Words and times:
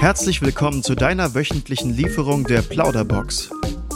Herzlich 0.00 0.40
willkommen 0.40 0.82
zu 0.82 0.94
deiner 0.94 1.34
wöchentlichen 1.34 1.92
Lieferung 1.92 2.44
der 2.44 2.62
Plauderbox. 2.62 3.50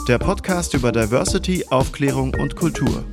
Der 0.07 0.19
Podcast 0.19 0.75
über 0.75 0.91
Diversity, 0.91 1.65
Aufklärung 1.71 2.35
und 2.35 2.55
Kultur. 2.55 3.03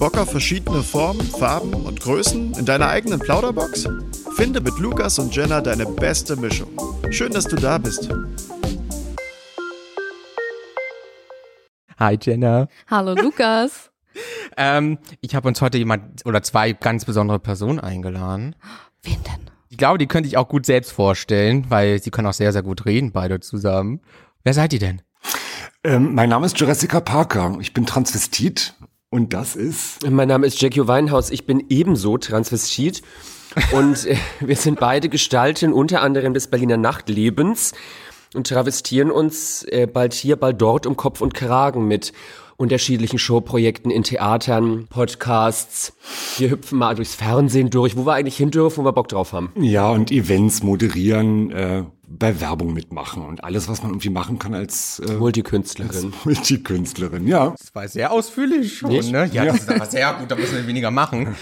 Bock 0.00 0.18
auf 0.18 0.32
verschiedene 0.32 0.82
Formen, 0.82 1.24
Farben 1.24 1.72
und 1.72 2.00
Größen 2.00 2.54
in 2.54 2.66
deiner 2.66 2.88
eigenen 2.88 3.20
Plauderbox? 3.20 3.88
Finde 4.34 4.60
mit 4.60 4.76
Lukas 4.80 5.20
und 5.20 5.36
Jenna 5.36 5.60
deine 5.60 5.86
beste 5.86 6.34
Mischung. 6.34 6.76
Schön, 7.10 7.30
dass 7.30 7.44
du 7.44 7.54
da 7.54 7.78
bist. 7.78 8.08
Hi 11.96 12.18
Jenna. 12.20 12.66
Hallo 12.90 13.14
Lukas. 13.14 13.92
ähm, 14.56 14.98
ich 15.20 15.36
habe 15.36 15.46
uns 15.46 15.62
heute 15.62 15.78
jemand 15.78 16.26
oder 16.26 16.42
zwei 16.42 16.72
ganz 16.72 17.04
besondere 17.04 17.38
Personen 17.38 17.78
eingeladen. 17.78 18.56
Wen 19.04 19.22
denn? 19.22 19.55
Ich 19.68 19.78
glaube, 19.78 19.98
die 19.98 20.06
könnte 20.06 20.28
ich 20.28 20.36
auch 20.36 20.48
gut 20.48 20.64
selbst 20.64 20.92
vorstellen, 20.92 21.66
weil 21.68 22.00
sie 22.00 22.10
können 22.10 22.28
auch 22.28 22.32
sehr, 22.32 22.52
sehr 22.52 22.62
gut 22.62 22.86
reden, 22.86 23.12
beide 23.12 23.40
zusammen. 23.40 24.00
Wer 24.44 24.54
seid 24.54 24.72
ihr 24.72 24.78
denn? 24.78 25.02
Ähm, 25.82 26.14
mein 26.14 26.28
Name 26.28 26.46
ist 26.46 26.58
Jessica 26.58 27.00
Parker. 27.00 27.56
Ich 27.60 27.74
bin 27.74 27.84
Transvestit 27.84 28.74
und 29.10 29.32
das 29.32 29.56
ist. 29.56 30.08
Mein 30.08 30.28
Name 30.28 30.46
ist 30.46 30.60
Jackie 30.60 30.86
Weinhaus. 30.86 31.30
Ich 31.30 31.46
bin 31.46 31.64
ebenso 31.68 32.16
Transvestit. 32.18 33.02
Und 33.72 34.06
äh, 34.06 34.16
wir 34.40 34.56
sind 34.56 34.78
beide 34.78 35.08
Gestalten 35.08 35.72
unter 35.72 36.00
anderem 36.02 36.32
des 36.32 36.48
Berliner 36.48 36.76
Nachtlebens 36.76 37.72
und 38.34 38.46
travestieren 38.46 39.10
uns 39.10 39.64
äh, 39.64 39.86
bald 39.86 40.14
hier, 40.14 40.36
bald 40.36 40.60
dort 40.60 40.86
um 40.86 40.96
Kopf 40.96 41.20
und 41.20 41.34
Kragen 41.34 41.88
mit 41.88 42.12
unterschiedlichen 42.56 43.18
Showprojekten 43.18 43.90
in 43.90 44.02
Theatern, 44.02 44.86
Podcasts. 44.88 45.92
Wir 46.38 46.50
hüpfen 46.50 46.78
mal 46.78 46.94
durchs 46.94 47.14
Fernsehen 47.14 47.70
durch, 47.70 47.96
wo 47.96 48.06
wir 48.06 48.14
eigentlich 48.14 48.36
hin 48.36 48.50
dürfen, 48.50 48.82
wo 48.82 48.88
wir 48.88 48.92
Bock 48.92 49.08
drauf 49.08 49.32
haben. 49.32 49.52
Ja, 49.56 49.90
und 49.90 50.10
Events 50.10 50.62
moderieren, 50.62 51.50
äh, 51.50 51.84
bei 52.08 52.40
Werbung 52.40 52.72
mitmachen 52.72 53.24
und 53.24 53.42
alles, 53.42 53.68
was 53.68 53.82
man 53.82 53.92
irgendwie 53.92 54.10
machen 54.10 54.38
kann 54.38 54.54
als 54.54 55.00
äh, 55.00 55.12
Multikünstlerin. 55.14 56.12
Als 56.12 56.24
Multikünstlerin, 56.24 57.26
ja. 57.26 57.50
Das 57.50 57.74
war 57.74 57.88
sehr 57.88 58.12
ausführlich 58.12 58.78
schon, 58.78 58.90
Nicht? 58.90 59.10
ne? 59.10 59.28
Ja, 59.32 59.44
ja, 59.44 59.52
das 59.52 59.62
ist 59.62 59.70
aber 59.70 59.86
sehr 59.86 60.14
gut, 60.14 60.30
da 60.30 60.36
müssen 60.36 60.54
wir 60.54 60.66
weniger 60.66 60.90
machen. 60.90 61.34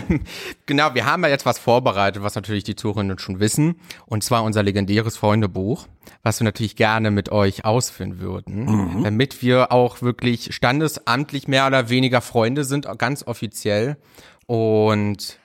genau, 0.66 0.94
wir 0.94 1.04
haben 1.04 1.22
ja 1.24 1.28
jetzt 1.28 1.44
was 1.44 1.58
vorbereitet, 1.58 2.22
was 2.22 2.34
natürlich 2.34 2.64
die 2.64 2.74
Zuhörerinnen 2.74 3.18
schon 3.18 3.38
wissen. 3.38 3.76
Und 4.06 4.24
zwar 4.24 4.44
unser 4.44 4.62
legendäres 4.62 5.18
Freundebuch, 5.18 5.86
was 6.22 6.40
wir 6.40 6.44
natürlich 6.44 6.76
gerne 6.76 7.10
mit 7.10 7.30
euch 7.30 7.66
ausführen 7.66 8.18
würden, 8.18 8.64
mhm. 8.64 9.04
damit 9.04 9.42
wir 9.42 9.72
auch 9.72 10.00
wirklich 10.00 10.54
standesamtlich 10.54 11.48
mehr 11.48 11.66
oder 11.66 11.90
weniger 11.90 12.22
Freunde 12.22 12.64
sind, 12.64 12.88
ganz 12.98 13.26
offiziell. 13.26 13.98
Und 14.46 15.38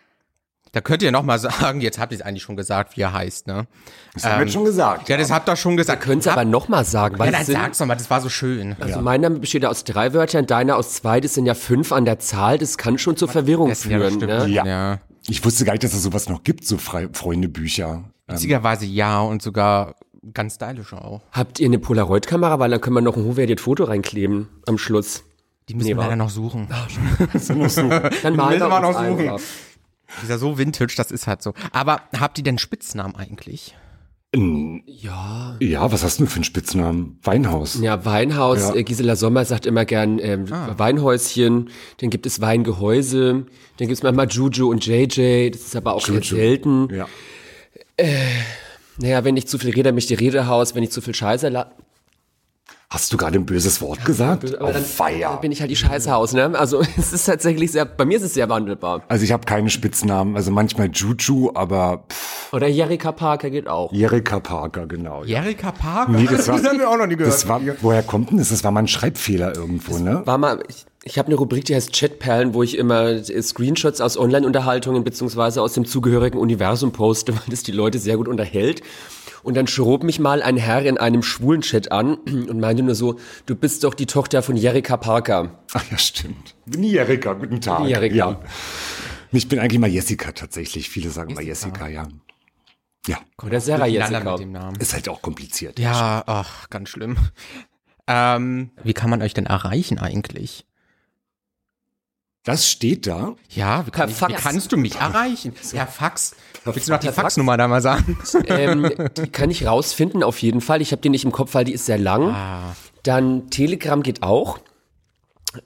da 0.73 0.81
könnt 0.81 1.03
ihr 1.03 1.11
noch 1.11 1.23
mal 1.23 1.37
sagen, 1.39 1.81
jetzt 1.81 1.99
habt 1.99 2.11
ihr 2.11 2.17
es 2.17 2.21
eigentlich 2.23 2.41
schon 2.41 2.57
gesagt, 2.57 2.97
wie 2.97 3.01
er 3.01 3.13
heißt, 3.13 3.45
ne? 3.45 3.67
Das 4.15 4.25
ähm, 4.25 4.31
haben 4.31 4.45
wir 4.45 4.51
schon 4.51 4.65
gesagt. 4.65 5.07
Ja, 5.07 5.17
das 5.17 5.31
habt 5.31 5.47
ihr 5.47 5.55
schon 5.55 5.77
gesagt. 5.77 6.01
Könnt 6.03 6.25
ihr 6.25 6.31
aber 6.31 6.45
noch 6.45 6.67
mal 6.67 6.83
sagen. 6.83 7.19
Weil 7.19 7.31
ja, 7.31 7.37
dann 7.37 7.45
sag's 7.45 7.77
doch 7.77 7.85
mal, 7.85 7.95
das 7.95 8.09
war 8.09 8.21
so 8.21 8.29
schön. 8.29 8.75
Also 8.79 8.95
ja. 8.95 9.01
mein 9.01 9.21
Name 9.21 9.39
besteht 9.39 9.65
aus 9.65 9.83
drei 9.83 10.13
Wörtern, 10.13 10.47
deiner 10.47 10.75
aus 10.75 10.95
zwei, 10.95 11.21
das 11.21 11.35
sind 11.35 11.45
ja 11.45 11.53
fünf 11.53 11.91
an 11.91 12.05
der 12.05 12.17
Zahl, 12.17 12.57
das 12.57 12.79
kann 12.79 12.97
schon 12.97 13.15
zur 13.15 13.29
Verwirrung 13.29 13.69
das 13.69 13.83
führen. 13.83 14.19
Ja, 14.19 14.25
ne? 14.25 14.47
ja. 14.47 14.65
ja. 14.65 14.99
Ich 15.27 15.45
wusste 15.45 15.63
gar 15.63 15.73
nicht, 15.73 15.83
dass 15.83 15.93
es 15.93 16.01
sowas 16.01 16.27
noch 16.27 16.43
gibt, 16.43 16.65
so 16.65 16.77
Freundebücher. 16.77 18.03
Witzigerweise 18.27 18.85
ja 18.85 19.21
und 19.21 19.41
sogar 19.41 19.95
ganz 20.33 20.55
stylisch 20.55 20.93
auch. 20.93 21.21
Habt 21.31 21.59
ihr 21.59 21.67
eine 21.67 21.79
Polaroid-Kamera? 21.79 22.57
Weil 22.59 22.71
dann 22.71 22.81
können 22.81 22.95
wir 22.95 23.01
noch 23.01 23.15
ein 23.15 23.23
hochwertiges 23.23 23.63
Foto 23.63 23.83
reinkleben 23.83 24.49
am 24.65 24.77
Schluss. 24.79 25.23
Die 25.69 25.75
müssen 25.75 25.89
nee, 25.89 25.95
wir 25.95 26.01
leider 26.01 26.15
noch 26.15 26.29
suchen. 26.29 26.67
Ach, 26.71 26.89
noch 27.55 27.69
suchen. 27.69 27.89
Dann 28.23 28.35
malen 28.35 28.59
wir 28.59 28.79
noch 28.81 28.91
suchen. 28.91 29.29
Einfach. 29.29 29.39
Die 30.19 30.25
ist 30.25 30.29
ja 30.29 30.37
so 30.37 30.57
vintage, 30.57 30.93
das 30.97 31.11
ist 31.11 31.27
halt 31.27 31.41
so. 31.41 31.53
Aber 31.71 32.01
habt 32.19 32.37
ihr 32.37 32.43
denn 32.43 32.57
Spitznamen 32.57 33.15
eigentlich? 33.15 33.75
Ja. 34.35 35.55
Ja, 35.59 35.91
was 35.91 36.03
hast 36.03 36.19
du 36.19 36.25
für 36.25 36.37
einen 36.37 36.43
Spitznamen? 36.43 37.19
Weinhaus. 37.21 37.79
Ja, 37.79 38.03
Weinhaus. 38.03 38.59
Ja. 38.59 38.75
Äh, 38.75 38.83
Gisela 38.83 39.15
Sommer 39.15 39.45
sagt 39.45 39.67
immer 39.67 39.85
gern 39.85 40.17
ähm, 40.17 40.45
ah. 40.51 40.73
Weinhäuschen. 40.75 41.69
Dann 41.97 42.09
gibt 42.09 42.25
es 42.25 42.41
Weingehäuse. 42.41 43.45
Dann 43.77 43.87
gibt 43.87 43.91
es 43.91 44.01
manchmal 44.01 44.27
Juju 44.27 44.71
und 44.71 44.83
JJ. 44.85 45.51
Das 45.51 45.61
ist 45.61 45.75
aber 45.75 45.93
auch 45.93 46.07
Juju. 46.07 46.21
selten. 46.23 46.89
Ja. 46.91 47.07
Äh, 47.97 48.15
naja, 48.97 49.23
wenn 49.23 49.37
ich 49.37 49.47
zu 49.47 49.59
viel 49.59 49.69
rede, 49.69 49.91
mich 49.91 50.07
die 50.07 50.15
Redehaus. 50.15 50.73
Wenn 50.73 50.81
ich 50.81 50.89
zu 50.89 51.01
viel 51.01 51.13
Scheiße 51.13 51.51
Hast 52.93 53.11
du 53.11 53.17
gerade 53.17 53.39
ein 53.39 53.45
böses 53.47 53.81
Wort 53.81 53.97
ja, 53.97 54.05
gesagt? 54.05 54.55
Aber 54.59 54.71
dann, 54.71 54.83
Feier. 54.83 55.31
dann 55.31 55.41
bin 55.41 55.51
ich 55.51 55.61
halt 55.61 55.71
die 55.71 55.75
Scheißhaus, 55.75 56.33
ne? 56.33 56.51
Also 56.53 56.79
es 56.97 57.11
ist 57.11 57.25
tatsächlich 57.25 57.71
sehr, 57.71 57.85
bei 57.85 58.05
mir 58.05 58.17
ist 58.17 58.23
es 58.23 58.35
sehr 58.35 58.47
wandelbar. 58.49 59.01
Also 59.07 59.23
ich 59.23 59.31
habe 59.31 59.45
keine 59.45 59.71
Spitznamen, 59.71 60.35
also 60.35 60.51
manchmal 60.51 60.91
Juju, 60.93 61.49
aber 61.55 62.03
pff. 62.07 62.53
Oder 62.53 62.67
Jerika 62.67 63.11
Parker 63.11 63.49
geht 63.49 63.67
auch. 63.67 63.91
Jerika 63.91 64.39
Parker, 64.39 64.85
genau. 64.85 65.23
Ja. 65.23 65.41
Jerika 65.41 65.71
Parker? 65.71 66.11
Nee, 66.11 66.27
das, 66.29 66.47
war, 66.47 66.57
das 66.57 66.69
haben 66.69 66.77
wir 66.77 66.87
auch 66.87 66.97
noch 66.97 67.07
nie 67.07 67.15
gehört. 67.15 67.33
Das 67.33 67.47
war, 67.47 67.61
woher 67.81 68.03
kommt 68.03 68.29
denn 68.29 68.37
das? 68.37 68.49
Das 68.49 68.63
war 68.63 68.69
mal 68.69 68.81
ein 68.81 68.87
Schreibfehler 68.87 69.55
irgendwo, 69.55 69.93
das 69.93 70.01
ne? 70.01 70.21
War 70.25 70.37
mal, 70.37 70.63
ich, 70.69 70.85
ich 71.03 71.17
habe 71.17 71.29
eine 71.29 71.35
Rubrik, 71.35 71.65
die 71.65 71.73
heißt 71.73 71.93
Chatperlen, 71.93 72.53
wo 72.53 72.61
ich 72.61 72.77
immer 72.77 73.23
Screenshots 73.23 74.01
aus 74.01 74.19
Online-Unterhaltungen 74.19 75.03
beziehungsweise 75.03 75.63
aus 75.63 75.73
dem 75.73 75.85
zugehörigen 75.85 76.37
Universum 76.37 76.91
poste, 76.91 77.33
weil 77.35 77.41
das 77.49 77.63
die 77.63 77.71
Leute 77.71 77.97
sehr 77.97 78.17
gut 78.17 78.27
unterhält. 78.27 78.83
Und 79.43 79.55
dann 79.55 79.67
schrob 79.67 80.03
mich 80.03 80.19
mal 80.19 80.41
ein 80.41 80.57
Herr 80.57 80.83
in 80.83 80.97
einem 80.97 81.21
schwulen 81.21 81.61
Chat 81.61 81.91
an 81.91 82.15
und 82.25 82.59
meinte 82.59 82.81
nur 82.83 82.95
so, 82.95 83.19
du 83.45 83.55
bist 83.55 83.83
doch 83.83 83.93
die 83.93 84.05
Tochter 84.05 84.41
von 84.41 84.55
Jerika 84.55 84.97
Parker. 84.97 85.59
Ach 85.73 85.91
ja, 85.91 85.97
stimmt. 85.97 86.55
Bin 86.65 86.83
Jerika, 86.83 87.33
guten 87.33 87.61
Tag. 87.61 87.79
Bin 87.79 87.87
Jerika. 87.89 88.15
Ja. 88.15 88.39
Ich 89.31 89.47
bin 89.49 89.59
eigentlich 89.59 89.79
mal 89.79 89.89
Jessica 89.89 90.31
tatsächlich. 90.31 90.89
Viele 90.89 91.09
sagen 91.09 91.31
Jessica. 91.31 91.41
mal 91.41 91.47
Jessica, 91.47 91.87
ja. 91.89 92.07
Ja. 93.07 93.17
Oder 93.43 93.59
Sarah 93.59 93.87
Jessica. 93.87 94.31
Mit 94.31 94.39
dem 94.39 94.51
Namen. 94.51 94.79
Ist 94.79 94.93
halt 94.93 95.09
auch 95.09 95.21
kompliziert. 95.21 95.79
Ja, 95.79 96.23
ach, 96.25 96.69
ganz 96.69 96.89
schlimm. 96.89 97.17
Ähm, 98.07 98.71
wie 98.83 98.93
kann 98.93 99.09
man 99.09 99.21
euch 99.21 99.33
denn 99.33 99.45
erreichen 99.45 99.99
eigentlich? 99.99 100.65
Das 102.43 102.69
steht 102.69 103.07
da? 103.07 103.35
Ja, 103.49 103.87
wie, 103.87 103.91
kann, 103.91 104.09
ich, 104.09 104.21
wie 104.21 104.33
kannst 104.33 104.71
du 104.73 104.77
mich 104.77 104.95
erreichen? 104.95 105.53
Ja, 105.71 105.85
Fax. 105.85 106.35
Willst 106.65 106.87
du 106.87 106.91
noch 106.91 106.99
die 106.99 107.09
Faxnummer 107.09 107.57
da 107.57 107.67
mal 107.67 107.81
sagen? 107.81 108.17
Ähm, 108.47 108.91
die 109.17 109.27
kann 109.27 109.49
ich 109.49 109.65
rausfinden, 109.65 110.23
auf 110.23 110.41
jeden 110.41 110.59
Fall. 110.61 110.81
Ich 110.81 110.91
habe 110.91 111.01
die 111.01 111.09
nicht 111.09 111.23
im 111.23 111.31
Kopf, 111.31 111.53
weil 111.53 111.65
die 111.65 111.73
ist 111.73 111.85
sehr 111.85 111.97
lang. 111.97 112.29
Ah. 112.29 112.75
Dann 113.03 113.49
Telegram 113.49 114.03
geht 114.03 114.23
auch. 114.23 114.59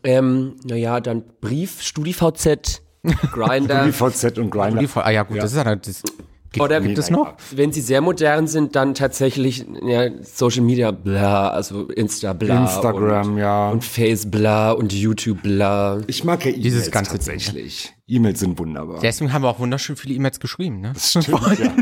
Ähm, 0.04 0.56
naja, 0.64 1.00
dann 1.00 1.24
Brief, 1.42 1.82
StudiVZ, 1.82 2.82
Grinder. 3.32 3.92
StudiVZ 3.92 4.38
und 4.38 4.50
Grinder. 4.52 4.84
ah 4.96 5.10
ja, 5.10 5.24
gut, 5.24 5.38
ja. 5.38 5.44
das 5.44 5.52
ist 5.54 5.58
ja 5.58 5.76
das, 5.76 6.04
Gibt, 6.52 6.64
Oder 6.64 6.80
gibt 6.80 6.98
es 6.98 7.10
noch? 7.10 7.34
Wenn 7.52 7.74
sie 7.74 7.82
sehr 7.82 8.00
modern 8.00 8.48
sind, 8.48 8.76
dann 8.76 8.94
tatsächlich 8.94 9.66
ja, 9.86 10.10
Social 10.22 10.64
Media 10.64 10.92
bla, 10.92 11.50
also 11.50 11.88
Insta 11.90 12.32
bla. 12.34 12.64
Instagram, 12.64 13.34
und, 13.34 13.38
ja. 13.38 13.70
Und 13.70 13.84
Face 13.84 14.30
bla 14.30 14.72
und 14.72 14.94
YouTube 14.94 15.42
bla. 15.42 16.00
Ich 16.08 16.24
mag 16.24 16.46
ja 16.46 16.52
E-Mails 16.52 16.90
tatsächlich. 16.90 17.94
E-Mails 18.08 18.40
sind 18.40 18.58
wunderbar. 18.58 19.00
Deswegen 19.02 19.34
haben 19.34 19.42
wir 19.42 19.50
auch 19.50 19.60
wunderschön 19.60 19.98
viele 19.98 20.16
E-Mails 20.16 20.40
geschrieben, 20.40 20.80
ne? 20.80 20.92
Das 20.94 21.10
stimmt, 21.10 21.28
ja. 21.60 21.74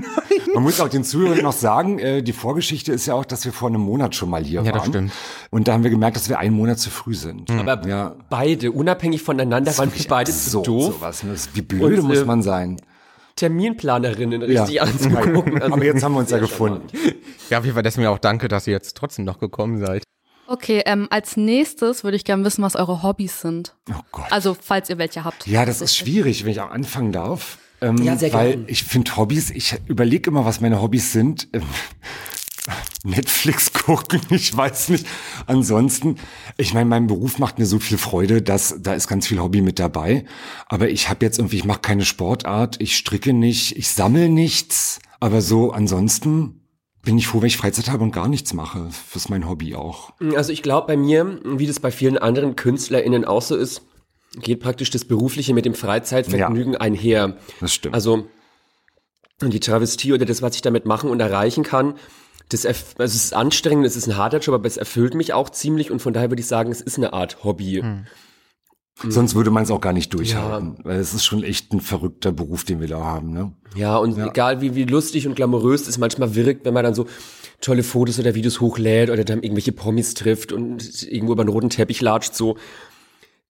Man 0.56 0.64
muss 0.64 0.80
auch 0.80 0.90
den 0.90 1.04
Zuhörern 1.04 1.44
noch 1.44 1.54
sagen, 1.54 2.00
äh, 2.00 2.24
die 2.24 2.34
Vorgeschichte 2.34 2.92
ist 2.92 3.06
ja 3.06 3.14
auch, 3.14 3.26
dass 3.26 3.46
wir 3.46 3.54
vor 3.54 3.70
einem 3.70 3.82
Monat 3.82 4.16
schon 4.16 4.32
mal 4.32 4.44
hier 4.44 4.62
ja, 4.62 4.66
waren. 4.66 4.74
Ja, 4.74 4.80
das 4.80 4.88
stimmt. 4.88 5.12
Und 5.52 5.68
da 5.68 5.74
haben 5.74 5.84
wir 5.84 5.92
gemerkt, 5.92 6.16
dass 6.16 6.28
wir 6.28 6.40
einen 6.40 6.56
Monat 6.56 6.80
zu 6.80 6.90
früh 6.90 7.14
sind. 7.14 7.50
Mhm. 7.50 7.60
Aber 7.60 7.88
ja. 7.88 8.16
beide, 8.30 8.72
unabhängig 8.72 9.22
voneinander, 9.22 9.78
waren 9.78 9.94
wir 9.94 10.06
beide 10.08 10.32
zu 10.32 10.62
doof. 10.64 10.96
Sowas, 10.96 11.24
ne? 11.24 11.36
Wie 11.54 11.62
blöde 11.62 12.02
und, 12.02 12.08
muss 12.08 12.20
äh, 12.20 12.26
man 12.26 12.42
sein. 12.42 12.78
Terminplanerinnen 13.36 14.42
richtig 14.42 14.76
ja. 14.76 14.84
anzugucken. 14.84 15.62
Also, 15.62 15.74
Aber 15.74 15.84
jetzt 15.84 16.04
haben 16.04 16.14
wir 16.14 16.20
uns 16.20 16.32
ja 16.32 16.38
gefunden. 16.40 16.88
Ja, 17.50 17.60
auf 17.60 17.66
jeden 17.66 17.76
Fall 17.76 17.84
deswegen 17.84 18.08
auch 18.08 18.20
danke, 18.20 18.48
dass 18.48 18.68
ihr 18.68 18.74
jetzt 18.74 18.96
trotzdem 18.98 19.26
noch 19.26 19.40
gekommen 19.40 19.80
seid. 19.86 20.04
Okay, 20.48 20.84
ähm, 20.86 21.08
als 21.10 21.38
nächstes 21.38 22.04
würde 22.04 22.18
ich 22.18 22.24
gerne 22.24 22.44
wissen, 22.46 22.64
was 22.64 22.76
eure 22.76 23.02
Hobbys 23.02 23.42
sind. 23.42 23.76
Oh 23.90 24.02
Gott. 24.12 24.32
Also, 24.32 24.56
falls 24.60 24.90
ihr 24.90 24.98
welche 24.98 25.24
habt. 25.24 25.48
Ja, 25.48 25.66
das 25.66 25.82
ist 25.82 25.96
schwierig, 25.96 26.44
wenn 26.46 26.52
ich 26.52 26.62
auch 26.62 26.70
anfangen 26.70 27.12
darf. 27.12 27.58
Ähm, 27.82 27.98
ja, 27.98 28.16
sehr 28.16 28.30
gerne. 28.30 28.50
Weil 28.50 28.64
ich 28.68 28.84
finde 28.84 29.16
Hobbys, 29.16 29.50
ich 29.50 29.76
überlege 29.88 30.30
immer, 30.30 30.46
was 30.46 30.62
meine 30.62 30.82
Hobbys 30.82 31.12
sind. 31.12 31.48
Netflix 33.06 33.72
gucken, 33.86 34.22
ich 34.30 34.56
weiß 34.56 34.90
nicht. 34.90 35.06
Ansonsten, 35.46 36.18
ich 36.58 36.74
meine, 36.74 36.90
mein 36.90 37.08
Beruf 37.08 37.40
macht 37.40 37.60
mir 37.60 37.66
so 37.66 37.80
viel 37.80 37.98
Freude, 37.98 38.42
dass 38.42 38.76
da 38.82 38.94
ist 38.94 39.08
ganz 39.08 39.28
viel 39.28 39.40
Hobby 39.40 39.62
mit 39.62 39.80
dabei. 39.80 40.26
Aber 40.68 40.90
ich 40.90 41.10
habe 41.10 41.26
jetzt 41.26 41.38
irgendwie, 41.38 41.58
ich 41.58 41.66
mache 41.66 41.82
keine 41.82 42.06
Sportart, 42.06 42.82
ich 42.82 42.98
stricke 42.98 43.34
nicht, 43.34 43.78
ich 43.78 43.90
sammle 43.90 44.30
nichts. 44.30 45.00
Aber 45.20 45.42
so 45.42 45.72
ansonsten 45.72 46.62
bin 47.04 47.18
ich 47.18 47.28
froh, 47.28 47.42
wenn 47.42 47.48
ich 47.48 47.58
Freizeit 47.58 47.90
habe 47.90 48.04
und 48.04 48.12
gar 48.12 48.28
nichts 48.28 48.54
mache. 48.54 48.90
Das 49.14 49.24
ist 49.24 49.30
mein 49.30 49.48
Hobby 49.48 49.76
auch. 49.76 50.12
Also 50.36 50.52
ich 50.52 50.64
glaube 50.64 50.88
bei 50.88 50.98
mir, 50.98 51.40
wie 51.46 51.68
das 51.68 51.80
bei 51.80 51.92
vielen 51.92 52.18
anderen 52.18 52.56
KünstlerInnen 52.56 53.24
auch 53.26 53.44
so 53.44 53.56
ist, 53.56 53.84
geht 54.42 54.60
praktisch 54.60 54.90
das 54.90 55.06
Berufliche 55.06 55.54
mit 55.54 55.66
dem 55.66 55.76
Freizeitvergnügen 55.76 56.74
ja, 56.74 56.82
einher. 56.82 57.38
Das 57.62 57.74
stimmt. 57.74 57.96
Also 57.96 58.28
die 59.42 59.60
Travestie 59.60 60.14
oder 60.14 60.26
das, 60.26 60.42
was 60.42 60.56
ich 60.56 60.62
damit 60.62 60.86
machen 60.86 61.10
und 61.10 61.20
erreichen 61.20 61.64
kann, 61.64 61.96
das 62.50 62.66
also 62.66 62.96
es 63.00 63.16
ist 63.16 63.34
anstrengend, 63.34 63.86
es 63.86 63.96
ist 63.96 64.08
ein 64.08 64.18
harter 64.18 64.40
Job, 64.40 64.56
aber 64.56 64.68
es 64.68 64.78
erfüllt 64.78 65.16
mich 65.16 65.34
auch 65.34 65.50
ziemlich 65.50 65.92
und 65.92 66.02
von 66.02 66.14
daher 66.14 66.30
würde 66.30 66.42
ich 66.42 66.48
sagen, 66.48 66.72
es 66.72 66.82
ist 66.82 66.98
eine 66.98 67.14
Art 67.14 67.44
Hobby. 67.44 67.82
Hm. 67.82 68.06
Mhm. 69.04 69.12
Sonst 69.12 69.36
würde 69.36 69.52
man 69.52 69.64
es 69.64 69.72
auch 69.72 69.82
gar 69.82 69.94
nicht 69.94 70.14
durchhalten. 70.14 70.76
Ja. 70.78 70.86
Weil 70.86 71.00
es 71.00 71.14
ist 71.14 71.26
schon 71.26 71.44
echt 71.44 71.74
ein 71.74 71.82
verrückter 71.82 72.32
Beruf, 72.32 72.64
den 72.64 72.80
wir 72.80 72.88
da 72.88 73.02
haben. 73.02 73.34
Ne? 73.34 73.52
Ja, 73.76 73.98
und 73.98 74.18
ja. 74.18 74.28
egal 74.28 74.62
wie, 74.62 74.76
wie 74.76 74.86
lustig 74.86 75.28
und 75.28 75.36
glamourös 75.36 75.88
es 75.88 75.98
manchmal 75.98 76.36
wirkt, 76.36 76.66
wenn 76.66 76.74
man 76.74 76.86
dann 76.86 76.94
so 76.94 77.06
tolle 77.60 77.84
Fotos 77.84 78.20
oder 78.20 78.36
Videos 78.36 78.62
hochlädt 78.62 79.10
oder 79.10 79.24
dann 79.24 79.44
irgendwelche 79.44 79.72
Promis 79.74 80.14
trifft 80.14 80.52
und 80.52 81.04
irgendwo 81.04 81.34
über 81.34 81.42
einen 81.42 81.50
roten 81.50 81.70
Teppich 81.70 82.02
latscht, 82.02 82.36
so 82.36 82.58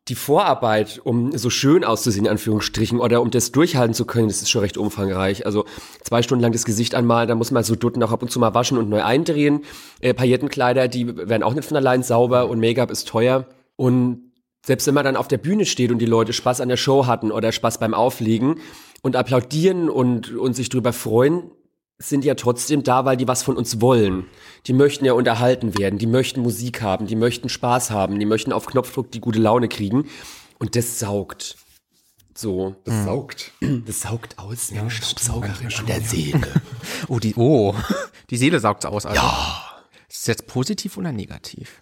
die 0.07 0.15
Vorarbeit, 0.15 1.01
um 1.03 1.35
so 1.35 1.49
schön 1.49 1.83
auszusehen, 1.83 2.25
in 2.25 2.31
Anführungsstrichen, 2.31 2.99
oder 2.99 3.21
um 3.21 3.31
das 3.31 3.51
durchhalten 3.51 3.95
zu 3.95 4.05
können, 4.05 4.27
das 4.27 4.41
ist 4.41 4.51
schon 4.51 4.61
recht 4.61 4.77
umfangreich. 4.77 5.45
Also 5.45 5.65
zwei 6.03 6.21
Stunden 6.21 6.43
lang 6.43 6.51
das 6.51 6.65
Gesicht 6.65 6.93
anmalen, 6.93 7.27
da 7.27 7.33
muss 7.33 7.49
man 7.49 7.63
so 7.63 7.75
Dutten 7.75 8.03
auch 8.03 8.11
ab 8.11 8.21
und 8.21 8.29
zu 8.29 8.39
mal 8.39 8.53
waschen 8.53 8.77
und 8.77 8.87
neu 8.87 9.03
eindrehen. 9.03 9.61
Äh, 10.01 10.13
Paillettenkleider, 10.13 10.87
die 10.87 11.17
werden 11.17 11.41
auch 11.41 11.55
nicht 11.55 11.67
von 11.67 11.77
allein 11.77 12.03
sauber 12.03 12.49
und 12.49 12.59
Make-up 12.59 12.91
ist 12.91 13.07
teuer. 13.07 13.47
Und 13.75 14.31
selbst 14.63 14.85
wenn 14.85 14.93
man 14.93 15.05
dann 15.05 15.15
auf 15.15 15.27
der 15.27 15.39
Bühne 15.39 15.65
steht 15.65 15.91
und 15.91 15.99
die 15.99 16.05
Leute 16.05 16.33
Spaß 16.33 16.61
an 16.61 16.69
der 16.69 16.77
Show 16.77 17.07
hatten 17.07 17.31
oder 17.31 17.51
Spaß 17.51 17.79
beim 17.79 17.95
Auflegen 17.95 18.59
und 19.01 19.15
applaudieren 19.15 19.89
und, 19.89 20.35
und 20.35 20.55
sich 20.55 20.69
drüber 20.69 20.93
freuen, 20.93 21.51
sind 21.97 22.25
ja 22.25 22.35
trotzdem 22.35 22.83
da, 22.83 23.05
weil 23.05 23.17
die 23.17 23.27
was 23.27 23.43
von 23.43 23.55
uns 23.55 23.79
wollen. 23.79 24.25
Die 24.67 24.73
möchten 24.73 25.05
ja 25.05 25.13
unterhalten 25.13 25.77
werden, 25.77 25.97
die 25.97 26.07
möchten 26.07 26.41
Musik 26.41 26.81
haben, 26.81 27.07
die 27.07 27.15
möchten 27.15 27.49
Spaß 27.49 27.91
haben, 27.91 28.19
die 28.19 28.25
möchten 28.25 28.51
auf 28.51 28.65
Knopfdruck 28.65 29.11
die 29.11 29.21
gute 29.21 29.39
Laune 29.39 29.69
kriegen. 29.69 30.07
Und 30.59 30.75
das 30.75 30.99
saugt. 30.99 31.55
So. 32.37 32.75
Das 32.83 32.93
mhm. 32.93 33.05
saugt. 33.05 33.51
Das 33.85 34.01
saugt 34.01 34.37
aus, 34.39 34.71
ja, 34.71 34.89
Staubsaugerin 34.89 35.71
von 35.71 35.85
der 35.85 36.01
Seele. 36.01 36.47
oh, 37.07 37.19
die, 37.19 37.33
oh, 37.35 37.73
die 38.29 38.37
Seele 38.37 38.59
saugt 38.59 38.85
aus. 38.85 39.05
Also. 39.05 39.21
Ja. 39.21 39.61
Ist 40.09 40.21
das 40.21 40.27
jetzt 40.27 40.47
positiv 40.47 40.97
oder 40.97 41.11
negativ? 41.11 41.81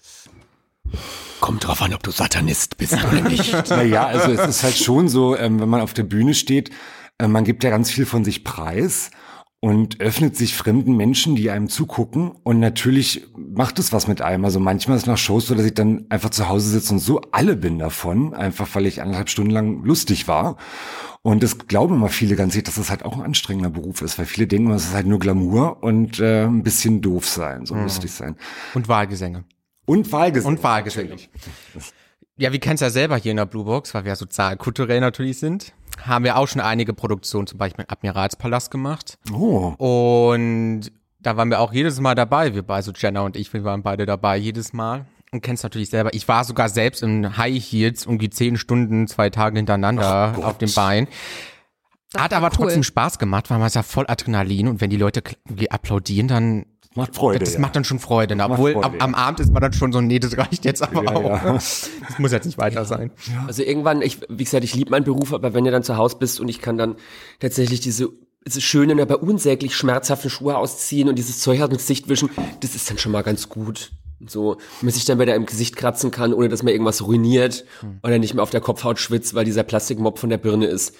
Kommt 1.40 1.66
drauf 1.66 1.82
an, 1.82 1.94
ob 1.94 2.04
du 2.04 2.12
Satanist 2.12 2.78
bist 2.78 2.94
oder 2.94 3.22
nicht. 3.30 3.52
naja, 3.70 4.06
also 4.06 4.32
es 4.32 4.48
ist 4.48 4.64
halt 4.64 4.78
schon 4.78 5.10
so, 5.10 5.36
ähm, 5.36 5.60
wenn 5.60 5.70
man 5.70 5.82
auf 5.82 5.94
der 5.94 6.04
Bühne 6.04 6.36
steht, 6.36 6.70
äh, 7.18 7.28
man 7.28 7.44
gibt 7.44 7.64
ja 7.64 7.72
ganz 7.72 7.90
viel 7.90 8.06
von 8.06 8.24
sich 8.24 8.44
preis 8.44 9.10
und 9.64 10.02
öffnet 10.02 10.36
sich 10.36 10.56
fremden 10.56 10.98
Menschen, 10.98 11.38
die 11.38 11.50
einem 11.50 11.70
zugucken. 11.70 12.34
Und 12.44 12.60
natürlich 12.60 13.30
macht 13.38 13.80
es 13.80 13.94
was 13.94 14.10
mit 14.10 14.22
einem. 14.22 14.44
Also 14.44 14.60
manchmal 14.60 14.98
ist 14.98 15.08
nach 15.08 15.18
Shows 15.18 15.48
so, 15.48 15.56
dass 15.56 15.66
ich 15.66 15.74
dann 15.74 16.06
einfach 16.10 16.32
zu 16.32 16.50
Hause 16.50 16.70
sitze 16.70 16.92
und 16.92 17.00
so 17.00 17.22
alle 17.32 17.56
bin 17.56 17.80
davon, 17.80 18.34
einfach 18.34 18.68
weil 18.74 18.86
ich 18.88 19.02
anderthalb 19.02 19.30
Stunden 19.30 19.52
lang 19.52 19.82
lustig 19.86 20.28
war. 20.28 20.58
Und 21.22 21.44
das 21.44 21.60
glauben 21.60 21.96
immer 21.96 22.10
viele 22.10 22.36
ganz 22.36 22.52
sicher, 22.52 22.66
dass 22.66 22.76
das 22.76 22.90
halt 22.90 23.06
auch 23.06 23.16
ein 23.16 23.22
anstrengender 23.22 23.70
Beruf 23.70 24.02
ist, 24.02 24.20
weil 24.20 24.26
viele 24.26 24.48
denken, 24.48 24.70
es 24.72 24.88
ist 24.88 24.94
halt 24.94 25.08
nur 25.08 25.20
Glamour 25.20 25.82
und 25.82 26.20
äh, 26.20 26.44
ein 26.44 26.64
bisschen 26.64 27.02
doof 27.02 27.26
sein, 27.26 27.66
so 27.66 27.74
mhm. 27.74 27.84
lustig 27.84 28.12
sein. 28.12 28.36
Und 28.74 28.90
Wahlgesänge. 28.90 29.46
Und 29.86 30.12
Wahlgesänge. 30.12 30.58
Und 30.58 30.62
Wahlgesänge. 30.62 31.16
Ja, 32.38 32.52
wir 32.52 32.60
kennen 32.60 32.76
es 32.76 32.82
ja 32.82 32.90
selber 32.90 33.18
hier 33.18 33.32
in 33.32 33.38
der 33.38 33.46
Blue 33.46 33.66
Box, 33.66 33.94
weil 33.94 34.06
wir 34.06 34.10
ja 34.10 34.16
sozial 34.16 34.58
kulturell 34.58 35.00
natürlich 35.00 35.40
sind 35.40 35.74
haben 36.02 36.26
wir 36.26 36.38
auch 36.38 36.48
schon 36.48 36.62
einige 36.62 36.94
Produktionen, 36.94 37.48
zum 37.48 37.58
Beispiel 37.58 37.86
Admiralspalast 37.88 38.72
gemacht. 38.72 39.18
Oh. 39.32 39.74
Und 39.78 40.92
da 41.20 41.38
waren 41.38 41.50
wir 41.50 41.60
auch 41.60 41.74
jedes 41.74 42.00
Mal 42.00 42.16
dabei, 42.16 42.54
wir 42.54 42.64
beide, 42.64 42.84
so 42.84 42.92
Jenna 42.92 43.22
und 43.22 43.36
ich, 43.36 43.54
wir 43.54 43.64
waren 43.64 43.84
beide 43.84 44.06
dabei 44.06 44.38
jedes 44.38 44.74
Mal. 44.74 45.06
Und 45.32 45.42
kennst 45.42 45.64
natürlich 45.64 45.90
selber. 45.90 46.14
Ich 46.14 46.28
war 46.28 46.44
sogar 46.44 46.70
selbst 46.70 47.02
in 47.02 47.38
High 47.38 47.60
Heels 47.60 48.06
um 48.06 48.20
die 48.20 48.30
zehn 48.30 48.56
Stunden, 48.56 49.08
zwei 49.08 49.32
Tage 49.32 49.58
hintereinander 49.58 50.36
auf 50.44 50.60
dem 50.60 50.72
Bein. 50.72 51.08
Das 52.12 52.22
Hat 52.22 52.34
aber 52.34 52.48
cool. 52.48 52.54
trotzdem 52.56 52.84
Spaß 52.84 53.18
gemacht, 53.18 53.50
weil 53.50 53.58
man 53.58 53.66
ist 53.66 53.74
ja 53.74 53.82
voll 53.82 54.06
Adrenalin 54.08 54.68
und 54.68 54.82
wenn 54.82 54.92
die 54.92 54.98
Leute 54.98 55.24
applaudieren, 55.70 56.28
dann 56.28 56.66
Macht 56.96 57.16
Freude. 57.16 57.40
Das 57.40 57.54
ja. 57.54 57.60
macht 57.60 57.76
dann 57.76 57.84
schon 57.84 58.00
Freude. 58.00 58.36
Ne? 58.36 58.46
Obwohl 58.46 58.74
Freude, 58.74 58.86
am, 58.86 59.00
am, 59.00 59.16
Abend 59.16 59.40
ist 59.40 59.52
man 59.52 59.62
dann 59.62 59.74
schon 59.74 59.92
so, 59.92 60.02
nee, 60.02 60.20
das 60.20 60.38
reicht 60.38 60.64
jetzt 60.66 60.82
aber 60.84 61.04
ja, 61.04 61.16
auch. 61.16 61.24
Ja. 61.24 61.54
Das 61.54 62.20
muss 62.20 62.32
jetzt 62.32 62.46
nicht 62.46 62.58
weiter 62.58 62.86
sein. 62.86 63.12
Also 63.48 63.64
irgendwann, 63.64 64.02
ich, 64.02 64.20
wie 64.30 64.44
gesagt, 64.44 64.64
ich 64.64 64.76
liebe 64.76 64.92
meinen 64.92 65.04
Beruf, 65.04 65.34
aber 65.34 65.54
wenn 65.54 65.64
du 65.64 65.72
dann 65.72 65.84
zu 65.84 65.98
Hause 65.98 66.18
bist 66.20 66.40
und 66.40 66.50
ich 66.50 66.62
kann 66.62 66.78
dann 66.78 66.96
tatsächlich 67.40 67.80
diese 67.80 68.10
diese 68.46 68.60
schönen, 68.60 69.00
aber 69.00 69.24
unsäglich 69.24 69.74
schmerzhaften 69.74 70.30
Schuhe 70.30 70.58
ausziehen 70.58 71.08
und 71.08 71.16
dieses 71.16 71.40
Zeug 71.40 71.62
aus 71.62 71.70
dem 71.70 71.78
Gesicht 71.78 72.10
wischen, 72.10 72.30
das 72.60 72.76
ist 72.76 72.90
dann 72.90 72.98
schon 72.98 73.14
mal 73.14 73.22
ganz 73.22 73.48
gut. 73.48 73.92
So, 74.28 74.58
wenn 74.80 74.88
man 74.88 74.94
sich 74.94 75.06
dann 75.06 75.20
wieder 75.20 75.36
im 75.36 75.46
Gesicht 75.46 75.76
kratzen 75.76 76.12
kann, 76.12 76.34
ohne 76.34 76.50
dass 76.50 76.64
man 76.64 76.72
irgendwas 76.72 77.06
ruiniert 77.06 77.66
hm. 77.82 78.00
oder 78.04 78.20
nicht 78.20 78.34
mehr 78.34 78.44
auf 78.44 78.50
der 78.50 78.62
Kopfhaut 78.62 79.00
schwitzt, 79.00 79.34
weil 79.34 79.46
dieser 79.46 79.64
Plastikmob 79.64 80.20
von 80.20 80.30
der 80.30 80.38
Birne 80.38 80.66
ist. 80.66 80.96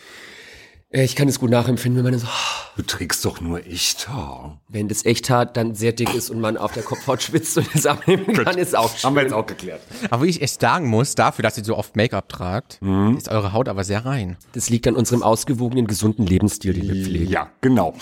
Ich 0.96 1.16
kann 1.16 1.28
es 1.28 1.40
gut 1.40 1.50
nachempfinden, 1.50 2.04
wenn 2.04 2.12
man 2.12 2.20
so. 2.20 2.28
Du 2.76 2.84
trägst 2.84 3.26
doch 3.26 3.42
nur 3.42 3.66
Echthaar. 3.66 4.62
Wenn 4.68 4.90
das 4.90 5.06
Echthaar 5.06 5.48
dann 5.48 5.74
sehr 5.74 5.92
dick 5.92 6.14
ist 6.14 6.30
und 6.30 6.40
man 6.40 6.56
auf 6.56 6.74
der 6.74 6.84
Kopfhaut 6.84 7.24
schwitzt 7.24 7.58
und 7.58 7.68
es 7.74 7.88
abnehmen 7.88 8.28
kann, 8.28 8.60
ist 8.60 8.78
auch 8.78 8.96
schön. 8.96 9.08
Haben 9.08 9.16
wir 9.16 9.24
jetzt 9.24 9.34
auch 9.34 9.48
geklärt. 9.48 9.82
Aber 10.12 10.24
wie 10.24 10.30
ich 10.30 10.44
echt 10.44 10.62
sagen 10.62 10.88
muss, 10.88 11.16
dafür, 11.16 11.42
dass 11.42 11.58
ihr 11.58 11.64
so 11.64 11.76
oft 11.76 11.96
Make-up 11.96 12.30
tragt, 12.30 12.80
mhm. 12.84 13.18
ist 13.18 13.28
eure 13.28 13.54
Haut 13.54 13.70
aber 13.70 13.84
sehr 13.84 14.06
rein. 14.06 14.38
Das 14.52 14.70
liegt 14.70 14.88
an 14.88 14.96
unserem 14.96 15.24
ausgewogenen, 15.24 15.88
gesunden 15.88 16.28
Lebensstil, 16.28 16.74
den 16.74 16.84
wir 16.84 17.04
pflegen. 17.04 17.32
Ja, 17.32 17.50
genau. 17.62 17.96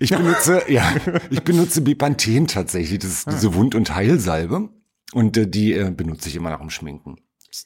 Ich 0.00 0.10
benutze, 0.10 0.64
ja, 0.66 0.92
ich 1.30 1.42
benutze 1.44 1.82
Bepanthen 1.82 2.48
tatsächlich. 2.48 2.98
Das 2.98 3.10
ist 3.10 3.30
diese 3.30 3.54
Wund- 3.54 3.76
und 3.76 3.94
Heilsalbe. 3.94 4.70
Und 5.12 5.36
äh, 5.36 5.46
die 5.46 5.72
äh, 5.72 5.92
benutze 5.92 6.28
ich 6.28 6.34
immer 6.34 6.50
nach 6.50 6.58
dem 6.58 6.70
Schminken. 6.70 7.16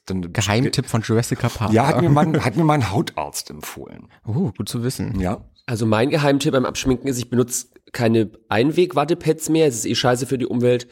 Dann 0.06 0.32
Geheimtipp 0.32 0.87
von 0.87 1.02
Jurassic 1.02 1.40
Park. 1.40 1.73
Ja, 1.73 1.87
hat 1.87 2.00
mir, 2.00 2.08
mein, 2.08 2.44
hat 2.44 2.56
mir 2.56 2.64
mein 2.64 2.90
Hautarzt 2.90 3.50
empfohlen. 3.50 4.08
Oh, 4.26 4.52
gut 4.56 4.69
zu 4.69 4.82
wissen. 4.82 5.19
Ja. 5.20 5.44
Also 5.67 5.87
mein 5.87 6.11
Geheimtipp 6.11 6.52
beim 6.52 6.64
Abschminken 6.64 7.08
ist, 7.08 7.19
ich 7.19 7.31
benutze 7.31 7.69
keine 7.93 8.31
Einweg-Wattepads 8.49 9.49
mehr. 9.50 9.67
Es 9.67 9.76
ist 9.76 9.87
eh 9.87 9.94
scheiße 9.94 10.26
für 10.26 10.38
die 10.38 10.46
Umwelt, 10.46 10.88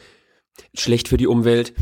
schlecht 0.73 1.07
für 1.07 1.17
die 1.17 1.27
Umwelt. 1.27 1.73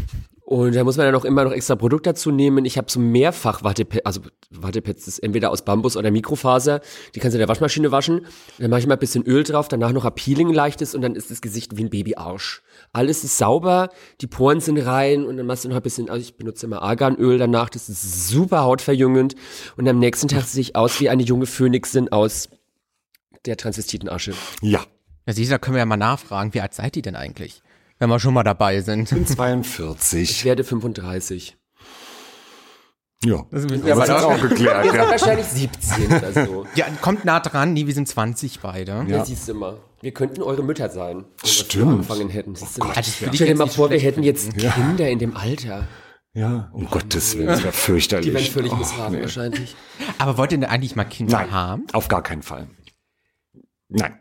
Und 0.46 0.76
da 0.76 0.84
muss 0.84 0.96
man 0.96 1.08
dann 1.08 1.16
auch 1.16 1.26
immer 1.26 1.44
noch 1.44 1.52
extra 1.52 1.76
Produkt 1.76 2.06
dazu 2.06 2.30
nehmen. 2.30 2.66
Ich 2.66 2.78
habe 2.78 2.90
so 2.90 3.00
mehrfach 3.00 3.64
Wattepads, 3.64 4.06
also 4.06 4.22
Wattepads 4.52 5.08
ist 5.08 5.20
entweder 5.20 5.50
aus 5.50 5.66
Bambus 5.66 5.98
oder 5.98 6.12
Mikrofaser. 6.12 6.82
Die 7.16 7.20
kannst 7.20 7.34
du 7.34 7.38
in 7.38 7.40
der 7.40 7.48
Waschmaschine 7.48 7.92
waschen. 7.92 8.28
Dann 8.60 8.70
mache 8.70 8.82
ich 8.82 8.86
mal 8.86 8.94
ein 8.94 9.00
bisschen 9.00 9.24
Öl 9.26 9.44
drauf, 9.44 9.70
danach 9.70 9.92
noch 9.92 10.06
ein 10.06 10.14
Peeling 10.14 10.54
leichtes 10.54 10.94
und 10.94 11.02
dann 11.02 11.16
ist 11.16 11.32
das 11.32 11.42
Gesicht 11.42 11.78
wie 11.78 11.86
ein 11.86 11.90
Babyarsch. 11.90 12.62
Alles 12.94 13.24
ist 13.24 13.40
sauber, 13.40 13.90
die 14.22 14.28
Poren 14.28 14.60
sind 14.60 14.78
rein 14.78 15.26
und 15.26 15.38
dann 15.38 15.48
machst 15.48 15.66
du 15.66 15.70
noch 15.70 15.78
ein 15.78 15.82
bisschen, 15.82 16.12
also 16.12 16.22
ich 16.22 16.38
benutze 16.38 16.68
immer 16.68 16.84
Arganöl 16.84 17.40
danach, 17.40 17.70
das 17.70 17.90
ist 17.90 18.28
super 18.28 18.66
hautverjüngend. 18.66 19.34
Und 19.78 19.90
am 19.90 19.98
nächsten 19.98 20.28
Tag 20.28 20.44
sehe 20.44 20.62
ich 20.62 20.76
aus 20.76 21.00
wie 21.00 21.10
eine 21.10 21.24
junge 21.24 21.48
Phönixin 21.48 22.12
aus 22.12 22.50
der 23.48 23.58
Transvestitenasche. 23.58 24.36
Ja. 24.62 24.82
Ja, 25.26 25.34
Sisa, 25.34 25.58
können 25.58 25.74
wir 25.74 25.80
ja 25.80 25.88
mal 25.88 25.98
nachfragen, 25.98 26.54
wie 26.54 26.62
alt 26.62 26.76
seid 26.76 26.96
ihr 26.98 27.02
denn 27.02 27.16
eigentlich? 27.16 27.64
Wenn 28.00 28.10
wir 28.10 28.20
schon 28.20 28.34
mal 28.34 28.44
dabei 28.44 28.82
sind. 28.82 29.12
Ich 29.12 29.18
bin 29.18 29.28
42. 29.28 30.30
Ich 30.30 30.46
werde 30.46 30.64
35. 30.64 31.58
Ja, 33.24 33.44
das 33.50 33.66
ist 33.66 33.86
ja, 33.86 33.96
aber 33.96 34.28
auch 34.28 34.42
geklärt. 34.42 34.84
Wir 34.84 34.92
sind 34.92 35.10
wahrscheinlich 35.10 35.48
17 35.48 36.08
oder 36.08 36.46
so. 36.46 36.66
Ja, 36.76 36.86
kommt 37.02 37.26
nah 37.26 37.40
dran. 37.40 37.74
Nee, 37.74 37.88
wir 37.88 37.94
sind 37.94 38.08
20 38.08 38.60
beide. 38.60 38.92
Ja, 38.92 39.18
ja 39.18 39.26
siehst 39.26 39.48
du 39.48 39.54
mal. 39.56 39.78
Wir 40.02 40.12
könnten 40.12 40.44
eure 40.44 40.62
Mütter 40.62 40.90
sein, 40.90 41.26
wenn 41.42 41.50
Stimmt. 41.50 41.86
wir 41.86 41.92
angefangen 41.92 42.30
hätten. 42.30 42.54
Oh 42.60 42.84
mal. 42.84 42.94
Also 42.96 43.12
Stell 43.34 43.48
dir 43.48 43.56
mal 43.56 43.68
vor, 43.68 43.90
wir 43.90 44.00
hätten 44.00 44.22
jetzt 44.22 44.56
ja. 44.62 44.72
Kinder 44.72 45.10
in 45.10 45.18
dem 45.18 45.36
Alter. 45.36 45.88
Ja, 46.34 46.70
um 46.74 46.86
oh, 46.86 46.90
Gottes 46.90 47.38
Willen, 47.38 47.48
das 47.48 47.64
wäre 47.64 47.74
fürchterlich. 47.74 48.28
Die 48.28 48.34
werden 48.34 48.46
völlig 48.46 48.74
oh, 48.74 48.76
missraten 48.76 49.16
nee. 49.16 49.22
wahrscheinlich. 49.22 49.76
Aber 50.20 50.38
wollt 50.38 50.52
ihr 50.52 50.58
denn 50.58 50.70
eigentlich 50.70 50.96
mal 50.96 51.06
Kinder 51.06 51.38
Nein, 51.38 51.52
haben? 51.52 51.88
auf 51.94 52.10
gar 52.10 52.22
keinen 52.22 52.44
Fall. 52.44 52.68
Nein. 53.88 54.20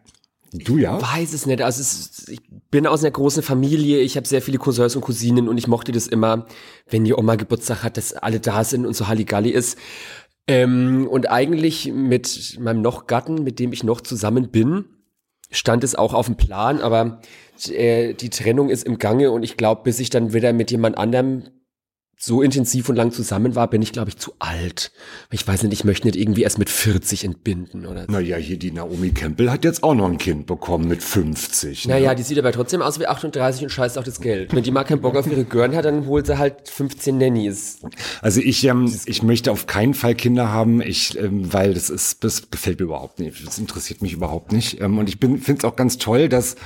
Du 0.56 0.78
ja? 0.78 0.98
Ich 0.98 1.02
weiß 1.02 1.32
es 1.32 1.46
nicht. 1.46 1.62
Also 1.62 1.80
es, 1.80 2.28
ich 2.28 2.40
bin 2.70 2.86
aus 2.86 3.02
einer 3.02 3.10
großen 3.10 3.42
Familie. 3.42 3.98
Ich 3.98 4.16
habe 4.16 4.26
sehr 4.26 4.40
viele 4.40 4.58
Cousins 4.58 4.94
und 4.94 5.02
Cousinen 5.02 5.48
und 5.48 5.58
ich 5.58 5.66
mochte 5.66 5.90
das 5.90 6.06
immer, 6.06 6.46
wenn 6.88 7.04
die 7.04 7.12
Oma 7.12 7.34
Geburtstag 7.34 7.82
hat, 7.82 7.96
dass 7.96 8.12
alle 8.12 8.38
da 8.38 8.62
sind 8.62 8.86
und 8.86 8.94
so 8.94 9.08
Halligalli 9.08 9.50
ist. 9.50 9.76
Ähm, 10.46 11.08
und 11.10 11.28
eigentlich 11.28 11.92
mit 11.92 12.58
meinem 12.60 12.82
noch 12.82 13.08
Gatten, 13.08 13.42
mit 13.42 13.58
dem 13.58 13.72
ich 13.72 13.82
noch 13.82 14.00
zusammen 14.00 14.50
bin, 14.50 14.84
stand 15.50 15.82
es 15.82 15.96
auch 15.96 16.14
auf 16.14 16.26
dem 16.26 16.36
Plan, 16.36 16.80
aber 16.80 17.20
äh, 17.68 18.14
die 18.14 18.30
Trennung 18.30 18.68
ist 18.68 18.84
im 18.84 18.98
Gange 18.98 19.30
und 19.32 19.42
ich 19.42 19.56
glaube, 19.56 19.82
bis 19.84 19.98
ich 19.98 20.10
dann 20.10 20.32
wieder 20.32 20.52
mit 20.52 20.70
jemand 20.70 20.98
anderem 20.98 21.44
so 22.24 22.40
intensiv 22.40 22.88
und 22.88 22.96
lang 22.96 23.12
zusammen 23.12 23.54
war, 23.54 23.68
bin 23.68 23.82
ich, 23.82 23.92
glaube 23.92 24.08
ich, 24.08 24.16
zu 24.16 24.32
alt. 24.38 24.92
Ich 25.30 25.46
weiß 25.46 25.62
nicht, 25.62 25.74
ich 25.74 25.84
möchte 25.84 26.06
nicht 26.06 26.16
irgendwie 26.16 26.42
erst 26.42 26.58
mit 26.58 26.70
40 26.70 27.24
entbinden 27.24 27.84
oder 27.84 28.06
so. 28.06 28.12
Naja, 28.12 28.36
hier 28.36 28.58
die 28.58 28.70
Naomi 28.70 29.10
Campbell 29.10 29.50
hat 29.50 29.64
jetzt 29.64 29.82
auch 29.82 29.94
noch 29.94 30.08
ein 30.08 30.16
Kind 30.16 30.46
bekommen 30.46 30.88
mit 30.88 31.02
50. 31.02 31.86
Ne? 31.86 31.94
Naja, 31.94 32.14
die 32.14 32.22
sieht 32.22 32.38
aber 32.38 32.52
trotzdem 32.52 32.80
aus 32.80 32.98
wie 32.98 33.06
38 33.06 33.64
und 33.64 33.68
scheißt 33.68 33.98
auch 33.98 34.04
das 34.04 34.20
Geld. 34.20 34.54
Wenn 34.54 34.62
die 34.62 34.70
mal 34.70 34.84
keinen 34.84 35.02
Bock 35.02 35.16
auf 35.16 35.26
ihre 35.26 35.44
Gören 35.44 35.76
hat, 35.76 35.84
dann 35.84 36.06
holt 36.06 36.26
sie 36.26 36.38
halt 36.38 36.68
15 36.68 37.18
Nannies. 37.18 37.80
Also 38.22 38.40
ich, 38.40 38.64
ähm, 38.64 38.90
ich 39.04 39.22
möchte 39.22 39.52
auf 39.52 39.66
keinen 39.66 39.92
Fall 39.92 40.14
Kinder 40.14 40.50
haben, 40.50 40.80
ich, 40.80 41.18
ähm, 41.18 41.52
weil 41.52 41.74
das 41.74 41.90
ist, 41.90 42.24
das 42.24 42.50
gefällt 42.50 42.80
mir 42.80 42.86
überhaupt 42.86 43.20
nicht. 43.20 43.46
Das 43.46 43.58
interessiert 43.58 44.00
mich 44.00 44.14
überhaupt 44.14 44.50
nicht. 44.50 44.80
Ähm, 44.80 44.96
und 44.96 45.10
ich 45.10 45.20
bin, 45.20 45.38
finde 45.38 45.58
es 45.58 45.64
auch 45.64 45.76
ganz 45.76 45.98
toll, 45.98 46.30
dass, 46.30 46.56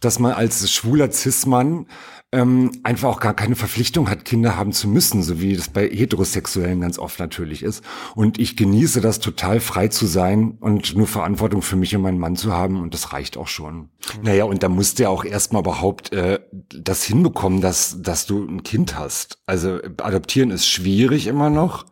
dass 0.00 0.18
man 0.18 0.32
als 0.32 0.70
schwuler 0.70 1.10
Cis-Mann 1.10 1.86
ähm, 2.34 2.72
einfach 2.82 3.08
auch 3.08 3.20
gar 3.20 3.32
keine 3.32 3.54
Verpflichtung 3.54 4.10
hat, 4.10 4.24
Kinder 4.24 4.56
haben 4.56 4.72
zu 4.72 4.88
müssen, 4.88 5.22
so 5.22 5.40
wie 5.40 5.54
das 5.54 5.68
bei 5.68 5.88
Heterosexuellen 5.88 6.80
ganz 6.80 6.98
oft 6.98 7.20
natürlich 7.20 7.62
ist. 7.62 7.84
Und 8.16 8.40
ich 8.40 8.56
genieße 8.56 9.00
das 9.00 9.20
total 9.20 9.60
frei 9.60 9.86
zu 9.86 10.06
sein 10.06 10.56
und 10.58 10.96
nur 10.96 11.06
Verantwortung 11.06 11.62
für 11.62 11.76
mich 11.76 11.94
und 11.94 12.02
meinen 12.02 12.18
Mann 12.18 12.34
zu 12.34 12.52
haben 12.52 12.82
und 12.82 12.92
das 12.92 13.12
reicht 13.12 13.36
auch 13.36 13.46
schon. 13.46 13.76
Mhm. 13.76 13.88
Naja, 14.22 14.44
und 14.44 14.64
da 14.64 14.68
musst 14.68 14.98
du 14.98 15.04
ja 15.04 15.10
auch 15.10 15.24
erstmal 15.24 15.62
überhaupt 15.62 16.12
äh, 16.12 16.40
das 16.50 17.04
hinbekommen, 17.04 17.60
dass, 17.60 18.02
dass 18.02 18.26
du 18.26 18.44
ein 18.44 18.64
Kind 18.64 18.98
hast. 18.98 19.38
Also 19.46 19.78
adoptieren 19.98 20.50
ist 20.50 20.66
schwierig 20.66 21.28
immer 21.28 21.50
noch. 21.50 21.86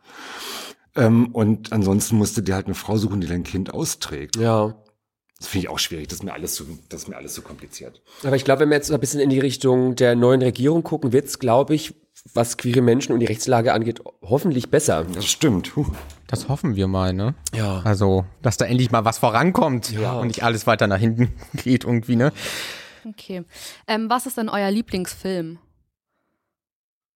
Ähm, 0.96 1.28
und 1.32 1.72
ansonsten 1.72 2.18
musste 2.18 2.42
dir 2.42 2.56
halt 2.56 2.66
eine 2.66 2.74
Frau 2.74 2.96
suchen, 2.96 3.20
die 3.20 3.28
dein 3.28 3.44
Kind 3.44 3.72
austrägt. 3.72 4.36
Ja. 4.36 4.74
Das 5.42 5.48
finde 5.50 5.66
ich 5.66 5.70
auch 5.70 5.80
schwierig. 5.80 6.06
Das 6.06 6.20
ist 6.20 6.22
mir 6.22 6.32
alles 6.32 6.54
zu, 6.54 6.64
das 6.88 7.02
ist 7.02 7.08
mir 7.08 7.16
alles 7.16 7.34
zu 7.34 7.42
kompliziert. 7.42 8.00
Aber 8.22 8.36
ich 8.36 8.44
glaube, 8.44 8.60
wenn 8.60 8.68
wir 8.70 8.76
jetzt 8.76 8.92
ein 8.92 9.00
bisschen 9.00 9.18
in 9.18 9.28
die 9.28 9.40
Richtung 9.40 9.96
der 9.96 10.14
neuen 10.14 10.40
Regierung 10.40 10.84
gucken, 10.84 11.12
wird's, 11.12 11.40
glaube 11.40 11.74
ich, 11.74 11.94
was 12.32 12.56
queere 12.56 12.80
Menschen 12.80 13.12
und 13.12 13.18
die 13.18 13.26
Rechtslage 13.26 13.72
angeht, 13.72 14.00
hoffentlich 14.22 14.70
besser. 14.70 15.04
Das 15.12 15.26
stimmt. 15.26 15.74
Huh. 15.74 15.86
Das 16.28 16.48
hoffen 16.48 16.76
wir 16.76 16.86
mal, 16.86 17.12
ne? 17.12 17.34
Ja. 17.52 17.80
Also, 17.82 18.24
dass 18.40 18.56
da 18.56 18.66
endlich 18.66 18.92
mal 18.92 19.04
was 19.04 19.18
vorankommt 19.18 19.90
Ja. 19.90 20.20
und 20.20 20.28
nicht 20.28 20.44
alles 20.44 20.68
weiter 20.68 20.86
nach 20.86 20.98
hinten 21.00 21.32
geht 21.54 21.82
irgendwie, 21.82 22.14
ne? 22.14 22.32
Okay. 23.04 23.42
Ähm, 23.88 24.08
was 24.08 24.26
ist 24.26 24.36
denn 24.38 24.48
euer 24.48 24.70
Lieblingsfilm? 24.70 25.58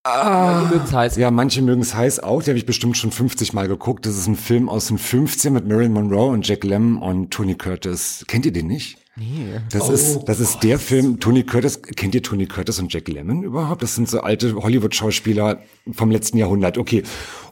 Die 0.07 0.75
mögen's 0.75 0.93
heiß. 0.93 1.17
Ja, 1.17 1.31
manche 1.31 1.63
mögen 1.63 1.83
es 1.83 1.95
heiß 1.95 2.21
auch. 2.21 2.43
Die 2.43 2.51
habe 2.51 2.59
ich 2.59 2.67
bestimmt 2.67 2.97
schon 2.97 3.11
50 3.11 3.53
Mal 3.53 3.69
geguckt. 3.69 4.07
Das 4.07 4.17
ist 4.17 4.27
ein 4.27 4.37
Film 4.37 4.69
aus 4.69 4.87
den 4.87 4.99
15 4.99 5.53
mit 5.53 5.67
Marilyn 5.67 5.93
Monroe 5.93 6.31
und 6.31 6.47
Jack 6.47 6.65
Lemmon 6.65 7.03
und 7.03 7.31
Tony 7.31 7.55
Curtis. 7.55 8.25
Kennt 8.29 8.47
ihr 8.47 8.53
den 8.53 8.69
nicht? 8.69 8.99
Nee. 9.19 9.61
Das 9.73 9.89
ist, 9.89 10.25
das 10.25 10.41
ist 10.41 10.63
der 10.63 10.79
Film, 10.79 11.21
Tony 11.21 11.43
Curtis, 11.43 11.81
kennt 11.81 12.15
ihr 12.15 12.23
Tony 12.23 12.45
Curtis 12.45 12.79
und 12.79 12.93
Jack 12.93 13.09
Lemmon 13.09 13.45
überhaupt? 13.45 13.83
Das 13.83 13.95
sind 13.95 14.11
so 14.11 14.21
alte 14.21 14.55
Hollywood-Schauspieler 14.55 15.61
vom 15.93 16.11
letzten 16.11 16.37
Jahrhundert, 16.37 16.77
okay. 16.77 17.03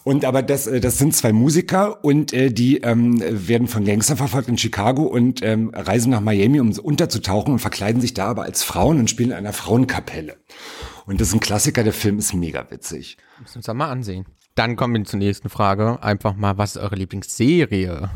Und 0.05 0.27
aber 0.27 0.43
das, 0.43 0.67
äh, 0.67 0.81
das 0.81 0.99
sind 0.99 1.17
zwei 1.17 1.33
Musiker 1.33 2.05
und 2.05 2.35
äh, 2.35 2.51
die 2.51 2.83
ähm, 2.83 3.19
werden 3.19 3.67
von 3.67 3.87
Gangstern 3.87 4.19
verfolgt 4.19 4.49
in 4.49 4.59
Chicago 4.59 5.05
und 5.05 5.43
ähm, 5.43 5.71
reisen 5.73 6.11
nach 6.11 6.21
Miami, 6.21 6.61
um 6.61 6.71
unterzutauchen 6.71 7.55
und 7.55 7.61
verkleiden 7.61 8.03
sich 8.03 8.13
da 8.13 8.27
aber 8.27 8.43
als 8.43 8.63
Frauen 8.63 8.99
und 8.99 9.09
spielen 9.09 9.31
in 9.31 9.37
einer 9.37 9.55
Frauenkapelle. 9.55 10.37
Und 11.07 11.21
das 11.21 11.29
ist 11.29 11.35
ein 11.35 11.41
Klassiker, 11.41 11.85
der 11.85 11.93
Film 11.93 12.19
ist 12.19 12.33
mega 12.35 12.71
witzig. 12.71 13.19
Müssen 13.41 13.63
wir 13.63 13.69
uns 13.69 13.79
mal 13.79 13.91
ansehen. 13.91 14.25
Dann 14.55 14.77
kommen 14.77 14.95
wir 14.95 15.05
zur 15.05 15.19
nächsten 15.19 15.49
Frage. 15.49 16.03
Einfach 16.03 16.35
mal, 16.35 16.57
was 16.57 16.77
ist 16.77 16.83
eure 16.83 16.95
Lieblingsserie? 16.97 18.11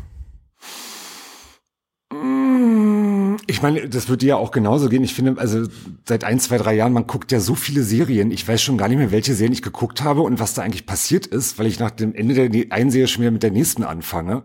Ich 3.50 3.62
meine, 3.62 3.88
das 3.88 4.09
wird 4.09 4.23
dir 4.23 4.28
ja 4.28 4.37
auch 4.37 4.50
genauso 4.50 4.88
gehen. 4.88 5.02
Ich 5.02 5.14
finde, 5.14 5.40
also 5.40 5.66
seit 6.07 6.25
ein, 6.25 6.38
zwei, 6.38 6.59
drei 6.59 6.75
Jahren, 6.75 6.92
man 6.92 7.07
guckt 7.07 7.33
ja 7.33 7.40
so 7.40 7.54
viele 7.54 7.83
Serien. 7.83 8.30
Ich 8.30 8.47
weiß 8.47 8.62
schon 8.62 8.78
gar 8.78 8.88
nicht 8.88 8.99
mehr, 8.99 9.11
welche 9.11 9.35
Serien 9.35 9.52
ich 9.52 9.62
geguckt 9.62 10.02
habe 10.02 10.21
und 10.21 10.38
was 10.38 10.54
da 10.54 10.62
eigentlich 10.62 10.87
passiert 10.87 11.26
ist, 11.26 11.59
weil 11.59 11.66
ich 11.66 11.78
nach 11.78 11.90
dem 11.90 12.14
Ende 12.14 12.35
der 12.35 12.49
ne- 12.50 12.66
einen 12.71 12.90
Serie 12.90 13.09
schon 13.09 13.23
wieder 13.23 13.30
mit 13.30 13.42
der 13.42 13.50
nächsten 13.50 13.85
anfange. 13.85 14.45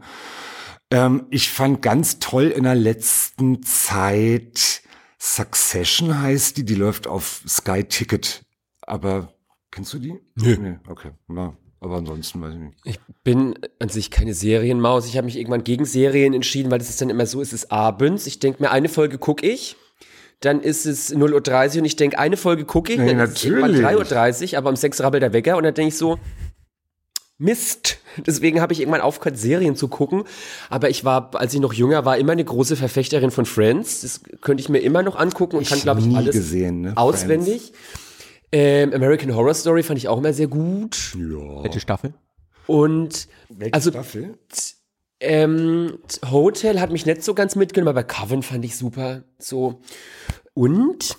Ähm, 0.89 1.23
ich 1.29 1.49
fand 1.49 1.81
ganz 1.81 2.19
toll 2.19 2.45
in 2.45 2.63
der 2.63 2.75
letzten 2.75 3.61
Zeit 3.63 4.82
Succession 5.25 6.21
heißt 6.21 6.57
die, 6.57 6.65
die 6.65 6.75
läuft 6.75 7.07
auf 7.07 7.43
Sky 7.47 7.85
Ticket. 7.85 8.43
Aber 8.81 9.33
kennst 9.71 9.93
du 9.93 9.99
die? 9.99 10.19
Nö. 10.35 10.57
Nee, 10.57 10.79
okay. 10.89 11.11
Na, 11.29 11.55
aber 11.79 11.95
ansonsten 11.95 12.41
weiß 12.41 12.53
ich 12.53 12.59
nicht. 12.59 12.77
Ich 12.83 12.99
bin 13.23 13.57
an 13.79 13.87
sich 13.87 14.11
keine 14.11 14.33
Serienmaus. 14.33 15.07
Ich 15.07 15.15
habe 15.15 15.23
mich 15.23 15.37
irgendwann 15.37 15.63
gegen 15.63 15.85
Serien 15.85 16.33
entschieden, 16.33 16.71
weil 16.71 16.79
das 16.79 16.89
ist 16.89 16.99
dann 16.99 17.09
immer 17.09 17.25
so, 17.25 17.39
es 17.39 17.53
ist 17.53 17.71
abends. 17.71 18.27
Ich 18.27 18.39
denke 18.39 18.61
mir, 18.61 18.71
eine 18.71 18.89
Folge 18.89 19.17
gucke 19.17 19.47
ich. 19.47 19.77
Dann 20.41 20.59
ist 20.59 20.85
es 20.85 21.15
0.30 21.15 21.75
Uhr 21.75 21.79
und 21.79 21.85
ich 21.85 21.95
denke, 21.95 22.19
eine 22.19 22.35
Folge 22.35 22.65
gucke 22.65 22.91
ich. 22.91 22.99
Nee, 22.99 23.15
dann 23.15 23.19
ist 23.21 23.37
es 23.37 23.45
irgendwann 23.45 23.71
natürlich. 23.71 24.09
3.30 24.11 24.51
Uhr, 24.51 24.57
aber 24.57 24.69
um 24.71 24.75
6 24.75 24.99
rabbelt 24.99 25.23
der 25.23 25.31
Wecker 25.31 25.55
und 25.55 25.63
dann 25.63 25.73
denke 25.73 25.87
ich 25.87 25.97
so, 25.97 26.19
Mist. 27.37 27.97
Deswegen 28.25 28.61
habe 28.61 28.73
ich 28.73 28.79
irgendwann 28.79 29.01
aufgehört, 29.01 29.37
Serien 29.37 29.75
zu 29.75 29.87
gucken. 29.87 30.23
Aber 30.69 30.89
ich 30.89 31.03
war, 31.03 31.31
als 31.35 31.53
ich 31.53 31.59
noch 31.59 31.73
jünger 31.73 32.05
war, 32.05 32.17
immer 32.17 32.33
eine 32.33 32.45
große 32.45 32.75
Verfechterin 32.75 33.31
von 33.31 33.45
Friends. 33.45 34.01
Das 34.01 34.21
könnte 34.41 34.61
ich 34.61 34.69
mir 34.69 34.79
immer 34.79 35.03
noch 35.03 35.15
angucken 35.15 35.57
und 35.57 35.67
kann, 35.67 35.79
glaube 35.81 36.01
ich, 36.01 36.15
alles 36.15 36.35
gesehen, 36.35 36.81
ne? 36.81 36.93
auswendig. 36.95 37.73
Ähm, 38.51 38.93
American 38.93 39.35
Horror 39.35 39.55
Story 39.55 39.81
fand 39.81 39.97
ich 39.97 40.07
auch 40.07 40.19
immer 40.19 40.31
sehr 40.31 40.47
gut. 40.47 41.15
Ja. 41.17 41.63
Welche 41.63 41.79
Staffel? 41.79 42.13
Und 42.67 43.27
Welche 43.49 43.73
also 43.73 43.89
Staffel? 43.89 44.37
ähm, 45.19 45.97
Hotel 46.29 46.79
hat 46.79 46.91
mich 46.91 47.05
nicht 47.05 47.23
so 47.23 47.33
ganz 47.33 47.55
mitgenommen, 47.55 47.89
aber 47.89 48.03
Coven 48.03 48.43
fand 48.43 48.63
ich 48.63 48.77
super. 48.77 49.23
So. 49.39 49.81
Und 50.53 51.17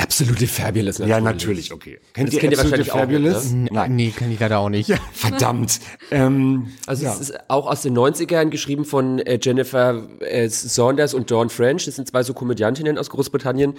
Absolute 0.00 0.46
Fabulous 0.46 0.98
natürlich. 0.98 1.10
Ja, 1.16 1.20
natürlich, 1.20 1.72
okay. 1.72 1.98
Kennt 2.14 2.28
Das 2.28 2.34
ihr 2.34 2.40
kennt 2.40 2.52
ihr 2.52 2.58
wahrscheinlich 2.58 2.92
auch, 2.92 2.98
Fabulous? 3.00 3.50
N- 3.52 3.68
Nein. 3.70 3.96
Nee, 3.96 4.12
kann 4.16 4.30
ich 4.32 4.40
leider 4.40 4.58
auch 4.58 4.68
nicht. 4.68 4.92
Verdammt. 5.12 5.80
ähm, 6.10 6.68
Also 6.86 7.04
ja. 7.04 7.12
es 7.12 7.20
ist 7.20 7.34
auch 7.48 7.66
aus 7.66 7.82
den 7.82 7.96
90ern 7.96 8.48
geschrieben 8.50 8.84
von 8.84 9.18
äh, 9.20 9.38
Jennifer 9.42 10.08
äh, 10.20 10.48
Saunders 10.48 11.14
und 11.14 11.30
Dawn 11.30 11.50
French. 11.50 11.84
Das 11.86 11.96
sind 11.96 12.08
zwei 12.08 12.22
so 12.22 12.34
Komödiantinnen 12.34 12.98
aus 12.98 13.10
Großbritannien. 13.10 13.74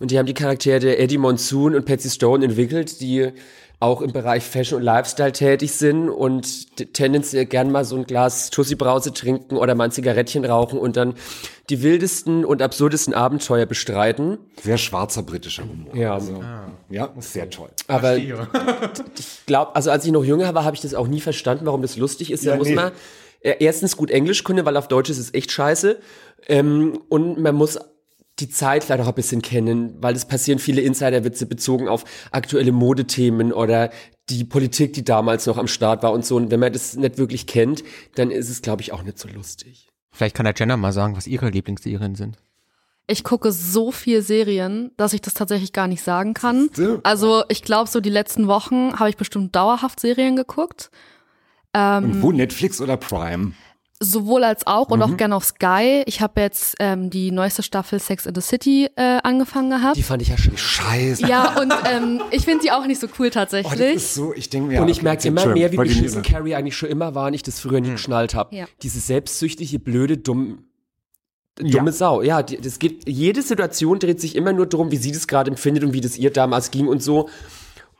Und 0.00 0.10
die 0.10 0.18
haben 0.18 0.26
die 0.26 0.34
Charaktere 0.34 0.96
Eddie 0.98 1.18
Monsoon 1.18 1.74
und 1.74 1.84
Patsy 1.86 2.10
Stone 2.10 2.44
entwickelt, 2.44 3.00
die 3.00 3.30
auch 3.84 4.00
im 4.00 4.12
Bereich 4.12 4.42
Fashion 4.42 4.78
und 4.78 4.82
Lifestyle 4.84 5.32
tätig 5.32 5.72
sind 5.72 6.08
und 6.08 6.92
tendenziell 6.94 7.44
gern 7.46 7.70
mal 7.70 7.84
so 7.84 7.96
ein 7.96 8.04
Glas 8.04 8.50
Tussi-Brause 8.50 9.12
trinken 9.12 9.56
oder 9.56 9.74
mal 9.74 9.84
ein 9.84 9.90
Zigarettchen 9.90 10.44
rauchen 10.44 10.78
und 10.78 10.96
dann 10.96 11.14
die 11.70 11.82
wildesten 11.82 12.44
und 12.44 12.60
absurdesten 12.62 13.14
Abenteuer 13.14 13.66
bestreiten. 13.66 14.38
Sehr 14.62 14.78
schwarzer 14.78 15.22
britischer 15.22 15.62
Humor. 15.62 15.94
Ja. 15.94 16.14
Also, 16.14 16.42
ja, 16.90 17.10
sehr 17.18 17.48
toll. 17.50 17.68
Aber 17.86 18.16
ich 19.18 19.46
glaube, 19.46 19.74
also 19.76 19.90
als 19.90 20.04
ich 20.04 20.12
noch 20.12 20.24
jünger 20.24 20.54
war, 20.54 20.64
habe 20.64 20.74
ich 20.76 20.82
das 20.82 20.94
auch 20.94 21.06
nie 21.06 21.20
verstanden, 21.20 21.66
warum 21.66 21.82
das 21.82 21.96
lustig 21.96 22.30
ist. 22.32 22.44
Da 22.46 22.50
Ja, 22.52 22.56
muss 22.56 22.68
nee. 22.68 22.74
man 22.74 22.92
äh, 23.40 23.54
erstens 23.60 23.96
gut 23.96 24.10
Englisch 24.10 24.44
können, 24.44 24.64
weil 24.66 24.76
auf 24.76 24.88
Deutsch 24.88 25.10
ist 25.10 25.18
es 25.18 25.32
echt 25.32 25.52
scheiße. 25.52 25.98
Ähm, 26.48 26.98
und 27.08 27.38
man 27.40 27.54
muss 27.54 27.78
die 28.40 28.48
Zeit 28.48 28.84
vielleicht 28.84 29.02
auch 29.02 29.08
ein 29.08 29.14
bisschen 29.14 29.42
kennen, 29.42 29.96
weil 30.00 30.14
es 30.14 30.24
passieren 30.24 30.58
viele 30.58 30.80
Insiderwitze 30.80 31.46
bezogen 31.46 31.88
auf 31.88 32.04
aktuelle 32.32 32.72
Modethemen 32.72 33.52
oder 33.52 33.90
die 34.28 34.44
Politik, 34.44 34.92
die 34.94 35.04
damals 35.04 35.46
noch 35.46 35.58
am 35.58 35.68
Start 35.68 36.02
war 36.02 36.12
und 36.12 36.24
so. 36.24 36.36
Und 36.36 36.50
wenn 36.50 36.60
man 36.60 36.72
das 36.72 36.96
nicht 36.96 37.18
wirklich 37.18 37.46
kennt, 37.46 37.84
dann 38.14 38.30
ist 38.30 38.48
es, 38.48 38.62
glaube 38.62 38.82
ich, 38.82 38.92
auch 38.92 39.02
nicht 39.02 39.18
so 39.18 39.28
lustig. 39.28 39.88
Vielleicht 40.10 40.34
kann 40.34 40.44
der 40.44 40.54
Jenna 40.56 40.76
mal 40.76 40.92
sagen, 40.92 41.16
was 41.16 41.26
ihre 41.26 41.50
Lieblingsserien 41.50 42.14
sind. 42.14 42.38
Ich 43.06 43.22
gucke 43.22 43.52
so 43.52 43.92
viel 43.92 44.22
Serien, 44.22 44.90
dass 44.96 45.12
ich 45.12 45.20
das 45.20 45.34
tatsächlich 45.34 45.72
gar 45.72 45.88
nicht 45.88 46.02
sagen 46.02 46.32
kann. 46.32 46.70
So. 46.72 47.00
Also 47.02 47.44
ich 47.48 47.62
glaube, 47.62 47.90
so 47.90 48.00
die 48.00 48.10
letzten 48.10 48.46
Wochen 48.46 48.98
habe 48.98 49.10
ich 49.10 49.16
bestimmt 49.16 49.54
dauerhaft 49.54 50.00
Serien 50.00 50.36
geguckt. 50.36 50.90
Und 51.74 52.22
wo 52.22 52.32
Netflix 52.32 52.80
oder 52.80 52.96
Prime? 52.96 53.52
Sowohl 54.00 54.44
als 54.44 54.66
auch 54.66 54.88
und 54.90 55.02
auch 55.02 55.16
gerne 55.16 55.36
auf 55.36 55.44
Sky. 55.44 56.02
Ich 56.06 56.20
habe 56.20 56.40
jetzt 56.40 56.74
ähm, 56.80 57.10
die 57.10 57.30
neueste 57.30 57.62
Staffel 57.62 58.00
Sex 58.00 58.26
in 58.26 58.34
the 58.34 58.40
City 58.40 58.88
äh, 58.96 59.18
angefangen 59.22 59.70
gehabt. 59.70 59.96
Die 59.96 60.02
fand 60.02 60.20
ich 60.20 60.28
ja 60.28 60.36
schön. 60.36 60.56
Scheiße. 60.56 61.26
Ja, 61.26 61.58
und 61.60 61.72
ähm, 61.90 62.20
ich 62.30 62.44
finde 62.44 62.62
sie 62.62 62.70
auch 62.70 62.86
nicht 62.86 63.00
so 63.00 63.06
cool 63.18 63.24
Oh, 63.24 63.30
das 63.30 63.50
tatsächlich. 63.50 63.96
ist 63.96 64.14
so, 64.14 64.34
ich 64.34 64.50
denke 64.50 64.68
mir. 64.68 64.82
Und 64.82 64.88
ich 64.88 64.98
okay, 64.98 65.04
merke 65.04 65.28
immer 65.28 65.46
mehr, 65.46 65.72
wie 65.72 65.76
beschissen 65.76 66.22
Carrie 66.22 66.54
eigentlich 66.54 66.76
schon 66.76 66.88
immer 66.88 67.14
war 67.14 67.28
und 67.28 67.34
ich 67.34 67.42
das 67.42 67.60
früher 67.60 67.80
nie 67.80 67.92
geschnallt 67.92 68.34
habe. 68.34 68.54
Ja. 68.54 68.66
Diese 68.82 69.00
selbstsüchtige, 69.00 69.78
blöde, 69.78 70.18
dumm, 70.18 70.64
dumme 71.56 71.92
Sau. 71.92 72.22
Ja, 72.22 72.42
die, 72.42 72.58
das 72.58 72.78
geht, 72.78 73.08
jede 73.08 73.42
Situation 73.42 73.98
dreht 73.98 74.20
sich 74.20 74.36
immer 74.36 74.52
nur 74.52 74.66
darum, 74.66 74.90
wie 74.90 74.96
sie 74.96 75.12
das 75.12 75.26
gerade 75.26 75.50
empfindet 75.50 75.84
und 75.84 75.92
wie 75.92 76.00
das 76.00 76.18
ihr 76.18 76.30
damals 76.30 76.70
ging 76.70 76.88
und 76.88 77.02
so. 77.02 77.28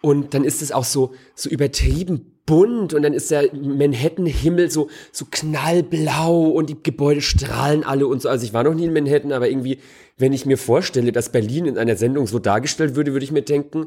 Und 0.01 0.35
dann 0.35 0.45
ist 0.45 0.61
es 0.61 0.73
auch 0.73 0.85
so, 0.85 1.15
so 1.35 1.49
übertrieben 1.49 2.34
bunt 2.47 2.93
und 2.95 3.03
dann 3.03 3.13
ist 3.15 3.31
der 3.31 3.55
Manhattan-Himmel 3.55 4.71
so, 4.71 4.89
so 5.13 5.27
knallblau 5.31 6.49
und 6.49 6.69
die 6.71 6.83
Gebäude 6.83 7.23
strahlen 7.23 7.85
alle 7.85 8.07
und 8.07 8.21
so. 8.23 8.29
Also 8.29 8.45
ich 8.45 8.53
war 8.53 8.65
noch 8.65 8.75
nie 8.75 8.85
in 8.85 8.93
Manhattan, 8.93 9.33
aber 9.33 9.49
irgendwie, 9.49 9.79
wenn 10.19 10.33
ich 10.33 10.45
mir 10.47 10.59
vorstelle, 10.59 11.13
dass 11.13 11.31
Berlin 11.33 11.67
in 11.67 11.79
einer 11.79 11.97
Sendung 11.97 12.27
so 12.27 12.39
dargestellt 12.39 12.97
würde, 12.97 13.13
würde 13.13 13.25
ich 13.25 13.33
mir 13.33 13.43
denken, 13.43 13.87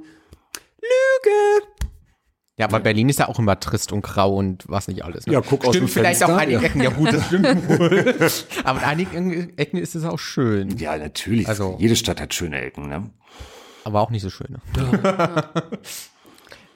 Lüge! 0.82 1.68
Ja, 2.60 2.66
aber 2.66 2.80
Berlin 2.80 3.08
ist 3.08 3.20
ja 3.20 3.28
auch 3.28 3.38
immer 3.38 3.60
trist 3.60 3.92
und 3.92 4.02
grau 4.02 4.36
und 4.36 4.64
was 4.68 4.88
nicht 4.88 5.04
alles. 5.06 5.28
Ne? 5.28 5.34
Ja, 5.34 5.42
guck 5.42 5.64
aus 5.64 5.76
stimmt 5.76 5.90
dem 5.90 5.94
vielleicht 5.94 6.18
Fenster, 6.20 6.34
auf 6.34 6.42
einigen. 6.42 6.64
Ecken, 6.64 6.82
ja 6.82 6.90
gut, 6.90 7.14
das 7.14 7.26
stimmt 7.28 7.70
wohl. 7.70 8.16
aber 8.64 8.80
in 8.80 8.86
einigen 8.86 9.58
Ecken 9.60 9.78
ist 9.78 9.94
es 9.94 10.04
auch 10.04 10.18
schön. 10.18 10.76
Ja, 10.78 10.98
natürlich. 10.98 11.48
Also- 11.48 11.76
Jede 11.80 11.96
Stadt 11.96 12.20
hat 12.20 12.34
schöne 12.34 12.60
Ecken, 12.60 12.90
ne? 12.90 13.12
Aber 13.84 14.02
auch 14.02 14.10
nicht 14.10 14.24
so 14.24 14.32
schöne. 14.32 14.60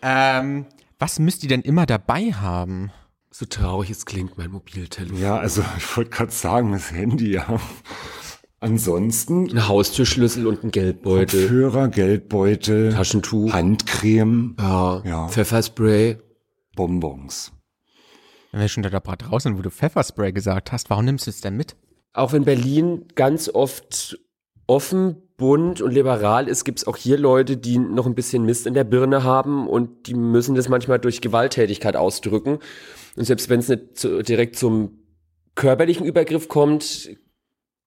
ähm, 0.03 0.65
was 1.01 1.17
müsst 1.17 1.41
ihr 1.43 1.49
denn 1.49 1.61
immer 1.61 1.87
dabei 1.87 2.31
haben? 2.31 2.91
So 3.31 3.45
traurig 3.45 3.89
es 3.89 4.05
klingt, 4.05 4.37
mein 4.37 4.51
Mobiltelefon. 4.51 5.19
Ja, 5.19 5.37
also 5.37 5.63
ich 5.77 5.97
wollte 5.97 6.11
gerade 6.11 6.31
sagen, 6.31 6.73
das 6.73 6.91
Handy, 6.91 7.31
ja. 7.33 7.59
Ansonsten 8.59 9.49
Ein 9.49 9.67
Haustürschlüssel 9.67 10.45
und 10.45 10.63
ein 10.63 10.69
Geldbeutel. 10.69 11.41
Kopfhörer, 11.41 11.87
Geldbeutel, 11.87 12.93
Taschentuch. 12.93 13.51
Handcreme, 13.51 14.55
Ja. 14.59 15.01
Ja. 15.03 15.27
Pfefferspray. 15.27 16.17
Bonbons. 16.75 17.51
Wenn 18.51 18.61
wir 18.61 18.67
schon 18.67 18.83
da 18.83 18.91
draußen 18.91 19.51
sind, 19.51 19.57
wo 19.57 19.63
du 19.63 19.71
Pfefferspray 19.71 20.31
gesagt 20.31 20.71
hast, 20.71 20.91
warum 20.91 21.05
nimmst 21.05 21.25
du 21.25 21.31
es 21.31 21.41
denn 21.41 21.57
mit? 21.57 21.75
Auch 22.13 22.33
wenn 22.33 22.45
Berlin 22.45 23.05
ganz 23.15 23.49
oft 23.49 24.19
offen, 24.67 25.15
bunt 25.41 25.81
und 25.81 25.91
liberal 25.91 26.47
ist, 26.47 26.63
gibt's 26.63 26.85
auch 26.85 26.95
hier 26.95 27.17
Leute, 27.17 27.57
die 27.57 27.79
noch 27.79 28.05
ein 28.05 28.13
bisschen 28.13 28.45
Mist 28.45 28.67
in 28.67 28.75
der 28.75 28.83
Birne 28.83 29.23
haben 29.23 29.67
und 29.67 30.05
die 30.07 30.13
müssen 30.13 30.53
das 30.53 30.69
manchmal 30.69 30.99
durch 30.99 31.19
Gewalttätigkeit 31.19 31.95
ausdrücken. 31.95 32.59
Und 33.17 33.25
selbst 33.25 33.49
wenn 33.49 33.59
es 33.59 33.67
nicht 33.67 33.97
zu, 33.97 34.21
direkt 34.21 34.55
zum 34.55 34.99
körperlichen 35.55 36.05
Übergriff 36.05 36.47
kommt, 36.47 37.17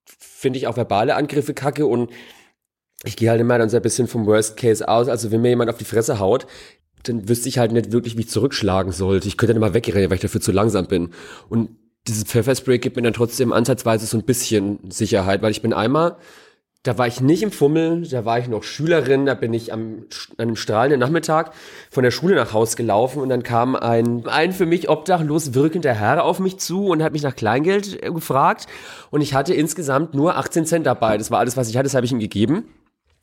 finde 0.05 0.59
ich 0.59 0.67
auch 0.67 0.77
verbale 0.77 1.15
Angriffe 1.15 1.55
kacke 1.55 1.87
und 1.87 2.11
ich 3.05 3.17
gehe 3.17 3.31
halt 3.31 3.41
immer 3.41 3.57
dann 3.57 3.71
so 3.71 3.77
ein 3.77 3.83
bisschen 3.83 4.09
vom 4.09 4.27
Worst 4.27 4.57
Case 4.57 4.87
aus. 4.87 5.09
Also 5.09 5.31
wenn 5.31 5.41
mir 5.41 5.51
jemand 5.51 5.71
auf 5.71 5.79
die 5.79 5.85
Fresse 5.85 6.19
haut, 6.19 6.47
dann 7.05 7.29
wüsste 7.29 7.49
ich 7.49 7.59
halt 7.59 7.71
nicht 7.71 7.93
wirklich, 7.93 8.17
wie 8.17 8.23
ich 8.23 8.31
zurückschlagen 8.31 8.91
sollte. 8.91 9.29
Ich 9.29 9.37
könnte 9.37 9.55
dann 9.55 9.61
mal 9.61 9.75
wegrennen, 9.75 10.11
weil 10.11 10.17
ich 10.17 10.23
dafür 10.23 10.41
zu 10.41 10.51
langsam 10.51 10.87
bin. 10.87 11.11
Und 11.49 11.71
dieses 12.09 12.25
Pfefferspray 12.25 12.79
gibt 12.79 12.97
mir 12.97 13.03
dann 13.03 13.13
trotzdem 13.13 13.53
ansatzweise 13.53 14.07
so 14.07 14.19
ein 14.19 14.25
bisschen 14.25 14.79
Sicherheit, 14.91 15.41
weil 15.41 15.53
ich 15.53 15.63
bin 15.63 15.73
einmal, 15.73 16.17
da 16.85 16.99
war 16.99 17.07
ich 17.07 17.23
nicht 17.23 17.43
im 17.43 17.51
Fummel, 17.51 18.07
da 18.07 18.27
war 18.27 18.39
ich 18.39 18.47
noch 18.47 18.63
Schülerin, 18.63 19.25
da 19.25 19.33
bin 19.33 19.55
ich 19.55 19.73
am, 19.73 20.05
an 20.37 20.43
einem 20.43 20.57
strahlenden 20.57 21.01
Nachmittag 21.01 21.53
von 21.91 22.05
der 22.05 22.11
Schule 22.11 22.35
nach 22.35 22.53
Haus 22.53 22.77
gelaufen 22.77 23.23
und 23.23 23.31
dann 23.31 23.43
kam 23.43 23.75
ein, 23.75 24.27
ein 24.27 24.53
für 24.53 24.67
mich 24.67 24.91
obdachlos 24.91 25.55
wirkender 25.55 25.95
Herr 25.95 26.23
auf 26.23 26.41
mich 26.41 26.59
zu 26.59 26.89
und 26.89 27.03
hat 27.03 27.15
mich 27.15 27.23
nach 27.23 27.35
Kleingeld 27.35 28.05
äh, 28.05 28.11
gefragt 28.11 28.67
und 29.11 29.23
ich 29.23 29.33
hatte 29.33 29.55
insgesamt 29.55 30.13
nur 30.13 30.37
18 30.37 30.67
Cent 30.67 30.87
dabei. 30.87 31.17
Das 31.17 31.31
war 31.31 31.39
alles, 31.39 31.57
was 31.57 31.71
ich 31.71 31.77
hatte, 31.79 31.85
das 31.85 31.95
habe 31.95 32.05
ich 32.05 32.13
ihm 32.13 32.21
gegeben. 32.21 32.69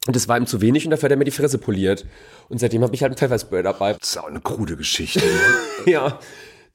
Und 0.08 0.16
das 0.16 0.28
war 0.28 0.36
ihm 0.36 0.48
zu 0.48 0.62
wenig 0.62 0.86
und 0.86 0.90
dafür 0.90 1.08
hat 1.08 1.12
er 1.12 1.18
mir 1.18 1.26
die 1.26 1.32
Fresse 1.32 1.60
poliert. 1.60 2.08
Und 2.50 2.60
seitdem 2.60 2.82
habe 2.82 2.96
ich 2.96 3.04
halt 3.04 3.14
ein 3.14 3.18
Pfefferspray 3.18 3.62
dabei. 3.62 3.94
Das 3.94 4.10
ist 4.10 4.18
auch 4.18 4.28
eine 4.28 4.42
krude 4.42 4.76
Geschichte. 4.76 5.20
Ne? 5.20 5.86
ja, 5.92 6.18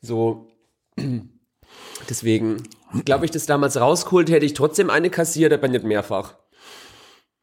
so. 0.01 0.47
Deswegen, 2.09 2.63
glaube 3.05 3.25
ich, 3.25 3.33
das 3.33 3.47
damals 3.47 3.81
rausgeholt, 3.81 4.31
hätte 4.31 4.47
ich 4.47 4.55
trotzdem 4.55 4.91
eine 4.91 5.11
kassiert, 5.11 5.53
aber 5.53 5.67
nicht 5.67 5.83
mehrfach. 5.83 6.37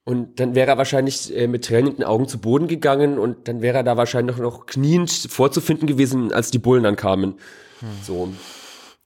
Und 0.05 0.39
dann 0.39 0.53
wäre 0.53 0.71
er 0.71 0.77
wahrscheinlich 0.77 1.35
äh, 1.35 1.47
mit 1.47 1.65
tränenden 1.65 2.03
Augen 2.03 2.27
zu 2.27 2.37
Boden 2.39 2.67
gegangen 2.67 3.17
und 3.17 3.47
dann 3.47 3.61
wäre 3.61 3.77
er 3.77 3.83
da 3.83 3.95
wahrscheinlich 3.95 4.37
noch 4.37 4.65
kniend 4.65 5.11
vorzufinden 5.11 5.87
gewesen, 5.87 6.33
als 6.33 6.51
die 6.51 6.59
Bullen 6.59 6.83
dann 6.83 6.97
kamen. 6.97 7.35
Hm. 7.79 7.87
So. 8.05 8.29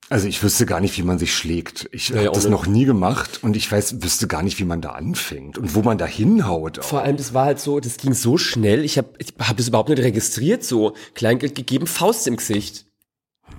Also 0.10 0.28
ich 0.28 0.42
wüsste 0.42 0.66
gar 0.66 0.80
nicht, 0.80 0.98
wie 0.98 1.04
man 1.04 1.20
sich 1.20 1.36
schlägt. 1.36 1.90
Ich 1.92 2.10
ja, 2.10 2.18
habe 2.18 2.32
das 2.32 2.48
noch 2.48 2.66
nie 2.66 2.86
gemacht 2.86 3.44
und 3.44 3.58
ich 3.58 3.70
weiß, 3.70 4.02
wüsste 4.02 4.28
gar 4.28 4.42
nicht, 4.42 4.58
wie 4.58 4.64
man 4.64 4.80
da 4.80 4.92
anfängt 4.92 5.58
und 5.58 5.76
wo 5.76 5.82
man 5.82 5.98
da 5.98 6.06
hinhaut. 6.06 6.80
Auch. 6.80 6.84
Vor 6.84 7.02
allem, 7.02 7.18
das 7.18 7.34
war 7.34 7.46
halt 7.46 7.60
so, 7.60 7.80
das 7.82 7.98
ging 7.98 8.14
so 8.14 8.38
schnell. 8.38 8.86
Ich 8.86 8.98
habe 8.98 9.10
ich 9.20 9.34
hab 9.38 9.58
das 9.58 9.68
überhaupt 9.68 9.90
nicht 9.90 10.02
registriert. 10.02 10.64
So 10.64 10.94
Kleingeld 11.14 11.56
gegeben, 11.56 11.88
Faust 11.88 12.26
im 12.26 12.38
Gesicht. 12.38 12.87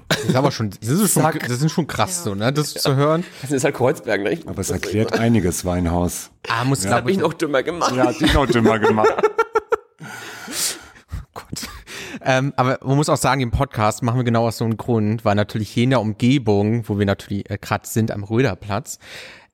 Das 0.09 0.25
ist 0.25 0.37
aber 0.37 0.51
schon, 0.51 0.71
das 0.71 0.89
ist 0.89 1.13
schon, 1.13 1.23
das 1.23 1.63
ist 1.63 1.73
schon 1.73 1.87
krass, 1.87 2.19
ja. 2.19 2.25
so, 2.25 2.35
ne, 2.35 2.53
das 2.53 2.75
ja. 2.75 2.81
zu 2.81 2.97
hören. 2.97 3.25
Das 3.43 3.53
ist 3.53 3.65
halt 3.65 3.75
Kreuzberg, 3.75 4.23
ne? 4.23 4.39
Aber 4.47 4.61
es 4.61 4.71
erklärt 4.71 5.19
einiges, 5.19 5.65
Weinhaus. 5.65 6.31
Ah, 6.49 6.65
muss, 6.65 6.83
ja. 6.85 6.91
glaube 6.91 7.11
ich, 7.11 7.19
noch 7.19 7.35
dümmer 7.35 7.63
gemacht. 7.63 7.95
Ja, 7.95 8.07
hat 8.07 8.21
dich 8.21 8.33
noch 8.33 8.47
dümmer 8.47 8.79
gemacht. 8.79 9.13
Gott. 11.35 11.69
Ähm, 12.23 12.53
aber 12.57 12.79
man 12.83 12.97
muss 12.97 13.09
auch 13.09 13.17
sagen, 13.17 13.41
im 13.41 13.51
Podcast 13.51 14.03
machen 14.03 14.19
wir 14.19 14.25
genau 14.25 14.47
aus 14.49 14.59
so 14.59 14.65
einem 14.65 14.77
Grund, 14.77 15.25
weil 15.25 15.35
natürlich 15.35 15.71
hier 15.71 15.85
in 15.85 15.91
der 15.91 16.01
Umgebung, 16.01 16.89
wo 16.89 16.99
wir 16.99 17.07
natürlich 17.07 17.49
äh, 17.51 17.59
gerade 17.61 17.87
sind 17.87 18.11
am 18.11 18.25
Röderplatz, 18.25 18.99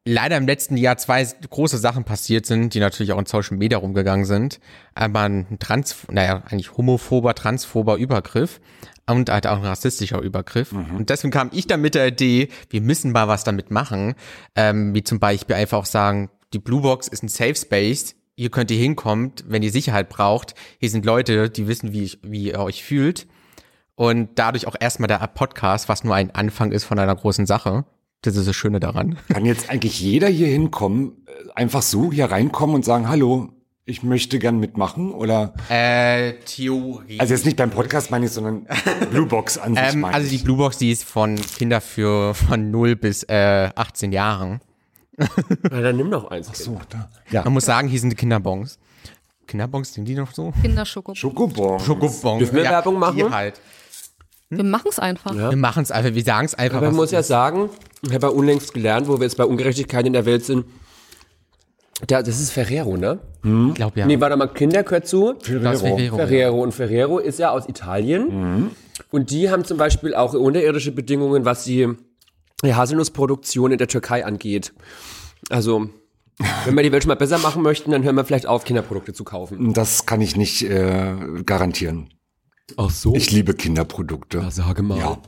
leider 0.05 0.37
im 0.37 0.47
letzten 0.47 0.77
Jahr 0.77 0.97
zwei 0.97 1.25
große 1.25 1.79
Sachen 1.79 2.05
passiert 2.05 2.47
sind, 2.47 2.75
die 2.75 2.81
natürlich 2.81 3.13
auch 3.13 3.19
in 3.19 3.27
Social 3.27 3.57
Media 3.57 3.79
rumgegangen 3.79 4.25
sind. 4.25 4.61
Einmal 4.95 5.31
ein 5.31 5.59
trans, 5.59 5.97
naja, 6.11 6.43
eigentlich 6.47 6.77
homophober, 6.77 7.35
transphober 7.35 7.97
Übergriff 7.97 8.61
und 9.07 9.31
halt 9.31 9.47
auch 9.47 9.59
ein 9.59 9.65
rassistischer 9.65 10.21
Übergriff. 10.21 10.73
Mhm. 10.73 10.97
Und 10.97 11.11
deswegen 11.11 11.31
kam 11.31 11.51
ich 11.53 11.67
dann 11.67 11.81
mit 11.81 11.95
der 11.95 12.09
Idee, 12.09 12.49
wir 12.71 12.81
müssen 12.81 13.13
mal 13.13 13.29
was 13.29 13.45
damit 13.45 13.71
machen, 13.71 14.15
ähm, 14.55 14.95
wie 14.95 15.05
zum 15.05 15.21
Beispiel 15.21 15.57
einfach 15.57 15.79
auch 15.79 15.87
sagen, 15.87 16.31
die 16.53 16.59
Blue 16.59 16.83
Box 16.83 17.09
ist 17.09 17.23
ein 17.23 17.29
Safe 17.29 17.55
Space, 17.55 18.15
ihr 18.37 18.51
könnt 18.51 18.71
hier 18.71 18.81
hinkommt, 18.81 19.45
wenn 19.49 19.63
ihr 19.63 19.71
Sicherheit 19.71 20.09
braucht. 20.09 20.55
Hier 20.79 20.91
sind 20.91 21.05
Leute, 21.05 21.51
die 21.51 21.67
wissen, 21.67 21.93
wie, 21.93 22.05
ich, 22.05 22.19
wie 22.23 22.45
ihr 22.45 22.61
euch 22.61 22.85
fühlt. 22.85 23.27
Und 23.97 24.31
dadurch 24.37 24.67
auch 24.67 24.75
erstmal 24.79 25.07
der 25.09 25.19
Podcast, 25.29 25.89
was 25.89 26.03
nur 26.03 26.15
ein 26.15 26.33
Anfang 26.33 26.73
ist 26.73 26.85
von 26.85 26.99
einer 26.99 27.15
großen 27.15 27.47
Sache. 27.47 27.85
Das 28.23 28.37
ist 28.37 28.49
das 28.49 28.57
Schöne 28.57 28.81
daran. 28.81 29.19
Kann 29.29 29.45
jetzt 29.45 29.71
eigentlich 29.71 30.01
jeder 30.01 30.29
hier 30.29 30.49
hinkommen, 30.49 31.25
äh, 31.27 31.53
einfach 31.55 31.83
so 31.83 32.11
hier 32.11 32.27
reinkommen 32.27 32.75
und 32.75 32.85
sagen, 32.85 33.09
hallo, 33.09 33.51
ich 33.87 34.03
möchte 34.03 34.39
gern 34.39 34.59
mitmachen 34.59 35.13
oder? 35.13 35.53
Äh, 35.69 36.35
Theorie. 36.47 37.21
Also 37.21 37.35
jetzt 37.35 37.45
nicht 37.45 37.57
beim 37.57 37.71
Podcast 37.71 38.11
meine 38.11 38.27
ich, 38.27 38.33
sondern 38.33 38.67
Bluebox 39.11 39.59
an 39.59 39.75
sich 39.75 39.95
ähm, 39.95 40.05
Also 40.07 40.31
die 40.31 40.39
Bluebox, 40.39 40.79
die 40.79 40.91
ist 40.91 41.05
von 41.05 41.37
Kinder 41.37 41.81
für 41.81 42.35
von 42.35 42.71
0 42.71 42.97
bis 42.97 43.25
äh, 43.25 43.71
18 43.75 44.13
Jahren. 44.13 44.61
Na, 45.17 45.81
dann 45.81 45.97
nimm 45.97 46.11
doch 46.11 46.31
eins. 46.31 46.49
Ach 46.51 46.55
so, 46.55 46.81
da. 46.89 47.11
Ja. 47.31 47.45
Man 47.45 47.53
muss 47.53 47.67
sagen, 47.67 47.89
hier 47.89 48.01
sind 48.01 48.11
die 48.11 48.17
Kinderbons. 48.17 48.79
Kinderbons, 49.47 49.93
sind 49.93 50.07
die 50.07 50.15
noch 50.15 50.33
so? 50.33 50.53
Kinderschokobons. 50.63 51.19
Schokobons. 51.19 51.85
Schokobons. 51.85 52.39
Dürfen 52.39 52.57
wir 52.57 52.65
ja, 52.65 52.71
Werbung 52.71 52.99
machen? 52.99 53.17
Die 53.17 53.25
halt. 53.25 53.61
Hm? 54.49 54.59
Wir 54.59 54.65
machen 54.65 54.89
es 54.91 54.99
einfach. 54.99 55.35
Ja. 55.35 55.51
Wir 55.51 55.59
machen 55.59 55.83
es 55.83 55.91
einfach, 55.91 56.15
wir 56.15 56.25
sagen 56.25 56.47
es 56.47 56.55
einfach. 56.55 56.79
Aber 56.79 56.87
man 56.87 56.97
muss 56.97 57.11
ja 57.11 57.23
sagen, 57.23 57.69
ich 58.03 58.15
habe 58.15 58.27
ja 58.27 58.33
unlängst 58.33 58.73
gelernt, 58.73 59.09
wo 59.09 59.19
wir 59.19 59.25
jetzt 59.25 59.37
bei 59.37 59.45
Ungerechtigkeit 59.45 60.07
in 60.07 60.15
der 60.15 60.25
Welt 60.25 60.45
sind, 60.45 60.65
da, 62.07 62.23
das 62.23 62.41
ist 62.41 62.51
Ferrero, 62.51 62.97
ne? 62.97 63.21
Hm. 63.43 63.69
Ich 63.69 63.75
glaube 63.75 64.01
ja. 64.01 64.07
Nee, 64.07 64.21
warte 64.21 64.37
mal, 64.37 64.49
Kinder 64.49 64.83
gehört 64.83 65.07
zu. 65.07 65.35
Ferrero. 65.41 65.79
Ferrero. 65.79 66.17
Ferrero. 66.17 66.63
Und 66.63 66.73
Ferrero 66.73 67.19
ist 67.19 67.39
ja 67.39 67.51
aus 67.51 67.69
Italien. 67.69 68.29
Mhm. 68.29 68.71
Und 69.11 69.31
die 69.31 69.51
haben 69.51 69.65
zum 69.65 69.79
Beispiel 69.79 70.15
auch 70.15 70.35
unterirdische 70.35 70.93
Bedingungen, 70.93 71.45
was 71.45 71.65
die 71.65 71.89
Haselnussproduktion 72.65 73.73
in 73.73 73.79
der 73.79 73.89
Türkei 73.89 74.25
angeht. 74.25 74.73
Also, 75.51 75.89
wenn 76.65 76.75
wir 76.75 76.83
die 76.83 76.93
Welt 76.93 77.03
schon 77.03 77.09
mal 77.09 77.17
besser 77.17 77.39
machen 77.39 77.63
möchten, 77.63 77.91
dann 77.91 78.03
hören 78.03 78.17
wir 78.17 78.25
vielleicht 78.25 78.47
auf, 78.47 78.65
Kinderprodukte 78.65 79.13
zu 79.13 79.25
kaufen. 79.25 79.73
Das 79.73 80.07
kann 80.07 80.21
ich 80.21 80.37
nicht 80.37 80.63
äh, 80.63 81.15
garantieren. 81.45 82.09
Ach 82.77 82.91
so. 82.91 83.15
Ich 83.15 83.31
liebe 83.31 83.55
Kinderprodukte. 83.55 84.39
Ja, 84.39 84.51
sage 84.51 84.83
mal. 84.83 84.99
Ja. 84.99 85.19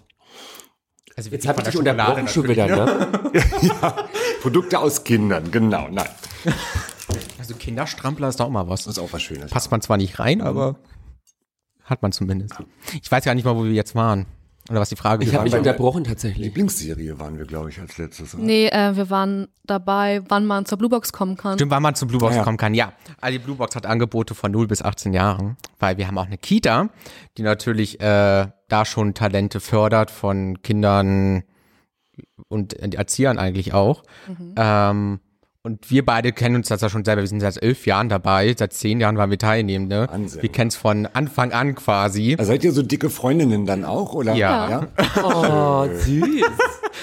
Also 1.17 1.31
Jetzt 1.31 1.49
habe 1.49 1.63
ich 1.63 1.69
dich 1.69 1.79
unterbrochen 1.79 2.29
schon 2.29 2.47
wieder, 2.47 2.67
ne? 2.67 3.09
ja, 3.63 3.97
Produkte 4.43 4.79
aus 4.79 5.03
Kindern, 5.03 5.51
genau, 5.51 5.89
nein. 5.91 6.09
Also 7.39 7.55
Kinderstrampler 7.55 8.29
ist 8.29 8.39
doch 8.39 8.47
auch 8.47 8.51
mal 8.51 8.69
was. 8.69 8.85
Das 8.85 8.99
ist 8.99 9.03
auch 9.03 9.13
was 9.13 9.23
Schönes. 9.23 9.51
Passt 9.51 9.71
man 9.71 9.81
zwar 9.81 9.97
nicht 9.97 10.19
rein, 10.19 10.43
aber 10.43 10.77
hat 11.85 12.03
man 12.03 12.13
zumindest. 12.13 12.55
Ich 13.01 13.11
weiß 13.11 13.25
gar 13.25 13.35
nicht 13.35 13.45
mal, 13.45 13.57
wo 13.57 13.65
wir 13.65 13.73
jetzt 13.73 13.95
waren. 13.95 14.27
Oder 14.69 14.81
was 14.81 14.89
die 14.89 14.97
Frage 14.97 15.25
Ich 15.25 15.33
habe 15.33 15.45
mich 15.45 15.55
unterbrochen 15.55 16.05
tatsächlich. 16.05 16.45
Lieblingsserie 16.47 17.19
waren 17.21 17.39
wir, 17.39 17.47
glaube 17.47 17.71
ich, 17.71 17.81
als 17.81 17.99
letztes. 17.99 18.35
Oder? 18.35 18.43
Nee, 18.43 18.67
äh, 18.67 18.97
wir 18.97 19.09
waren 19.11 19.49
dabei, 19.65 20.23
wann 20.29 20.45
man 20.45 20.67
zur 20.67 20.77
Bluebox 20.77 21.13
kommen 21.13 21.37
kann. 21.37 21.55
Stimmt, 21.55 21.71
wann 21.71 21.83
man 21.83 21.95
zur 21.95 22.09
Bluebox 22.09 22.35
ja. 22.35 22.43
kommen 22.43 22.57
kann, 22.57 22.75
ja. 22.75 22.93
Also 23.21 23.39
die 23.39 23.45
Bluebox 23.45 23.77
hat 23.77 23.87
Angebote 23.87 24.35
von 24.35 24.51
0 24.51 24.67
bis 24.67 24.83
18 24.83 25.13
Jahren, 25.13 25.57
weil 25.79 25.99
wir 25.99 26.09
haben 26.09 26.19
auch 26.19 26.27
eine 26.27 26.37
Kita, 26.37 26.89
die 27.39 27.43
natürlich 27.43 28.01
äh, 28.01 28.49
da 28.69 28.85
schon 28.85 29.15
Talente 29.15 29.61
fördert 29.61 30.11
von 30.11 30.63
Kindern 30.63 31.45
und 32.49 32.75
Erziehern 32.75 33.39
eigentlich 33.39 33.75
auch. 33.75 34.03
Mhm. 34.27 34.55
Ähm, 34.57 35.21
und 35.67 35.91
wir 35.91 36.07
beide 36.07 36.33
kennen 36.33 36.55
uns 36.55 36.69
das 36.69 36.81
ja 36.81 36.89
schon 36.89 37.05
selber. 37.05 37.23
Wir 37.23 37.27
sind 37.27 37.41
seit 37.41 37.61
elf 37.61 37.87
Jahren 37.87 38.09
dabei. 38.09 38.55
Seit 38.57 38.73
zehn 38.73 39.01
Jahren 39.01 39.17
waren 39.17 39.31
wir 39.31 39.39
Teilnehmende. 39.39 40.07
Wahnsinn. 40.09 40.43
Wir 40.43 40.53
kennen 40.53 40.69
es 40.69 40.77
von 40.77 41.07
Anfang 41.07 41.51
an 41.51 41.75
quasi. 41.75 42.37
Also 42.39 42.53
seid 42.53 42.63
ihr 42.63 42.71
so 42.71 42.83
dicke 42.83 43.11
Freundinnen 43.11 43.67
dann 43.67 43.85
auch, 43.85 44.13
oder? 44.13 44.35
Ja. 44.35 44.71
ja? 44.71 44.89
Oh, 45.25 45.89
süß. 45.93 46.45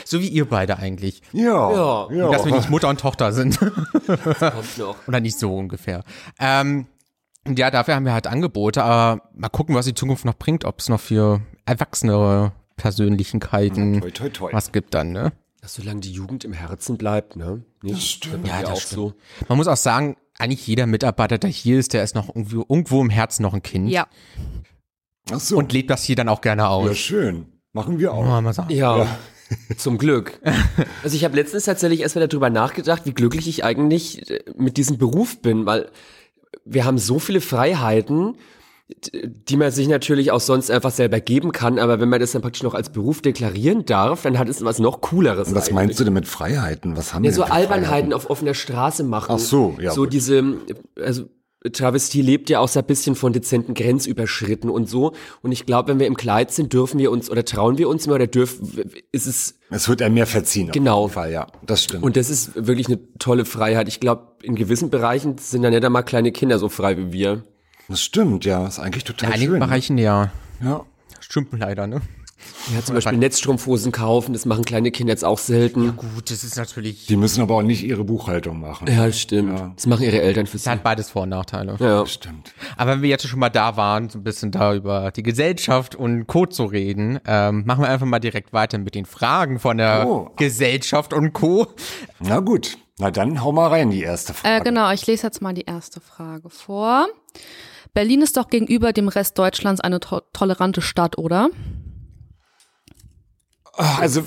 so 0.06 0.21
wie 0.21 0.30
ihr 0.30 0.47
beide 0.47 0.78
eigentlich. 0.78 1.21
Ja. 1.34 2.08
ja. 2.10 2.32
dass 2.32 2.45
wir 2.45 2.54
nicht 2.54 2.69
Mutter 2.69 2.88
und 2.88 3.02
Tochter 3.02 3.34
sind. 3.34 3.60
Das 4.08 4.39
kommt 4.39 4.78
noch. 4.78 4.95
Oder 5.10 5.19
nicht 5.19 5.38
so 5.38 5.54
ungefähr. 5.54 6.06
Ähm, 6.39 6.88
und 7.45 7.60
ja, 7.60 7.69
dafür 7.69 7.95
haben 7.95 8.06
wir 8.06 8.13
halt 8.13 8.28
Angebote, 8.28 8.82
aber 8.82 9.23
mal 9.36 9.49
gucken, 9.49 9.76
was 9.76 9.86
die 9.86 9.93
Zukunft 9.93 10.23
noch 10.23 10.36
bringt, 10.36 10.63
ob 10.63 10.80
es 10.80 10.88
noch 10.88 11.02
für 11.02 11.41
erwachsenere 11.65 12.52
Persönlichkeiten 12.76 14.02
toi, 14.02 14.12
toi, 14.12 14.30
toi. 14.30 14.54
was 14.54 14.71
gibt 14.71 14.93
dann, 14.93 15.12
ne? 15.12 15.32
Dass 15.62 15.76
solange 15.76 16.02
die 16.02 16.12
Jugend 16.12 16.43
im 16.43 16.54
Herzen 16.54 16.97
bleibt, 16.97 17.36
ne? 17.36 17.63
Nicht? 17.82 17.95
Das 17.95 18.06
stimmt. 18.06 18.47
Ja, 18.47 18.62
das 18.62 18.69
auch 18.69 18.82
stimmt. 18.82 18.95
so. 18.95 19.13
Man 19.47 19.58
muss 19.58 19.67
auch 19.67 19.78
sagen, 19.78 20.17
eigentlich 20.38 20.65
jeder 20.67 20.88
Mitarbeiter, 20.88 21.38
der 21.38 21.49
hier 21.49 21.80
ist, 21.80 21.93
der 21.93 22.04
ist 22.04 22.15
noch 22.15 22.28
irgendwo, 22.28 22.65
irgendwo 22.67 23.02
im 23.02 23.10
Herzen 23.10 23.43
noch 23.43 23.54
ein 23.54 23.63
Kind. 23.63 23.89
Ja. 23.89 24.08
Ach 25.32 25.39
so. 25.39 25.58
Und 25.58 25.71
lebt 25.71 25.89
das 25.89 26.04
hier 26.04 26.15
dann 26.15 26.28
auch 26.28 26.41
gerne 26.41 26.67
aus. 26.67 26.88
Ja, 26.88 26.95
schön. 26.95 27.45
Machen 27.71 27.99
wir 27.99 28.13
auch. 28.13 28.41
mal 28.41 28.54
sagen. 28.54 28.73
Ja. 28.73 28.97
ja. 28.97 29.17
Zum 29.78 29.97
Glück. 29.97 30.39
Also 31.04 31.17
ich 31.17 31.26
habe 31.26 31.36
letztens 31.36 31.65
tatsächlich 31.65 31.99
erst 31.99 32.15
mal 32.15 32.26
darüber 32.26 32.49
nachgedacht, 32.49 33.06
wie 33.06 33.13
glücklich 33.13 33.47
ich 33.47 33.65
eigentlich 33.65 34.41
mit 34.56 34.78
diesem 34.78 34.97
Beruf 34.97 35.41
bin, 35.41 35.65
weil 35.65 35.89
wir 36.63 36.86
haben 36.86 36.97
so 36.97 37.19
viele 37.19 37.41
Freiheiten 37.41 38.38
die 39.14 39.58
man 39.58 39.72
sich 39.72 39.88
natürlich 39.88 40.32
auch 40.32 40.40
sonst 40.40 40.72
einfach 40.72 40.92
selber 40.92 41.20
geben 41.20 41.52
kann, 41.52 41.80
aber 41.80 42.00
wenn 42.00 42.10
man 42.10 42.20
das 42.20 42.32
dann 42.32 42.42
praktisch 42.42 42.64
noch 42.64 42.74
als 42.74 42.90
Beruf 42.90 43.22
deklarieren 43.22 43.86
darf, 43.86 44.24
dann 44.24 44.40
hat 44.40 44.50
es 44.50 44.64
was 44.64 44.80
noch 44.80 45.02
cooleres. 45.02 45.50
Und 45.50 45.56
was 45.56 45.64
eigentlich. 45.64 45.76
meinst 45.76 46.00
du 46.00 46.04
denn 46.04 46.14
mit 46.14 46.28
Freiheiten? 46.28 46.98
Was 46.98 47.14
haben 47.14 47.24
ja, 47.24 47.32
wir 47.32 47.36
so 47.36 47.44
Albernheiten 47.44 48.14
auf 48.14 48.30
offener 48.30 48.54
Straße 48.54 49.04
machen. 49.04 49.34
Ach 49.36 49.40
so, 49.40 49.76
ja. 49.80 49.92
So 49.92 50.02
gut. 50.02 50.14
diese, 50.14 50.58
also 51.00 51.26
Travestie 51.72 52.22
lebt 52.22 52.50
ja 52.50 52.60
auch 52.60 52.68
so 52.68 52.80
ein 52.80 52.86
bisschen 52.86 53.16
von 53.16 53.32
dezenten 53.32 53.74
Grenzüberschritten 53.74 54.70
und 54.70 54.90
so. 54.90 55.14
Und 55.42 55.52
ich 55.52 55.66
glaube, 55.66 55.90
wenn 55.90 56.00
wir 56.00 56.08
im 56.08 56.18
Kleid 56.18 56.52
sind, 56.52 56.74
dürfen 56.74 57.00
wir 57.00 57.10
uns 57.10 57.30
oder 57.30 57.46
trauen 57.46 57.78
wir 57.78 57.88
uns 57.88 58.06
mehr 58.06 58.16
oder 58.16 58.28
dürfen, 58.28 58.92
ist 59.12 59.28
es. 59.28 59.60
Es 59.70 59.88
wird 59.88 60.02
einem 60.02 60.16
mehr 60.16 60.28
verziehen. 60.28 60.72
Genau. 60.72 61.08
Fall, 61.08 61.32
ja. 61.32 61.48
Das 61.66 61.84
stimmt. 61.84 62.04
Und 62.04 62.18
das 62.18 62.30
ist 62.30 62.52
wirklich 62.56 62.88
eine 62.88 63.00
tolle 63.18 63.46
Freiheit. 63.46 63.88
Ich 63.88 64.00
glaube, 64.00 64.34
in 64.42 64.56
gewissen 64.56 64.90
Bereichen 64.90 65.38
sind 65.38 65.64
dann 65.64 65.72
nicht 65.72 65.86
einmal 65.86 66.04
kleine 66.04 66.32
Kinder 66.32 66.60
so 66.60 66.70
frei 66.70 66.98
wie 66.98 67.14
wir. 67.14 67.44
Das 67.89 68.02
stimmt, 68.02 68.46
ja. 68.46 68.65
ist 68.67 68.80
eigentlich 68.80 69.04
total 69.04 69.30
In 69.30 69.36
einigen 69.36 69.52
schön. 69.54 69.60
Bereichen 69.60 69.98
ja. 69.98 70.32
Ja. 70.63 70.86
Stimmt 71.19 71.58
leider, 71.58 71.88
ne? 71.88 72.02
Ja, 72.74 72.84
zum 72.84 72.96
Beispiel 72.96 73.17
Netzstrumpfhosen 73.17 73.91
kaufen, 73.91 74.34
das 74.34 74.46
machen 74.46 74.63
kleine 74.63 74.91
Kinder 74.91 75.12
jetzt 75.12 75.26
auch 75.26 75.38
selten. 75.38 75.86
Ja 75.86 75.91
gut, 75.91 76.30
das 76.30 76.43
ist 76.43 76.58
natürlich... 76.58 77.06
Die 77.08 77.15
müssen 77.15 77.41
aber 77.41 77.56
auch 77.56 77.62
nicht 77.62 77.84
ihre 77.84 78.04
Buchhaltung 78.04 78.60
machen. 78.60 78.88
Ja, 78.88 79.12
stimmt. 79.12 79.58
Ja. 79.58 79.72
Das 79.76 79.86
machen 79.86 80.04
ihre 80.04 80.22
Eltern 80.22 80.46
für 80.46 80.58
sie. 80.58 80.65
Das 80.65 80.74
hat 80.74 80.84
beides 80.84 81.10
Vor- 81.10 81.24
und 81.24 81.30
Nachteile. 81.30 81.76
Ja, 81.80 82.06
stimmt. 82.06 82.54
Aber 82.78 82.91
wenn 82.91 83.02
wir 83.02 83.10
jetzt 83.10 83.28
schon 83.28 83.39
mal 83.39 83.50
da 83.50 83.76
waren, 83.78 84.10
so 84.10 84.19
ein 84.19 84.24
bisschen 84.24 84.52
da 84.52 84.74
über 84.74 85.12
die 85.12 85.24
Gesellschaft 85.24 85.96
und 85.96 86.28
Co. 86.28 86.46
zu 86.46 86.65
reden, 86.65 87.19
ähm, 87.26 87.63
machen 87.65 87.82
wir 87.82 87.89
einfach 87.89 88.06
mal 88.06 88.19
direkt 88.19 88.54
weiter 88.54 88.78
mit 88.78 88.96
den 88.96 89.06
Fragen 89.06 89.60
von 89.60 89.78
der 89.78 90.08
oh. 90.08 90.32
Gesellschaft 90.36 91.13
und 91.13 91.34
Co. 91.34 91.67
Na 92.19 92.39
gut, 92.39 92.78
na 92.98 93.12
dann 93.12 93.43
hau 93.43 93.52
mal 93.52 93.67
rein, 93.69 93.89
die 93.89 94.02
erste 94.02 94.34
Frage. 94.34 94.56
Äh, 94.56 94.63
genau, 94.63 94.91
ich 94.91 95.06
lese 95.08 95.28
jetzt 95.28 95.41
mal 95.41 95.54
die 95.54 95.65
erste 95.65 96.00
Frage 96.00 96.50
vor. 96.50 97.08
Berlin 97.94 98.22
ist 98.22 98.38
doch 98.38 98.50
gegenüber 98.50 98.92
dem 98.94 99.08
Rest 99.08 99.38
Deutschlands 99.38 99.82
eine 99.82 100.00
to 100.00 100.22
tolerante 100.34 100.82
Stadt, 100.82 101.18
oder? 101.18 101.50
Also 103.74 104.26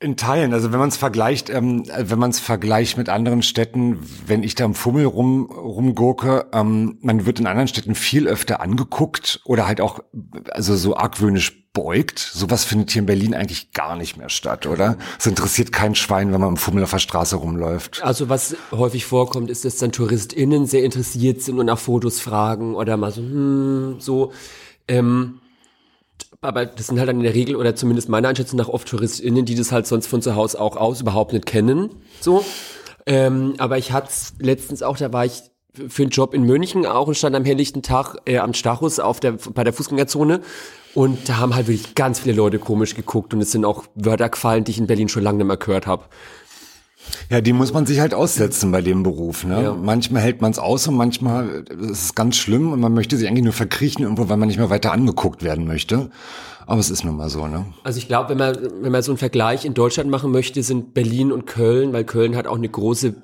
in 0.00 0.16
Teilen, 0.16 0.54
also 0.54 0.70
wenn 0.72 0.78
man 0.78 0.90
es 0.90 0.96
vergleicht, 0.96 1.50
ähm, 1.50 1.84
wenn 1.96 2.18
man 2.20 2.30
es 2.30 2.38
vergleicht 2.38 2.96
mit 2.96 3.08
anderen 3.08 3.42
Städten, 3.42 3.98
wenn 4.26 4.44
ich 4.44 4.54
da 4.54 4.64
im 4.64 4.74
Fummel 4.74 5.06
rum 5.06 5.50
rumgurke, 5.50 6.46
ähm, 6.52 6.98
man 7.00 7.26
wird 7.26 7.40
in 7.40 7.48
anderen 7.48 7.66
Städten 7.66 7.96
viel 7.96 8.28
öfter 8.28 8.60
angeguckt 8.60 9.40
oder 9.44 9.66
halt 9.66 9.80
auch 9.80 10.00
also 10.50 10.76
so 10.76 10.96
argwöhnisch 10.96 11.68
beugt. 11.72 12.18
Sowas 12.20 12.64
findet 12.64 12.92
hier 12.92 13.00
in 13.00 13.06
Berlin 13.06 13.34
eigentlich 13.34 13.72
gar 13.72 13.96
nicht 13.96 14.16
mehr 14.16 14.28
statt, 14.28 14.66
oder? 14.66 14.96
Es 15.18 15.26
interessiert 15.26 15.72
kein 15.72 15.96
Schwein, 15.96 16.32
wenn 16.32 16.40
man 16.40 16.50
im 16.50 16.56
Fummel 16.56 16.84
auf 16.84 16.90
der 16.90 16.98
Straße 16.98 17.34
rumläuft. 17.34 18.00
Also 18.02 18.28
was 18.28 18.56
häufig 18.70 19.04
vorkommt, 19.04 19.50
ist, 19.50 19.64
dass 19.64 19.78
dann 19.78 19.90
TouristInnen 19.90 20.66
sehr 20.66 20.84
interessiert 20.84 21.42
sind 21.42 21.58
und 21.58 21.66
nach 21.66 21.78
Fotos 21.78 22.20
fragen 22.20 22.76
oder 22.76 22.96
mal 22.96 23.10
so, 23.10 23.22
hm, 23.22 23.96
so. 23.98 24.32
Ähm, 24.86 25.40
aber 26.40 26.66
das 26.66 26.86
sind 26.86 26.98
halt 26.98 27.08
dann 27.08 27.16
in 27.16 27.24
der 27.24 27.34
Regel, 27.34 27.56
oder 27.56 27.74
zumindest 27.74 28.08
meiner 28.08 28.28
Einschätzung 28.28 28.58
nach, 28.58 28.68
oft 28.68 28.88
TouristInnen, 28.88 29.44
die 29.44 29.54
das 29.54 29.72
halt 29.72 29.86
sonst 29.86 30.06
von 30.06 30.22
zu 30.22 30.36
Hause 30.36 30.60
auch 30.60 30.76
aus 30.76 31.00
überhaupt 31.00 31.32
nicht 31.32 31.46
kennen. 31.46 31.90
So. 32.20 32.44
Ähm, 33.06 33.54
aber 33.58 33.78
ich 33.78 33.92
hatte 33.92 34.10
letztens 34.38 34.82
auch, 34.82 34.96
da 34.96 35.12
war 35.12 35.24
ich 35.24 35.42
für 35.88 36.02
einen 36.02 36.10
Job 36.10 36.34
in 36.34 36.42
München 36.42 36.86
auch 36.86 37.06
und 37.06 37.16
stand 37.16 37.36
am 37.36 37.44
helllichten 37.44 37.82
Tag 37.82 38.16
äh, 38.26 38.38
am 38.38 38.54
Stachus 38.54 38.98
auf 38.98 39.20
der, 39.20 39.32
bei 39.32 39.64
der 39.64 39.72
Fußgängerzone. 39.72 40.40
Und 40.94 41.28
da 41.28 41.36
haben 41.38 41.54
halt 41.54 41.68
wirklich 41.68 41.94
ganz 41.94 42.20
viele 42.20 42.34
Leute 42.34 42.58
komisch 42.58 42.94
geguckt 42.94 43.32
und 43.34 43.40
es 43.40 43.52
sind 43.52 43.64
auch 43.64 43.84
Wörter 43.94 44.28
gefallen, 44.28 44.64
die 44.64 44.72
ich 44.72 44.78
in 44.78 44.86
Berlin 44.86 45.08
schon 45.08 45.22
lange 45.22 45.38
nicht 45.38 45.46
mehr 45.46 45.56
gehört 45.56 45.86
habe. 45.86 46.04
Ja, 47.30 47.42
die 47.42 47.52
muss 47.52 47.74
man 47.74 47.84
sich 47.84 48.00
halt 48.00 48.14
aussetzen 48.14 48.72
bei 48.72 48.80
dem 48.80 49.02
Beruf. 49.02 49.44
Ne? 49.44 49.62
Ja. 49.62 49.74
Manchmal 49.74 50.22
hält 50.22 50.40
man 50.40 50.50
es 50.50 50.58
aus 50.58 50.88
und 50.88 50.96
manchmal 50.96 51.64
ist 51.68 52.04
es 52.04 52.14
ganz 52.14 52.36
schlimm 52.36 52.72
und 52.72 52.80
man 52.80 52.94
möchte 52.94 53.16
sich 53.16 53.28
eigentlich 53.28 53.44
nur 53.44 53.52
verkriechen 53.52 54.02
irgendwo, 54.02 54.28
weil 54.30 54.38
man 54.38 54.48
nicht 54.48 54.58
mehr 54.58 54.70
weiter 54.70 54.92
angeguckt 54.92 55.42
werden 55.42 55.66
möchte. 55.66 56.10
Aber 56.66 56.80
es 56.80 56.90
ist 56.90 57.04
nun 57.04 57.16
mal 57.16 57.28
so, 57.28 57.46
ne? 57.46 57.66
Also 57.84 57.98
ich 57.98 58.08
glaube, 58.08 58.30
wenn 58.30 58.38
man, 58.38 58.56
wenn 58.82 58.92
man 58.92 59.02
so 59.02 59.12
einen 59.12 59.18
Vergleich 59.18 59.64
in 59.64 59.74
Deutschland 59.74 60.10
machen 60.10 60.30
möchte, 60.30 60.62
sind 60.62 60.94
Berlin 60.94 61.32
und 61.32 61.46
Köln, 61.46 61.92
weil 61.92 62.04
Köln 62.04 62.36
hat 62.36 62.46
auch 62.46 62.56
eine 62.56 62.68
große, 62.68 63.14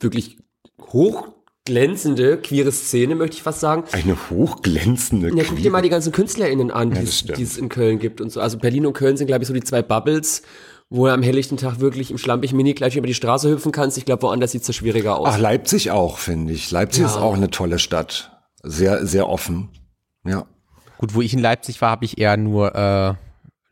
wirklich 0.00 0.38
hochglänzende 0.80 2.38
queere 2.38 2.72
Szene, 2.72 3.14
möchte 3.14 3.36
ich 3.36 3.42
fast 3.42 3.60
sagen. 3.60 3.84
Eine 3.92 4.16
hochglänzende. 4.30 5.34
Ja, 5.34 5.44
guck 5.46 5.60
dir 5.60 5.70
mal 5.70 5.82
die 5.82 5.90
ganzen 5.90 6.12
KünstlerInnen 6.12 6.70
an, 6.70 6.92
ja, 6.92 7.02
die 7.34 7.42
es 7.42 7.58
in 7.58 7.68
Köln 7.68 7.98
gibt 7.98 8.20
und 8.20 8.30
so. 8.30 8.40
Also 8.40 8.58
Berlin 8.58 8.86
und 8.86 8.94
Köln 8.94 9.16
sind, 9.16 9.26
glaube 9.26 9.42
ich, 9.42 9.48
so 9.48 9.54
die 9.54 9.62
zwei 9.62 9.82
Bubbles 9.82 10.42
wo 10.90 11.06
er 11.06 11.14
am 11.14 11.22
helllichten 11.22 11.58
Tag 11.58 11.80
wirklich 11.80 12.10
im 12.10 12.18
schlampigen 12.18 12.56
Mini 12.56 12.74
gleich 12.74 12.96
über 12.96 13.06
die 13.06 13.14
Straße 13.14 13.50
hüpfen 13.50 13.72
kannst. 13.72 13.98
Ich 13.98 14.04
glaube, 14.04 14.22
woanders 14.22 14.52
sieht's 14.52 14.66
da 14.66 14.72
schwieriger 14.72 15.18
aus. 15.18 15.28
Ach, 15.30 15.38
Leipzig 15.38 15.90
auch, 15.90 16.18
finde 16.18 16.52
ich. 16.52 16.70
Leipzig 16.70 17.02
ja. 17.02 17.08
ist 17.08 17.16
auch 17.16 17.34
eine 17.34 17.50
tolle 17.50 17.78
Stadt. 17.78 18.38
Sehr, 18.62 19.06
sehr 19.06 19.28
offen. 19.28 19.68
Ja. 20.24 20.46
Gut, 20.98 21.14
wo 21.14 21.20
ich 21.20 21.32
in 21.32 21.38
Leipzig 21.38 21.80
war, 21.80 21.90
habe 21.90 22.04
ich 22.04 22.18
eher 22.18 22.36
nur 22.36 22.74
äh, 22.74 23.14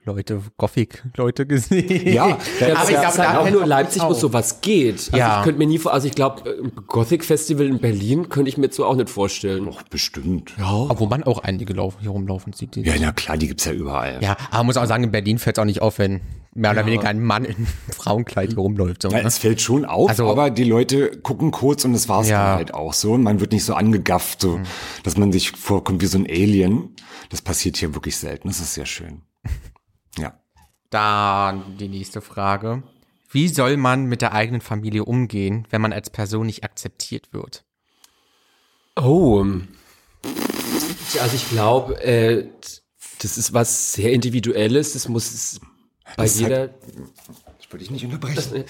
Leute, 0.06 0.40
Gothic-Leute 0.56 1.46
gesehen. 1.46 2.06
Ja, 2.16 2.24
aber 2.24 2.90
ich 2.90 3.00
glaube, 3.00 3.16
da 3.16 3.40
auch 3.40 3.50
nur 3.50 3.66
Leipzig, 3.66 4.02
wo 4.02 4.14
sowas 4.14 4.60
geht. 4.60 4.94
Also 4.94 5.16
ja. 5.16 5.38
ich 5.38 5.44
könnte 5.44 5.58
mir 5.58 5.66
nie 5.66 5.78
vor, 5.78 5.92
also 5.92 6.06
ich 6.06 6.14
glaube, 6.14 6.42
Gothic-Festival 6.86 7.66
in 7.66 7.78
Berlin 7.80 8.28
könnte 8.28 8.48
ich 8.48 8.56
mir 8.56 8.70
so 8.70 8.84
auch 8.84 8.94
nicht 8.94 9.10
vorstellen. 9.10 9.64
Doch, 9.66 9.82
bestimmt. 9.82 10.54
Ja. 10.58 10.64
Aber 10.64 11.00
wo 11.00 11.06
man 11.06 11.24
auch 11.24 11.40
einige 11.40 11.74
laufen, 11.74 11.98
hier 12.00 12.10
rumlaufen 12.10 12.52
sieht. 12.52 12.76
Ja, 12.76 12.94
na 13.00 13.12
klar, 13.12 13.36
die 13.36 13.48
gibt's 13.48 13.64
ja 13.64 13.72
überall. 13.72 14.22
Ja, 14.22 14.36
aber 14.50 14.58
man 14.58 14.66
muss 14.66 14.76
auch 14.76 14.86
sagen, 14.86 15.04
in 15.04 15.10
Berlin 15.10 15.38
fällt 15.38 15.58
es 15.58 15.60
auch 15.60 15.66
nicht 15.66 15.82
auf, 15.82 15.98
wenn 15.98 16.20
mehr 16.54 16.70
oder 16.70 16.82
ja. 16.82 16.86
weniger 16.86 17.08
ein 17.08 17.22
Mann 17.22 17.44
in 17.44 17.66
Frauenkleid 17.90 18.50
hier 18.50 18.58
rumläuft. 18.58 19.02
So, 19.02 19.08
ja, 19.08 19.18
ne? 19.18 19.24
Es 19.26 19.38
fällt 19.38 19.60
schon 19.60 19.84
auf, 19.84 20.08
also, 20.08 20.30
aber 20.30 20.50
die 20.50 20.64
Leute 20.64 21.10
gucken 21.18 21.50
kurz 21.50 21.84
und 21.84 21.92
das 21.92 22.08
war's 22.08 22.28
ja. 22.28 22.44
dann 22.44 22.56
halt 22.56 22.74
auch 22.74 22.92
so. 22.92 23.12
Und 23.12 23.22
man 23.22 23.40
wird 23.40 23.52
nicht 23.52 23.64
so 23.64 23.74
angegafft, 23.74 24.42
so, 24.42 24.58
mhm. 24.58 24.64
dass 25.02 25.16
man 25.16 25.32
sich 25.32 25.50
vorkommt 25.50 26.00
wie 26.00 26.06
so 26.06 26.18
ein 26.18 26.26
Alien. 26.26 26.94
Das 27.30 27.42
passiert 27.42 27.76
hier 27.76 27.94
wirklich 27.94 28.16
selten. 28.16 28.48
Das 28.48 28.60
ist 28.60 28.74
sehr 28.74 28.86
schön. 28.86 29.22
Ja. 30.18 30.38
Dann 30.90 31.76
die 31.78 31.88
nächste 31.88 32.20
Frage. 32.20 32.82
Wie 33.30 33.48
soll 33.48 33.76
man 33.76 34.06
mit 34.06 34.22
der 34.22 34.32
eigenen 34.32 34.60
Familie 34.60 35.04
umgehen, 35.04 35.66
wenn 35.70 35.80
man 35.80 35.92
als 35.92 36.10
Person 36.10 36.46
nicht 36.46 36.64
akzeptiert 36.64 37.32
wird? 37.32 37.64
Oh. 38.96 39.44
Also 41.20 41.36
ich 41.36 41.48
glaube, 41.50 42.02
äh, 42.02 42.48
das 43.20 43.36
ist 43.36 43.52
was 43.52 43.92
sehr 43.94 44.12
Individuelles. 44.12 44.92
Das 44.92 45.08
muss 45.08 45.60
bei 46.16 46.24
das 46.24 46.38
jeder. 46.38 46.62
Hat, 46.62 46.70
ich 47.66 47.72
wollte 47.72 47.84
dich 47.84 47.90
nicht 47.90 48.04
unterbrechen. 48.04 48.64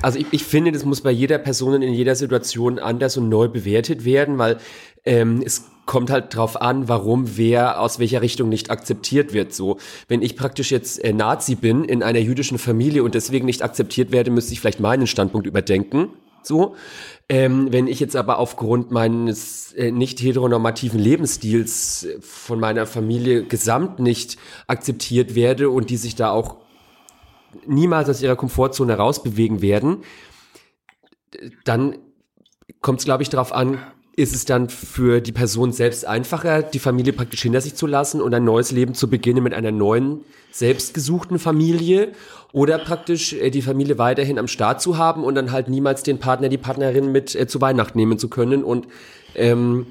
Also 0.00 0.18
ich, 0.18 0.26
ich, 0.30 0.42
finde, 0.42 0.72
das 0.72 0.86
muss 0.86 1.02
bei 1.02 1.10
jeder 1.10 1.36
Person 1.36 1.82
in 1.82 1.92
jeder 1.92 2.14
Situation 2.14 2.78
anders 2.78 3.18
und 3.18 3.28
neu 3.28 3.48
bewertet 3.48 4.06
werden, 4.06 4.38
weil 4.38 4.56
ähm, 5.04 5.42
es 5.44 5.66
kommt 5.84 6.10
halt 6.10 6.34
drauf 6.34 6.60
an, 6.60 6.88
warum 6.88 7.36
wer 7.36 7.80
aus 7.80 7.98
welcher 7.98 8.22
Richtung 8.22 8.48
nicht 8.48 8.70
akzeptiert 8.70 9.34
wird. 9.34 9.52
So, 9.52 9.76
wenn 10.08 10.22
ich 10.22 10.34
praktisch 10.34 10.70
jetzt 10.70 11.04
äh, 11.04 11.12
Nazi 11.12 11.56
bin 11.56 11.84
in 11.84 12.02
einer 12.02 12.20
jüdischen 12.20 12.58
Familie 12.58 13.02
und 13.02 13.14
deswegen 13.14 13.44
nicht 13.44 13.62
akzeptiert 13.62 14.12
werde, 14.12 14.30
müsste 14.30 14.54
ich 14.54 14.60
vielleicht 14.60 14.80
meinen 14.80 15.06
Standpunkt 15.06 15.46
überdenken. 15.46 16.08
So, 16.42 16.74
ähm, 17.28 17.70
wenn 17.70 17.86
ich 17.86 18.00
jetzt 18.00 18.16
aber 18.16 18.38
aufgrund 18.38 18.90
meines 18.90 19.74
äh, 19.74 19.90
nicht 19.90 20.22
heteronormativen 20.22 20.98
Lebensstils 20.98 22.04
äh, 22.04 22.18
von 22.22 22.58
meiner 22.60 22.86
Familie 22.86 23.44
gesamt 23.44 23.98
nicht 23.98 24.38
akzeptiert 24.66 25.34
werde 25.34 25.68
und 25.68 25.90
die 25.90 25.98
sich 25.98 26.14
da 26.14 26.30
auch 26.30 26.56
niemals 27.66 28.08
aus 28.08 28.22
ihrer 28.22 28.36
Komfortzone 28.36 28.94
rausbewegen 28.94 29.62
werden, 29.62 29.98
dann 31.64 31.96
kommt 32.80 33.00
es, 33.00 33.04
glaube 33.04 33.22
ich, 33.22 33.28
darauf 33.28 33.52
an, 33.52 33.78
ist 34.18 34.34
es 34.34 34.44
dann 34.44 34.68
für 34.68 35.20
die 35.20 35.30
Person 35.30 35.72
selbst 35.72 36.04
einfacher, 36.04 36.62
die 36.62 36.80
Familie 36.80 37.12
praktisch 37.12 37.42
hinter 37.42 37.60
sich 37.60 37.76
zu 37.76 37.86
lassen 37.86 38.20
und 38.20 38.34
ein 38.34 38.44
neues 38.44 38.72
Leben 38.72 38.94
zu 38.94 39.08
beginnen 39.08 39.44
mit 39.44 39.54
einer 39.54 39.70
neuen, 39.70 40.24
selbstgesuchten 40.50 41.38
Familie 41.38 42.12
oder 42.52 42.78
praktisch 42.78 43.32
äh, 43.34 43.50
die 43.50 43.62
Familie 43.62 43.96
weiterhin 43.96 44.38
am 44.38 44.48
Start 44.48 44.82
zu 44.82 44.98
haben 44.98 45.22
und 45.22 45.36
dann 45.36 45.52
halt 45.52 45.68
niemals 45.68 46.02
den 46.02 46.18
Partner, 46.18 46.48
die 46.48 46.58
Partnerin 46.58 47.12
mit 47.12 47.36
äh, 47.36 47.46
zu 47.46 47.60
Weihnachten 47.60 47.96
nehmen 47.96 48.18
zu 48.18 48.28
können 48.28 48.64
und 48.64 48.88
ähm, 49.36 49.86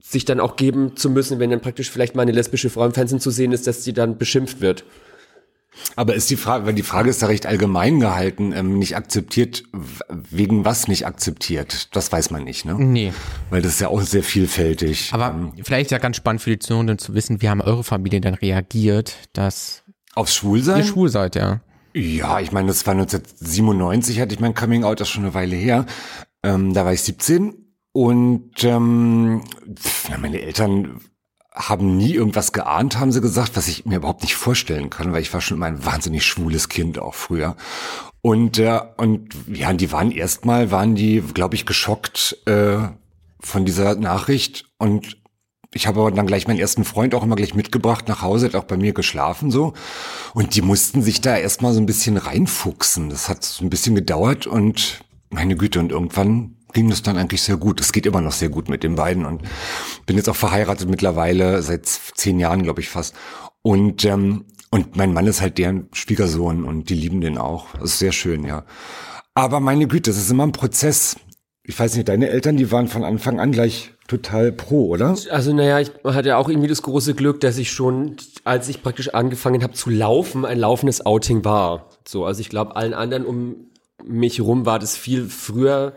sich 0.00 0.24
dann 0.24 0.40
auch 0.40 0.56
geben 0.56 0.96
zu 0.96 1.10
müssen, 1.10 1.38
wenn 1.38 1.50
dann 1.50 1.60
praktisch 1.60 1.90
vielleicht 1.90 2.14
mal 2.14 2.22
eine 2.22 2.32
lesbische 2.32 2.70
Frau 2.70 2.86
im 2.86 2.94
Fernsehen 2.94 3.20
zu 3.20 3.30
sehen 3.30 3.52
ist, 3.52 3.66
dass 3.66 3.84
sie 3.84 3.92
dann 3.92 4.16
beschimpft 4.16 4.62
wird. 4.62 4.84
Aber 5.94 6.14
ist 6.14 6.30
die 6.30 6.36
Frage, 6.36 6.66
weil 6.66 6.74
die 6.74 6.82
Frage 6.82 7.10
ist 7.10 7.22
da 7.22 7.26
recht 7.26 7.46
allgemein 7.46 8.00
gehalten, 8.00 8.52
ähm, 8.52 8.78
nicht 8.78 8.96
akzeptiert, 8.96 9.64
wegen 10.08 10.64
was 10.64 10.88
nicht 10.88 11.06
akzeptiert? 11.06 11.94
Das 11.94 12.10
weiß 12.10 12.30
man 12.30 12.44
nicht, 12.44 12.64
ne? 12.64 12.74
Nee. 12.74 13.12
Weil 13.50 13.62
das 13.62 13.74
ist 13.74 13.80
ja 13.80 13.88
auch 13.88 14.00
sehr 14.00 14.22
vielfältig. 14.22 15.10
Aber 15.12 15.30
ähm, 15.30 15.52
vielleicht 15.62 15.86
ist 15.86 15.92
ja 15.92 15.98
ganz 15.98 16.16
spannend 16.16 16.42
für 16.42 16.50
die 16.50 16.58
Zuhörenden 16.58 16.98
zu 16.98 17.14
wissen, 17.14 17.40
wie 17.42 17.48
haben 17.48 17.60
eure 17.60 17.84
Familien 17.84 18.22
dann 18.22 18.34
reagiert, 18.34 19.16
dass 19.32 19.84
Aufs 20.14 20.34
Schwulsein? 20.34 20.78
Ihr 20.78 20.84
schwul 20.84 21.10
seid, 21.10 21.36
ja. 21.36 21.60
Ja, 21.92 22.40
ich 22.40 22.52
meine, 22.52 22.68
das 22.68 22.86
war 22.86 22.92
1997, 22.92 24.20
hatte 24.20 24.34
ich 24.34 24.40
mein 24.40 24.54
Coming 24.54 24.84
Out, 24.84 25.00
das 25.00 25.08
ist 25.08 25.14
schon 25.14 25.24
eine 25.24 25.34
Weile 25.34 25.56
her. 25.56 25.86
Ähm, 26.42 26.74
da 26.74 26.84
war 26.84 26.92
ich 26.92 27.02
17 27.02 27.54
und 27.92 28.64
ähm, 28.64 29.42
ja, 30.10 30.18
meine 30.18 30.40
Eltern 30.40 31.00
haben 31.56 31.96
nie 31.96 32.12
irgendwas 32.12 32.52
geahnt, 32.52 32.98
haben 32.98 33.12
sie 33.12 33.20
gesagt, 33.20 33.56
was 33.56 33.66
ich 33.66 33.86
mir 33.86 33.96
überhaupt 33.96 34.22
nicht 34.22 34.36
vorstellen 34.36 34.90
kann, 34.90 35.12
weil 35.12 35.22
ich 35.22 35.32
war 35.32 35.40
schon 35.40 35.56
immer 35.56 35.66
ein 35.66 35.84
wahnsinnig 35.84 36.24
schwules 36.24 36.68
Kind 36.68 36.98
auch 36.98 37.14
früher. 37.14 37.56
Und 38.20 38.58
äh, 38.58 38.80
und 38.96 39.34
ja, 39.48 39.72
die 39.72 39.90
waren 39.90 40.10
erstmal 40.10 40.70
waren 40.70 40.94
die, 40.94 41.20
glaube 41.20 41.54
ich, 41.54 41.64
geschockt 41.64 42.36
äh, 42.46 42.78
von 43.40 43.64
dieser 43.64 43.94
Nachricht 43.94 44.66
und 44.78 45.16
ich 45.72 45.86
habe 45.86 46.00
aber 46.00 46.10
dann 46.10 46.26
gleich 46.26 46.48
meinen 46.48 46.58
ersten 46.58 46.84
Freund 46.84 47.14
auch 47.14 47.22
immer 47.22 47.36
gleich 47.36 47.54
mitgebracht 47.54 48.08
nach 48.08 48.22
Hause, 48.22 48.46
hat 48.46 48.54
auch 48.54 48.64
bei 48.64 48.76
mir 48.76 48.92
geschlafen 48.92 49.50
so. 49.50 49.74
Und 50.32 50.54
die 50.54 50.62
mussten 50.62 51.02
sich 51.02 51.20
da 51.20 51.36
erstmal 51.36 51.74
so 51.74 51.80
ein 51.80 51.86
bisschen 51.86 52.16
reinfuchsen. 52.16 53.10
Das 53.10 53.28
hat 53.28 53.44
so 53.44 53.64
ein 53.64 53.70
bisschen 53.70 53.94
gedauert 53.94 54.46
und 54.46 55.04
meine 55.28 55.56
Güte, 55.56 55.80
und 55.80 55.92
irgendwann 55.92 56.55
ging 56.76 56.90
das 56.90 57.02
dann 57.02 57.16
eigentlich 57.16 57.40
sehr 57.40 57.56
gut. 57.56 57.80
Es 57.80 57.90
geht 57.90 58.04
immer 58.04 58.20
noch 58.20 58.32
sehr 58.32 58.50
gut 58.50 58.68
mit 58.68 58.82
den 58.82 58.96
beiden 58.96 59.24
und 59.24 59.40
bin 60.04 60.18
jetzt 60.18 60.28
auch 60.28 60.36
verheiratet 60.36 60.90
mittlerweile 60.90 61.62
seit 61.62 61.86
zehn 61.86 62.38
Jahren, 62.38 62.62
glaube 62.62 62.82
ich 62.82 62.90
fast. 62.90 63.14
Und 63.62 64.04
ähm, 64.04 64.44
und 64.70 64.94
mein 64.94 65.14
Mann 65.14 65.26
ist 65.26 65.40
halt 65.40 65.56
deren 65.56 65.88
Schwiegersohn 65.92 66.64
und 66.64 66.90
die 66.90 66.94
lieben 66.94 67.22
den 67.22 67.38
auch. 67.38 67.68
Das 67.80 67.92
ist 67.92 67.98
sehr 67.98 68.12
schön, 68.12 68.44
ja. 68.44 68.66
Aber 69.34 69.58
meine 69.58 69.86
Güte, 69.86 70.10
das 70.10 70.18
ist 70.18 70.30
immer 70.30 70.42
ein 70.42 70.52
Prozess. 70.52 71.16
Ich 71.62 71.78
weiß 71.78 71.94
nicht, 71.94 72.08
deine 72.08 72.28
Eltern, 72.28 72.58
die 72.58 72.70
waren 72.70 72.88
von 72.88 73.04
Anfang 73.04 73.40
an 73.40 73.52
gleich 73.52 73.94
total 74.06 74.52
pro, 74.52 74.88
oder? 74.88 75.16
Also 75.30 75.54
naja, 75.54 75.80
ich 75.80 75.92
hatte 76.04 76.36
auch 76.36 76.50
irgendwie 76.50 76.68
das 76.68 76.82
große 76.82 77.14
Glück, 77.14 77.40
dass 77.40 77.56
ich 77.56 77.70
schon, 77.70 78.16
als 78.44 78.68
ich 78.68 78.82
praktisch 78.82 79.14
angefangen 79.14 79.62
habe 79.62 79.72
zu 79.72 79.88
laufen, 79.88 80.44
ein 80.44 80.58
laufendes 80.58 81.06
Outing 81.06 81.42
war. 81.42 81.88
So, 82.06 82.26
also 82.26 82.42
ich 82.42 82.50
glaube, 82.50 82.76
allen 82.76 82.92
anderen 82.92 83.24
um 83.24 83.70
mich 84.04 84.42
rum 84.42 84.66
war 84.66 84.78
das 84.78 84.94
viel 84.96 85.26
früher, 85.26 85.94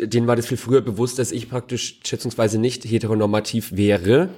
denen 0.00 0.26
war 0.26 0.36
das 0.36 0.46
viel 0.46 0.56
früher 0.56 0.80
bewusst, 0.80 1.18
dass 1.18 1.32
ich 1.32 1.48
praktisch 1.48 2.00
schätzungsweise 2.04 2.58
nicht 2.58 2.84
heteronormativ 2.84 3.76
wäre. 3.76 4.28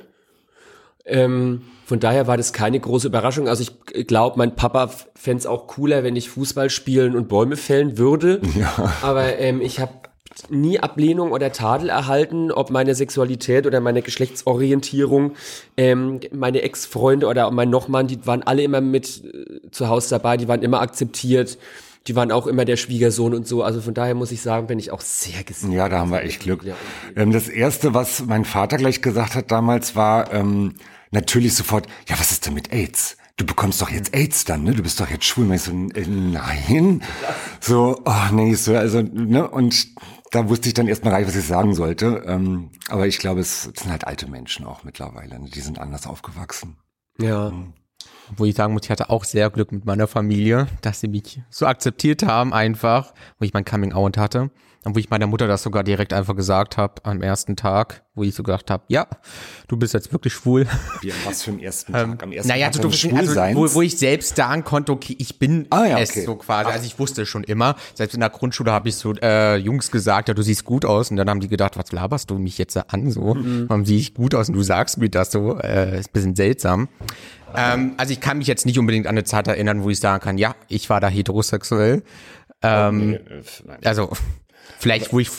Ähm, 1.07 1.63
von 1.85 2.01
daher 2.01 2.27
war 2.27 2.37
das 2.37 2.53
keine 2.53 2.81
große 2.81 3.09
Überraschung. 3.09 3.47
Also 3.47 3.65
ich 3.93 4.07
glaube, 4.07 4.39
mein 4.39 4.57
Papa 4.57 4.91
fände 5.15 5.41
es 5.41 5.47
auch 5.47 5.67
cooler, 5.67 6.03
wenn 6.03 6.17
ich 6.17 6.31
Fußball 6.31 6.71
spielen 6.71 7.15
und 7.15 7.29
Bäume 7.29 7.57
fällen 7.57 7.99
würde. 7.99 8.41
Ja. 8.55 8.93
Aber 9.03 9.39
ähm, 9.39 9.61
ich 9.61 9.81
habe 9.81 9.93
nie 10.49 10.79
Ablehnung 10.79 11.33
oder 11.33 11.51
Tadel 11.53 11.89
erhalten, 11.89 12.53
ob 12.53 12.71
meine 12.71 12.95
Sexualität 12.95 13.67
oder 13.67 13.81
meine 13.81 14.01
Geschlechtsorientierung. 14.01 15.33
Ähm, 15.77 16.21
meine 16.33 16.63
Ex-Freunde 16.63 17.27
oder 17.27 17.51
mein 17.51 17.71
Nochmann, 17.71 18.07
die 18.07 18.25
waren 18.27 18.43
alle 18.45 18.63
immer 18.63 18.81
mit 18.81 19.25
äh, 19.25 19.71
zu 19.71 19.89
Hause 19.89 20.11
dabei, 20.11 20.37
die 20.37 20.47
waren 20.47 20.63
immer 20.63 20.81
akzeptiert. 20.81 21.59
Die 22.07 22.15
waren 22.15 22.31
auch 22.31 22.47
immer 22.47 22.65
der 22.65 22.77
Schwiegersohn 22.77 23.35
und 23.35 23.49
so. 23.49 23.63
Also 23.63 23.81
von 23.81 23.95
daher 23.95 24.15
muss 24.15 24.31
ich 24.31 24.43
sagen, 24.43 24.67
bin 24.67 24.79
ich 24.79 24.91
auch 24.91 25.01
sehr 25.01 25.43
gesehen. 25.43 25.73
Ja, 25.73 25.89
da 25.89 26.01
haben 26.01 26.11
wir 26.11 26.23
echt 26.23 26.41
Glück. 26.41 26.65
Ähm, 27.17 27.33
das 27.33 27.49
erste, 27.49 27.95
was 27.95 28.27
mein 28.27 28.45
Vater 28.45 28.77
gleich 28.77 29.01
gesagt 29.01 29.35
hat 29.35 29.51
damals, 29.51 29.97
war 29.97 30.33
ähm, 30.33 30.75
natürlich 31.11 31.55
sofort, 31.55 31.87
ja, 32.09 32.19
was 32.19 32.31
ist 32.31 32.47
denn 32.47 32.55
mit 32.55 32.73
AIDS? 32.73 33.17
du 33.37 33.45
bekommst 33.45 33.81
doch 33.83 33.91
jetzt 33.91 34.15
AIDS 34.15 34.45
dann, 34.45 34.63
ne? 34.63 34.75
Du 34.75 34.83
bist 34.83 35.01
doch 35.01 35.11
jetzt 35.11 35.25
schwul. 35.25 35.47
Und 35.47 35.55
ich 35.55 35.63
so, 35.63 35.73
äh, 35.73 36.07
nein. 36.07 37.03
So, 37.61 38.01
oh 38.05 38.33
nee, 38.33 38.55
so, 38.55 38.77
also, 38.77 39.03
ne? 39.03 39.49
Und 39.49 39.89
da 40.31 40.49
wusste 40.49 40.69
ich 40.69 40.75
dann 40.75 40.89
erstmal 40.89 41.13
gar 41.13 41.19
nicht, 41.19 41.29
was 41.29 41.37
ich 41.37 41.47
sagen 41.47 41.75
sollte. 41.75 42.25
Ähm, 42.27 42.71
aber 42.89 43.07
ich 43.07 43.19
glaube, 43.19 43.41
es 43.41 43.65
sind 43.65 43.91
halt 43.91 44.07
alte 44.07 44.29
Menschen 44.29 44.67
auch 44.67 44.85
mittlerweile. 44.85 45.41
Ne? 45.41 45.51
Die 45.51 45.61
sind 45.61 45.79
anders 45.79 46.07
aufgewachsen. 46.07 46.77
Ja. 47.19 47.51
Mhm. 47.51 47.73
Wo 48.37 48.45
ich 48.45 48.55
sagen 48.55 48.73
muss, 48.73 48.83
ich 48.85 48.91
hatte 48.91 49.11
auch 49.11 49.25
sehr 49.25 49.51
Glück 49.51 49.73
mit 49.73 49.85
meiner 49.85 50.07
Familie, 50.07 50.67
dass 50.83 51.01
sie 51.01 51.09
mich 51.09 51.41
so 51.51 51.67
akzeptiert 51.67 52.25
haben 52.25 52.53
einfach, 52.53 53.13
wo 53.39 53.45
ich 53.45 53.53
mein 53.53 53.65
Coming 53.65 53.93
Out 53.93 54.17
hatte. 54.17 54.51
Und 54.85 54.95
wo 54.95 54.99
ich 54.99 55.09
meiner 55.09 55.27
Mutter 55.27 55.47
das 55.47 55.63
sogar 55.63 55.83
direkt 55.83 56.13
einfach 56.13 56.37
gesagt 56.37 56.77
habe 56.77 56.95
am 57.05 57.23
ersten 57.23 57.57
Tag, 57.57 58.03
wo 58.15 58.23
ich 58.23 58.35
so 58.35 58.43
gedacht 58.43 58.71
habe, 58.71 58.85
ja, 58.89 59.07
du 59.67 59.79
bist 59.79 59.95
jetzt 59.95 60.13
wirklich 60.13 60.35
schwul. 60.35 60.67
Wie, 61.01 61.11
was 61.25 61.43
für 61.43 61.53
den 61.53 61.61
ersten 61.61 61.95
ähm, 61.95 62.11
Tag? 62.11 62.23
Am 62.23 62.33
ersten 62.33 62.49
naja, 62.49 62.69
Tag 62.69 62.83
du, 62.83 62.91
schwul 62.91 63.19
also, 63.19 63.35
wo, 63.55 63.75
wo 63.75 63.83
ich 63.83 63.97
selbst 63.97 64.37
sagen 64.37 64.63
konnte, 64.63 64.93
okay, 64.93 65.17
ich 65.19 65.39
bin 65.39 65.67
ah, 65.71 65.87
ja, 65.87 65.99
es 65.99 66.13
so 66.13 66.37
quasi. 66.37 66.71
Also 66.71 66.85
ich 66.85 66.99
wusste 66.99 67.25
schon 67.25 67.45
immer. 67.45 67.77
Selbst 67.95 68.13
in 68.13 68.21
der 68.21 68.29
Grundschule 68.29 68.73
habe 68.73 68.91
ich 68.91 68.97
so 68.97 69.15
äh, 69.15 69.57
Jungs 69.57 69.91
gesagt, 69.91 70.29
ja, 70.29 70.35
du 70.35 70.43
siehst 70.43 70.65
gut 70.67 70.85
aus. 70.85 71.11
Und 71.11 71.17
dann 71.17 71.31
haben 71.31 71.41
die 71.41 71.49
gedacht, 71.49 71.79
was 71.79 71.91
laberst 71.91 72.31
du 72.31 72.39
mich 72.39 72.59
jetzt 72.59 72.77
an 72.77 73.11
so? 73.11 73.35
Mhm. 73.35 73.65
Warum 73.69 73.87
sehe 73.87 73.99
ich 73.99 74.13
gut 74.13 74.35
aus 74.35 74.51
und 74.51 74.55
du 74.55 74.63
sagst 74.63 74.99
mir 74.99 75.09
das 75.09 75.33
so? 75.33 75.59
Äh, 75.61 75.99
ist 75.99 76.11
ein 76.11 76.13
bisschen 76.13 76.37
seltsam. 76.37 76.89
Ähm, 77.57 77.95
also 77.97 78.13
ich 78.13 78.21
kann 78.21 78.39
mich 78.39 78.47
jetzt 78.47 78.67
nicht 78.67 78.79
unbedingt 78.79 79.07
an 79.07 79.15
eine 79.15 79.25
Zeit 79.25 79.47
erinnern, 79.49 79.83
wo 79.83 79.91
ich 79.91 80.01
sagen 80.01 80.23
kann, 80.23 80.39
ja, 80.39 80.55
ich 80.69 80.91
war 80.91 81.01
da 81.01 81.09
heterosexuell. 81.09 82.03
Ähm, 82.63 83.19
okay. 83.21 83.43
Äh, 83.83 83.87
also 83.87 84.11
Vielleicht, 84.79 85.13
wo 85.13 85.19
ich 85.19 85.31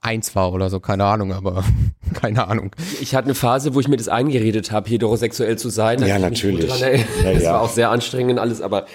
eins 0.00 0.34
war 0.34 0.52
oder 0.52 0.68
so, 0.68 0.80
keine 0.80 1.04
Ahnung, 1.04 1.32
aber 1.32 1.64
keine 2.14 2.48
Ahnung. 2.48 2.72
Ich 3.00 3.14
hatte 3.14 3.26
eine 3.26 3.34
Phase, 3.34 3.74
wo 3.74 3.80
ich 3.80 3.88
mir 3.88 3.96
das 3.96 4.08
eingeredet 4.08 4.70
habe, 4.70 4.88
heterosexuell 4.90 5.56
zu 5.56 5.70
sein. 5.70 6.00
Da 6.00 6.06
ja, 6.06 6.18
natürlich. 6.18 6.78
Ja, 6.78 6.90
das 7.32 7.42
ja. 7.42 7.52
war 7.54 7.62
auch 7.62 7.70
sehr 7.70 7.90
anstrengend 7.90 8.38
alles, 8.38 8.60
aber 8.60 8.86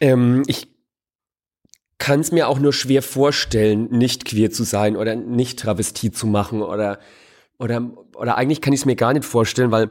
ähm, 0.00 0.42
ich 0.46 0.68
kann 1.98 2.20
es 2.20 2.30
mir 2.30 2.48
auch 2.48 2.58
nur 2.58 2.72
schwer 2.72 3.02
vorstellen, 3.02 3.88
nicht 3.90 4.26
queer 4.26 4.50
zu 4.50 4.64
sein 4.64 4.96
oder 4.96 5.16
nicht 5.16 5.58
Travestie 5.58 6.12
zu 6.12 6.26
machen 6.26 6.62
oder 6.62 6.98
oder 7.58 7.82
oder 8.14 8.36
eigentlich 8.36 8.60
kann 8.60 8.74
ich 8.74 8.80
es 8.80 8.86
mir 8.86 8.96
gar 8.96 9.14
nicht 9.14 9.24
vorstellen, 9.24 9.70
weil 9.70 9.90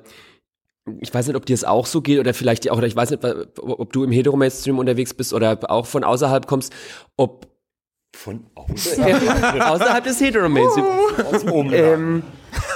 ich 1.00 1.14
weiß 1.14 1.28
nicht, 1.28 1.36
ob 1.36 1.46
dir 1.46 1.54
es 1.54 1.64
auch 1.64 1.86
so 1.86 2.02
geht 2.02 2.20
oder 2.20 2.34
vielleicht 2.34 2.70
auch, 2.70 2.78
oder 2.78 2.88
ich 2.88 2.96
weiß 2.96 3.12
nicht, 3.12 3.24
ob 3.24 3.92
du 3.92 4.04
im 4.04 4.12
Heteromainstream 4.12 4.78
unterwegs 4.78 5.14
bist 5.14 5.34
oder 5.34 5.58
auch 5.70 5.86
von 5.86 6.04
außerhalb 6.04 6.46
kommst, 6.46 6.74
ob 7.18 7.48
von 8.16 8.46
außerhalb? 8.56 9.62
außerhalb 9.62 10.04
des 10.04 10.22
Heteromainstream. 10.22 10.86
ähm, 11.74 12.24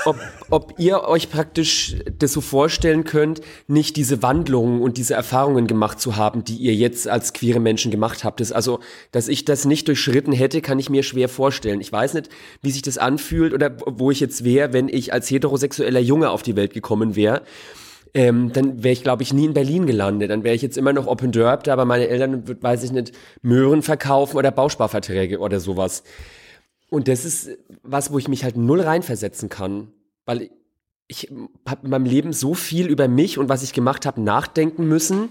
ob, 0.05 0.17
ob 0.49 0.73
ihr 0.77 1.03
euch 1.03 1.29
praktisch 1.29 1.95
das 2.17 2.33
so 2.33 2.41
vorstellen 2.41 3.05
könnt, 3.05 3.41
nicht 3.67 3.95
diese 3.95 4.21
Wandlungen 4.21 4.81
und 4.81 4.97
diese 4.97 5.13
Erfahrungen 5.13 5.67
gemacht 5.67 6.01
zu 6.01 6.17
haben, 6.17 6.43
die 6.43 6.57
ihr 6.57 6.73
jetzt 6.73 7.07
als 7.07 7.31
queere 7.31 7.59
Menschen 7.59 7.91
gemacht 7.91 8.23
habt. 8.23 8.41
Das, 8.41 8.51
also, 8.51 8.79
dass 9.11 9.27
ich 9.29 9.45
das 9.45 9.65
nicht 9.65 9.87
durchschritten 9.87 10.33
hätte, 10.33 10.61
kann 10.61 10.79
ich 10.79 10.89
mir 10.89 11.03
schwer 11.03 11.29
vorstellen. 11.29 11.79
Ich 11.79 11.91
weiß 11.91 12.15
nicht, 12.15 12.29
wie 12.61 12.71
sich 12.71 12.81
das 12.81 12.97
anfühlt 12.97 13.53
oder 13.53 13.77
wo 13.85 14.11
ich 14.11 14.19
jetzt 14.19 14.43
wäre, 14.43 14.73
wenn 14.73 14.89
ich 14.89 15.13
als 15.13 15.29
heterosexueller 15.29 16.01
Junge 16.01 16.31
auf 16.31 16.41
die 16.41 16.55
Welt 16.55 16.73
gekommen 16.73 17.15
wäre 17.15 17.43
ähm, 18.13 18.51
dann 18.53 18.83
wäre 18.83 18.93
ich, 18.93 19.03
glaube 19.03 19.23
ich, 19.23 19.33
nie 19.33 19.45
in 19.45 19.53
Berlin 19.53 19.85
gelandet. 19.85 20.31
Dann 20.31 20.43
wäre 20.43 20.55
ich 20.55 20.61
jetzt 20.61 20.77
immer 20.77 20.93
noch 20.93 21.07
Open 21.07 21.31
Derb, 21.31 21.67
aber 21.67 21.85
meine 21.85 22.07
Eltern, 22.07 22.43
weiß 22.61 22.83
ich 22.83 22.91
nicht, 22.91 23.11
Möhren 23.41 23.81
verkaufen 23.81 24.37
oder 24.37 24.51
Bausparverträge 24.51 25.39
oder 25.39 25.59
sowas. 25.59 26.03
Und 26.89 27.07
das 27.07 27.25
ist 27.25 27.49
was, 27.83 28.11
wo 28.11 28.17
ich 28.17 28.27
mich 28.27 28.43
halt 28.43 28.57
null 28.57 28.81
reinversetzen 28.81 29.49
kann, 29.49 29.91
weil 30.25 30.49
ich 31.07 31.31
habe 31.67 31.85
in 31.85 31.89
meinem 31.89 32.05
Leben 32.05 32.33
so 32.33 32.53
viel 32.53 32.87
über 32.87 33.07
mich 33.07 33.37
und 33.37 33.49
was 33.49 33.63
ich 33.63 33.73
gemacht 33.73 34.05
habe 34.05 34.21
nachdenken 34.21 34.87
müssen, 34.87 35.29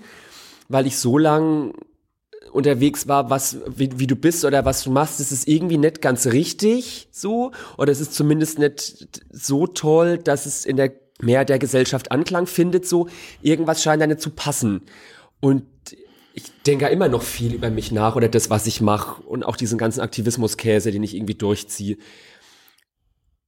weil 0.69 0.87
ich 0.87 0.99
so 0.99 1.19
lang 1.19 1.75
unterwegs 2.53 3.07
war, 3.07 3.31
was 3.31 3.59
wie, 3.67 3.99
wie, 3.99 4.07
du 4.07 4.17
bist 4.17 4.45
oder 4.45 4.65
was 4.65 4.83
du 4.83 4.91
machst, 4.91 5.21
das 5.21 5.33
ist 5.33 5.47
irgendwie 5.47 5.79
nicht 5.79 6.01
ganz 6.01 6.27
richtig 6.27 7.09
so 7.13 7.53
oder 7.77 7.93
es 7.93 8.01
ist 8.01 8.15
zumindest 8.15 8.59
nicht 8.59 9.21
so 9.31 9.67
toll, 9.67 10.19
dass 10.19 10.47
es 10.47 10.65
in 10.65 10.77
der 10.77 10.93
mehr 11.21 11.45
der 11.45 11.59
Gesellschaft 11.59 12.13
Anklang 12.13 12.47
findet, 12.47 12.87
so 12.87 13.09
irgendwas 13.43 13.83
scheint 13.83 14.03
da 14.03 14.07
nicht 14.07 14.21
zu 14.21 14.31
passen. 14.31 14.83
Und 15.41 15.65
ich 16.35 16.45
denke 16.67 16.85
ja 16.85 16.91
immer 16.91 17.09
noch 17.09 17.23
viel 17.23 17.55
über 17.55 17.71
mich 17.71 17.91
nach 17.91 18.15
oder 18.17 18.29
das, 18.29 18.51
was 18.51 18.67
ich 18.67 18.81
mache 18.81 19.23
und 19.23 19.45
auch 19.45 19.57
diesen 19.57 19.79
ganzen 19.79 20.01
Aktivismuskäse, 20.01 20.93
den 20.93 21.03
ich 21.03 21.15
irgendwie 21.17 21.35
durchziehe. 21.35 21.97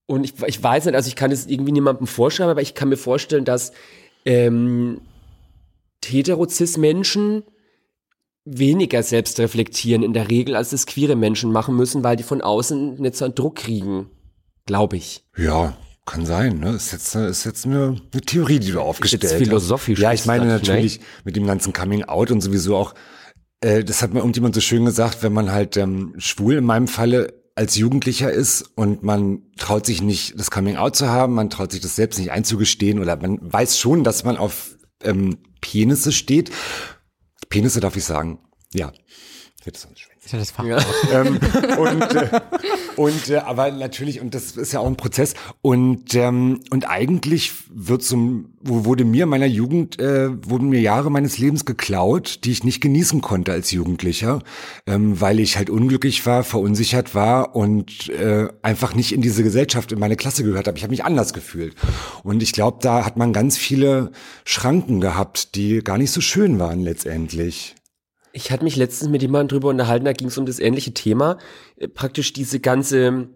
Und 0.06 0.24
ich, 0.24 0.34
ich 0.44 0.60
weiß 0.60 0.86
nicht, 0.86 0.96
also 0.96 1.06
ich 1.06 1.14
kann 1.14 1.30
es 1.30 1.46
irgendwie 1.46 1.72
niemandem 1.72 2.08
vorschreiben, 2.08 2.50
aber 2.50 2.62
ich 2.62 2.74
kann 2.74 2.88
mir 2.88 2.96
vorstellen, 2.96 3.44
dass 3.44 3.72
ähm, 4.24 5.00
Heterozis-Menschen 6.04 7.44
weniger 8.44 9.02
selbst 9.04 9.38
reflektieren 9.38 10.02
in 10.02 10.12
der 10.12 10.28
Regel, 10.28 10.56
als 10.56 10.72
es 10.72 10.86
queere 10.86 11.14
Menschen 11.14 11.52
machen 11.52 11.76
müssen, 11.76 12.02
weil 12.02 12.16
die 12.16 12.24
von 12.24 12.40
außen 12.40 12.94
nicht 12.94 13.14
so 13.14 13.24
einen 13.24 13.34
Druck 13.36 13.56
kriegen. 13.56 14.10
Glaube 14.66 14.96
ich. 14.96 15.24
Ja, 15.36 15.76
kann 16.06 16.26
sein, 16.26 16.58
ne? 16.58 16.70
Ist 16.70 16.92
jetzt, 16.92 17.14
ist 17.14 17.44
jetzt 17.44 17.66
eine, 17.66 18.00
eine 18.12 18.22
Theorie, 18.22 18.58
die 18.58 18.72
du 18.72 18.80
aufgestellt 18.80 19.24
hast. 19.24 19.34
philosophisch. 19.34 19.98
Ja, 19.98 20.12
ich 20.12 20.26
meine 20.26 20.46
natürlich 20.46 20.98
ne? 20.98 21.04
mit 21.24 21.36
dem 21.36 21.46
ganzen 21.46 21.72
Coming 21.72 22.04
Out 22.04 22.30
und 22.30 22.40
sowieso 22.40 22.76
auch, 22.76 22.94
äh, 23.60 23.84
das 23.84 24.02
hat 24.02 24.12
mir 24.12 24.20
irgendjemand 24.20 24.54
so 24.54 24.60
schön 24.60 24.84
gesagt, 24.84 25.22
wenn 25.22 25.32
man 25.32 25.52
halt 25.52 25.76
ähm, 25.76 26.14
schwul 26.18 26.54
in 26.56 26.64
meinem 26.64 26.88
Falle 26.88 27.34
als 27.54 27.76
Jugendlicher 27.76 28.32
ist 28.32 28.62
und 28.74 29.02
man 29.02 29.42
traut 29.58 29.84
sich 29.84 30.02
nicht, 30.02 30.38
das 30.38 30.50
Coming 30.50 30.76
Out 30.76 30.96
zu 30.96 31.08
haben, 31.08 31.34
man 31.34 31.50
traut 31.50 31.72
sich 31.72 31.80
das 31.80 31.96
selbst 31.96 32.18
nicht 32.18 32.32
einzugestehen 32.32 32.98
oder 32.98 33.16
man 33.16 33.38
weiß 33.40 33.78
schon, 33.78 34.02
dass 34.02 34.24
man 34.24 34.36
auf 34.36 34.76
ähm, 35.02 35.38
Penisse 35.60 36.12
steht. 36.12 36.50
Penisse 37.48 37.80
darf 37.80 37.96
ich 37.96 38.04
sagen. 38.04 38.38
Ja. 38.72 38.92
Wird 39.64 39.76
sonst 39.76 40.10
ist 40.24 40.32
ja 40.32 40.38
das 40.38 40.50
Fachwort. 40.50 40.86
Ja. 41.10 41.20
ähm, 41.22 41.40
und 41.78 42.02
äh, 42.14 42.40
und 43.00 43.30
äh, 43.30 43.36
aber 43.38 43.70
natürlich 43.70 44.20
und 44.20 44.34
das 44.34 44.58
ist 44.58 44.72
ja 44.72 44.80
auch 44.80 44.86
ein 44.86 44.96
Prozess 44.96 45.32
und 45.62 46.14
ähm, 46.14 46.60
und 46.68 46.86
eigentlich 46.86 47.52
wird 47.72 48.02
zum 48.02 48.50
wurde 48.60 49.06
mir 49.06 49.24
meiner 49.24 49.46
Jugend 49.46 49.98
äh, 49.98 50.28
wurden 50.46 50.68
mir 50.68 50.82
Jahre 50.82 51.10
meines 51.10 51.38
Lebens 51.38 51.64
geklaut, 51.64 52.40
die 52.44 52.50
ich 52.50 52.62
nicht 52.62 52.82
genießen 52.82 53.22
konnte 53.22 53.52
als 53.52 53.70
Jugendlicher, 53.70 54.42
ähm, 54.86 55.18
weil 55.18 55.40
ich 55.40 55.56
halt 55.56 55.70
unglücklich 55.70 56.26
war, 56.26 56.44
verunsichert 56.44 57.14
war 57.14 57.56
und 57.56 58.10
äh, 58.10 58.48
einfach 58.60 58.94
nicht 58.94 59.12
in 59.12 59.22
diese 59.22 59.42
Gesellschaft 59.42 59.92
in 59.92 59.98
meine 59.98 60.16
Klasse 60.16 60.44
gehört 60.44 60.66
habe. 60.66 60.76
Ich 60.76 60.82
habe 60.82 60.90
mich 60.90 61.04
anders 61.06 61.32
gefühlt 61.32 61.74
und 62.22 62.42
ich 62.42 62.52
glaube, 62.52 62.80
da 62.82 63.06
hat 63.06 63.16
man 63.16 63.32
ganz 63.32 63.56
viele 63.56 64.12
Schranken 64.44 65.00
gehabt, 65.00 65.54
die 65.54 65.82
gar 65.82 65.96
nicht 65.96 66.10
so 66.10 66.20
schön 66.20 66.58
waren 66.58 66.80
letztendlich. 66.80 67.76
Ich 68.32 68.50
hatte 68.50 68.64
mich 68.64 68.76
letztens 68.76 69.10
mit 69.10 69.22
jemandem 69.22 69.48
drüber 69.48 69.68
unterhalten, 69.68 70.04
da 70.04 70.12
ging 70.12 70.28
es 70.28 70.38
um 70.38 70.46
das 70.46 70.58
ähnliche 70.58 70.92
Thema. 70.92 71.38
Äh, 71.76 71.88
praktisch 71.88 72.32
diese 72.32 72.60
ganze 72.60 73.28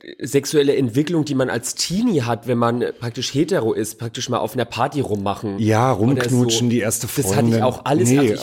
äh, 0.00 0.26
sexuelle 0.26 0.76
Entwicklung, 0.76 1.24
die 1.24 1.34
man 1.34 1.50
als 1.50 1.74
Teenie 1.74 2.22
hat, 2.22 2.46
wenn 2.46 2.58
man 2.58 2.82
äh, 2.82 2.92
praktisch 2.92 3.34
hetero 3.34 3.72
ist, 3.72 3.98
praktisch 3.98 4.28
mal 4.28 4.38
auf 4.38 4.54
einer 4.54 4.64
Party 4.64 5.00
rummachen. 5.00 5.58
Ja, 5.58 5.90
rumknutschen, 5.92 6.66
so. 6.66 6.70
die 6.70 6.80
erste 6.80 7.08
Freundin. 7.08 7.30
Das 7.30 7.38
hatte 7.38 7.56
ich 7.56 7.62
auch 7.62 7.84
alles. 7.84 8.08
Nee, 8.08 8.18
also 8.18 8.32
ich, 8.32 8.42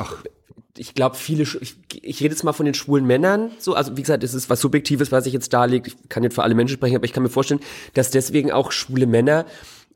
ich 0.77 0.93
glaube, 0.93 1.15
viele, 1.15 1.43
ich, 1.43 1.75
ich 2.01 2.21
rede 2.21 2.33
jetzt 2.33 2.43
mal 2.43 2.53
von 2.53 2.65
den 2.65 2.75
schwulen 2.75 3.05
Männern, 3.05 3.51
so, 3.59 3.73
also 3.73 3.95
wie 3.95 4.01
gesagt, 4.01 4.23
es 4.23 4.33
ist 4.33 4.49
was 4.49 4.59
Subjektives, 4.59 5.11
was 5.11 5.25
ich 5.25 5.33
jetzt 5.33 5.53
darlege. 5.53 5.89
Ich 5.89 6.09
kann 6.09 6.23
nicht 6.23 6.33
für 6.33 6.43
alle 6.43 6.53
Menschen 6.53 6.73
sprechen, 6.75 6.97
aber 6.97 7.05
ich 7.05 7.13
kann 7.13 7.23
mir 7.23 7.29
vorstellen, 7.29 7.61
dass 7.93 8.11
deswegen 8.11 8.51
auch 8.51 8.71
schwule 8.71 9.07
Männer 9.07 9.45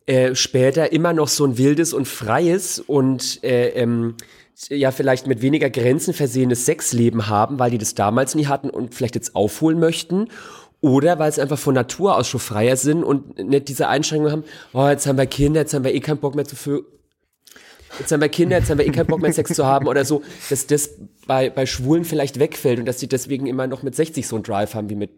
äh, 0.09 0.33
später 0.33 0.91
immer 0.91 1.13
noch 1.13 1.27
so 1.27 1.45
ein 1.45 1.59
wildes 1.59 1.93
und 1.93 2.07
freies 2.07 2.79
und 2.79 3.43
äh, 3.43 3.69
ähm, 3.69 4.15
ja 4.67 4.89
vielleicht 4.89 5.27
mit 5.27 5.43
weniger 5.43 5.69
Grenzen 5.69 6.15
versehenes 6.15 6.65
Sexleben 6.65 7.27
haben, 7.27 7.59
weil 7.59 7.69
die 7.69 7.77
das 7.77 7.93
damals 7.93 8.33
nie 8.33 8.47
hatten 8.47 8.71
und 8.71 8.95
vielleicht 8.95 9.13
jetzt 9.13 9.35
aufholen 9.35 9.79
möchten. 9.79 10.29
oder 10.81 11.19
weil 11.19 11.31
sie 11.31 11.41
einfach 11.41 11.59
von 11.59 11.75
Natur 11.75 12.17
aus 12.17 12.27
schon 12.27 12.39
freier 12.39 12.75
sind 12.75 13.03
und 13.03 13.37
nicht 13.37 13.67
diese 13.67 13.87
Einschränkungen 13.87 14.31
haben, 14.31 14.43
oh, 14.73 14.87
jetzt 14.87 15.05
haben 15.05 15.19
wir 15.19 15.27
Kinder, 15.27 15.59
jetzt 15.59 15.75
haben 15.75 15.83
wir 15.83 15.93
eh 15.93 15.99
keinen 15.99 16.17
Bock 16.17 16.33
mehr 16.33 16.45
zu 16.45 16.55
für 16.55 16.85
jetzt 17.99 18.11
haben 18.11 18.21
wir 18.21 18.29
Kinder, 18.29 18.57
jetzt 18.57 18.71
haben 18.71 18.79
wir 18.79 18.87
eh 18.87 18.91
keinen 18.91 19.07
Bock 19.07 19.21
mehr 19.21 19.31
Sex 19.31 19.53
zu 19.53 19.67
haben 19.67 19.87
oder 19.87 20.05
so, 20.05 20.23
dass 20.49 20.65
das 20.65 20.89
bei, 21.27 21.51
bei 21.51 21.67
Schwulen 21.67 22.03
vielleicht 22.03 22.39
wegfällt 22.39 22.79
und 22.79 22.85
dass 22.85 22.99
sie 22.99 23.07
deswegen 23.07 23.45
immer 23.45 23.67
noch 23.67 23.83
mit 23.83 23.93
60 23.93 24.27
so 24.27 24.37
einen 24.37 24.43
Drive 24.43 24.73
haben 24.73 24.89
wie 24.89 24.95
mit 24.95 25.11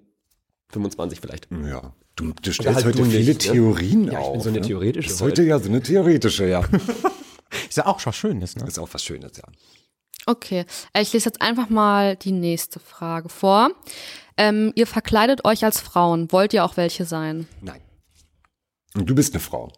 25 0.72 1.22
vielleicht. 1.22 1.48
Ja. 1.66 1.94
Du, 2.16 2.34
du 2.34 2.52
stellst 2.52 2.76
halt 2.76 2.86
heute 2.86 3.06
viele 3.06 3.20
nicht, 3.20 3.48
ne? 3.48 3.54
Theorien 3.54 4.02
ne? 4.06 4.14
ja, 4.14 4.20
auf. 4.20 4.28
Ich 4.28 4.34
bin 4.34 4.42
so 4.42 4.50
eine 4.50 4.60
ne? 4.60 4.68
theoretische. 4.68 5.08
Das 5.08 5.16
ist 5.16 5.22
heute 5.22 5.44
ja 5.44 5.60
so 5.60 5.70
eine 5.70 5.82
theoretische, 5.82 6.48
ja. 6.48 6.62
ist 7.70 7.78
ja 7.78 7.86
auch 7.86 8.06
was 8.06 8.16
Schönes, 8.16 8.56
ne? 8.56 8.68
Ist 8.68 8.80
auch 8.80 8.90
was 8.92 9.04
Schönes, 9.04 9.38
ja. 9.38 9.44
Okay, 10.26 10.66
äh, 10.94 11.02
ich 11.02 11.14
lese 11.14 11.30
jetzt 11.30 11.42
einfach 11.42 11.70
mal 11.70 12.16
die 12.16 12.32
nächste 12.32 12.80
Frage 12.80 13.30
vor. 13.30 13.72
Ähm, 14.38 14.72
ihr 14.76 14.88
verkleidet 14.88 15.46
euch 15.46 15.64
als 15.64 15.80
Frauen. 15.80 16.32
Wollt 16.32 16.54
ihr 16.54 16.64
auch 16.64 16.78
welche 16.78 17.06
sein? 17.06 17.48
Nein. 17.62 17.82
Und 18.94 19.10
du 19.10 19.16
bist 19.16 19.34
eine 19.34 19.40
Frau. 19.40 19.72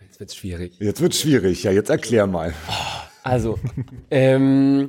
Jetzt 0.00 0.20
wird's 0.20 0.36
schwierig. 0.36 0.76
Jetzt 0.78 1.00
wird's 1.00 1.20
schwierig, 1.20 1.62
ja, 1.62 1.72
jetzt 1.72 1.90
erklär 1.90 2.26
mal. 2.26 2.54
Also, 3.22 3.58
ähm, 4.10 4.88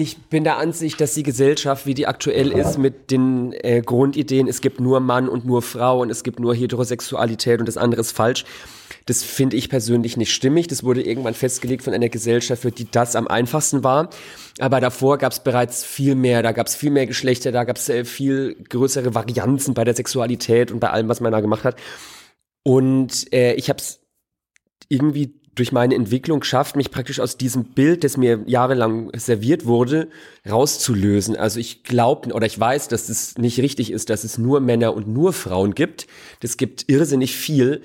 ich 0.00 0.16
bin 0.16 0.44
der 0.44 0.56
Ansicht, 0.56 1.00
dass 1.00 1.12
die 1.12 1.22
Gesellschaft, 1.22 1.84
wie 1.84 1.92
die 1.92 2.06
aktuell 2.06 2.52
ist, 2.52 2.78
mit 2.78 3.10
den 3.10 3.52
äh, 3.52 3.82
Grundideen, 3.84 4.48
es 4.48 4.62
gibt 4.62 4.80
nur 4.80 4.98
Mann 5.00 5.28
und 5.28 5.44
nur 5.44 5.60
Frau 5.60 6.00
und 6.00 6.08
es 6.10 6.24
gibt 6.24 6.40
nur 6.40 6.54
Heterosexualität 6.54 7.60
und 7.60 7.66
das 7.66 7.76
andere 7.76 8.00
ist 8.00 8.12
falsch, 8.12 8.46
das 9.04 9.22
finde 9.22 9.56
ich 9.56 9.68
persönlich 9.68 10.16
nicht 10.16 10.32
stimmig. 10.32 10.68
Das 10.68 10.84
wurde 10.84 11.02
irgendwann 11.02 11.34
festgelegt 11.34 11.82
von 11.82 11.92
einer 11.92 12.08
Gesellschaft, 12.08 12.62
für 12.62 12.70
die 12.70 12.90
das 12.90 13.14
am 13.14 13.28
einfachsten 13.28 13.84
war. 13.84 14.08
Aber 14.58 14.80
davor 14.80 15.18
gab 15.18 15.32
es 15.32 15.40
bereits 15.40 15.84
viel 15.84 16.14
mehr. 16.14 16.42
Da 16.42 16.52
gab 16.52 16.66
es 16.66 16.76
viel 16.76 16.90
mehr 16.90 17.06
Geschlechter, 17.06 17.52
da 17.52 17.64
gab 17.64 17.76
es 17.76 17.88
äh, 17.88 18.04
viel 18.04 18.56
größere 18.68 19.14
Varianzen 19.14 19.74
bei 19.74 19.84
der 19.84 19.94
Sexualität 19.94 20.70
und 20.70 20.80
bei 20.80 20.90
allem, 20.90 21.08
was 21.08 21.20
man 21.20 21.32
da 21.32 21.40
gemacht 21.40 21.64
hat. 21.64 21.76
Und 22.62 23.32
äh, 23.32 23.54
ich 23.54 23.68
habe 23.68 23.80
es 23.80 24.00
irgendwie 24.88 25.39
durch 25.54 25.72
meine 25.72 25.94
Entwicklung 25.94 26.40
geschafft, 26.40 26.76
mich 26.76 26.90
praktisch 26.90 27.20
aus 27.20 27.36
diesem 27.36 27.64
Bild, 27.64 28.04
das 28.04 28.16
mir 28.16 28.42
jahrelang 28.46 29.10
serviert 29.16 29.66
wurde, 29.66 30.08
rauszulösen. 30.48 31.36
Also 31.36 31.60
ich 31.60 31.82
glaube 31.82 32.32
oder 32.32 32.46
ich 32.46 32.58
weiß, 32.58 32.88
dass 32.88 33.08
es 33.08 33.36
nicht 33.36 33.58
richtig 33.58 33.90
ist, 33.90 34.10
dass 34.10 34.24
es 34.24 34.38
nur 34.38 34.60
Männer 34.60 34.94
und 34.94 35.08
nur 35.08 35.32
Frauen 35.32 35.74
gibt. 35.74 36.06
Das 36.40 36.56
gibt 36.56 36.88
irrsinnig 36.88 37.36
viel 37.36 37.82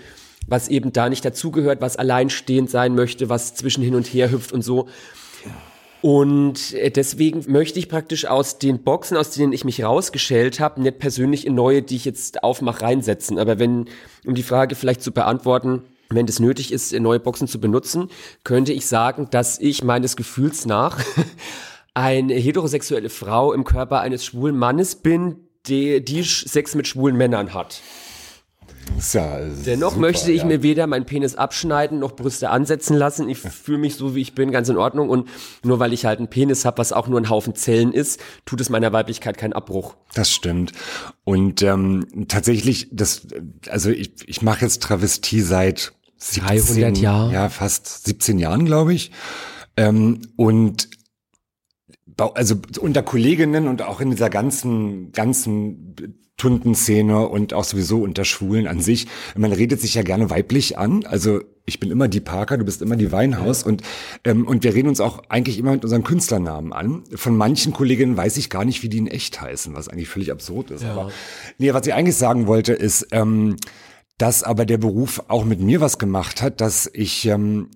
was 0.47 0.67
eben 0.67 0.93
da 0.93 1.09
nicht 1.09 1.25
dazugehört, 1.25 1.81
was 1.81 1.97
alleinstehend 1.97 2.69
sein 2.69 2.95
möchte, 2.95 3.29
was 3.29 3.55
zwischen 3.55 3.83
hin 3.83 3.95
und 3.95 4.05
her 4.05 4.31
hüpft 4.31 4.51
und 4.51 4.61
so. 4.61 4.87
Und 6.01 6.73
äh, 6.73 6.91
deswegen 6.91 7.43
möchte 7.51 7.79
ich 7.79 7.89
praktisch 7.89 8.25
aus 8.25 8.59
den 8.59 8.83
Boxen, 8.83 9.17
aus 9.17 9.31
denen 9.31 9.53
ich 9.53 9.65
mich 9.65 9.83
rausgeschält 9.83 10.59
habe, 10.59 10.81
nicht 10.81 10.99
persönlich 10.99 11.47
in 11.47 11.55
neue, 11.55 11.81
die 11.81 11.95
ich 11.95 12.05
jetzt 12.05 12.43
aufmache, 12.43 12.83
reinsetzen. 12.83 13.39
Aber 13.39 13.57
wenn, 13.57 13.87
um 14.23 14.35
die 14.35 14.43
Frage 14.43 14.75
vielleicht 14.75 15.01
zu 15.01 15.11
beantworten, 15.11 15.81
wenn 16.09 16.27
es 16.27 16.39
nötig 16.39 16.71
ist, 16.71 16.93
neue 16.93 17.19
Boxen 17.19 17.47
zu 17.47 17.59
benutzen, 17.59 18.09
könnte 18.43 18.73
ich 18.73 18.87
sagen, 18.87 19.27
dass 19.31 19.59
ich 19.59 19.83
meines 19.83 20.15
Gefühls 20.15 20.65
nach 20.65 20.99
eine 21.93 22.33
heterosexuelle 22.35 23.09
Frau 23.09 23.53
im 23.53 23.63
Körper 23.63 24.01
eines 24.01 24.25
schwulen 24.25 24.57
Mannes 24.57 24.95
bin, 24.95 25.37
die, 25.67 26.03
die 26.03 26.23
Sex 26.23 26.75
mit 26.75 26.87
schwulen 26.87 27.15
Männern 27.15 27.53
hat. 27.53 27.81
Ja 29.13 29.39
Dennoch 29.65 29.91
super, 29.91 30.01
möchte 30.01 30.31
ich 30.31 30.41
ja. 30.41 30.47
mir 30.47 30.63
weder 30.63 30.87
meinen 30.87 31.05
Penis 31.05 31.35
abschneiden 31.35 31.99
noch 31.99 32.13
Brüste 32.13 32.49
ansetzen 32.49 32.95
lassen. 32.95 33.27
Ich 33.29 33.39
fühle 33.39 33.77
mich 33.77 33.95
so, 33.95 34.15
wie 34.15 34.21
ich 34.21 34.35
bin, 34.35 34.51
ganz 34.51 34.69
in 34.69 34.77
Ordnung. 34.77 35.09
Und 35.09 35.27
nur 35.63 35.79
weil 35.79 35.93
ich 35.93 36.05
halt 36.05 36.19
einen 36.19 36.29
Penis 36.29 36.65
habe, 36.65 36.77
was 36.77 36.93
auch 36.93 37.07
nur 37.07 37.19
ein 37.19 37.29
Haufen 37.29 37.55
Zellen 37.55 37.91
ist, 37.91 38.21
tut 38.45 38.61
es 38.61 38.69
meiner 38.69 38.93
Weiblichkeit 38.93 39.37
keinen 39.37 39.53
Abbruch. 39.53 39.95
Das 40.13 40.31
stimmt. 40.31 40.71
Und 41.23 41.61
ähm, 41.61 42.05
tatsächlich, 42.27 42.87
das, 42.91 43.27
also 43.69 43.89
ich, 43.89 44.13
ich 44.27 44.41
mache 44.41 44.61
jetzt 44.61 44.81
Travestie 44.81 45.41
seit 45.41 45.93
17, 46.17 46.43
300 46.43 46.97
Jahren. 46.97 47.31
Ja, 47.31 47.49
fast 47.49 48.05
17 48.05 48.39
Jahren, 48.39 48.65
glaube 48.65 48.93
ich. 48.93 49.11
Ähm, 49.77 50.21
und 50.35 50.89
also 52.17 52.55
unter 52.79 53.03
Kolleginnen 53.03 53.67
und 53.67 53.81
auch 53.81 53.99
in 53.99 54.11
dieser 54.11 54.29
ganzen, 54.29 55.11
ganzen 55.11 55.95
Tundenszene 56.37 57.27
und 57.27 57.53
auch 57.53 57.63
sowieso 57.63 58.01
unter 58.01 58.25
Schwulen 58.25 58.67
an 58.67 58.81
sich. 58.81 59.07
Man 59.37 59.53
redet 59.53 59.79
sich 59.79 59.93
ja 59.95 60.01
gerne 60.01 60.29
weiblich 60.29 60.77
an. 60.77 61.05
Also 61.05 61.41
ich 61.65 61.79
bin 61.79 61.91
immer 61.91 62.09
die 62.09 62.19
Parker, 62.19 62.57
du 62.57 62.65
bist 62.65 62.81
immer 62.81 62.97
die 62.97 63.11
Weinhaus 63.11 63.63
und 63.63 63.81
ähm, 64.25 64.45
und 64.45 64.63
wir 64.63 64.75
reden 64.75 64.89
uns 64.89 64.99
auch 64.99 65.23
eigentlich 65.29 65.57
immer 65.57 65.71
mit 65.71 65.83
unseren 65.83 66.03
Künstlernamen 66.03 66.73
an. 66.73 67.03
Von 67.15 67.37
manchen 67.37 67.71
Kolleginnen 67.71 68.17
weiß 68.17 68.35
ich 68.37 68.49
gar 68.49 68.65
nicht, 68.65 68.83
wie 68.83 68.89
die 68.89 68.97
in 68.97 69.07
echt 69.07 69.39
heißen, 69.39 69.73
was 69.75 69.87
eigentlich 69.87 70.09
völlig 70.09 70.29
absurd 70.31 70.71
ist. 70.71 70.83
Ja. 70.83 70.91
Aber 70.91 71.11
nee, 71.57 71.73
was 71.73 71.87
ich 71.87 71.93
eigentlich 71.93 72.17
sagen 72.17 72.47
wollte 72.47 72.73
ist, 72.73 73.07
ähm, 73.11 73.55
dass 74.17 74.43
aber 74.43 74.65
der 74.65 74.77
Beruf 74.77 75.23
auch 75.27 75.45
mit 75.45 75.59
mir 75.59 75.81
was 75.81 75.97
gemacht 75.97 76.41
hat, 76.41 76.61
dass 76.61 76.89
ich 76.93 77.25
ähm, 77.25 77.69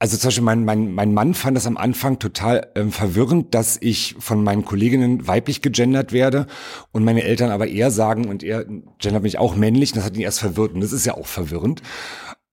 also 0.00 0.16
zum 0.16 0.28
Beispiel 0.28 0.44
mein, 0.44 0.64
mein, 0.64 0.94
mein 0.94 1.12
Mann 1.12 1.34
fand 1.34 1.58
das 1.58 1.66
am 1.66 1.76
Anfang 1.76 2.18
total 2.18 2.68
ähm, 2.74 2.90
verwirrend, 2.90 3.54
dass 3.54 3.76
ich 3.80 4.16
von 4.18 4.42
meinen 4.42 4.64
Kolleginnen 4.64 5.28
weiblich 5.28 5.60
gegendert 5.60 6.12
werde 6.12 6.46
und 6.90 7.04
meine 7.04 7.22
Eltern 7.22 7.50
aber 7.50 7.68
eher 7.68 7.90
sagen 7.90 8.26
und 8.26 8.42
er 8.42 8.64
gendert 8.98 9.22
mich 9.22 9.38
auch 9.38 9.54
männlich 9.54 9.92
und 9.92 9.98
das 9.98 10.06
hat 10.06 10.16
ihn 10.16 10.22
erst 10.22 10.40
verwirrt 10.40 10.72
und 10.72 10.80
das 10.80 10.92
ist 10.92 11.04
ja 11.04 11.14
auch 11.14 11.26
verwirrend. 11.26 11.82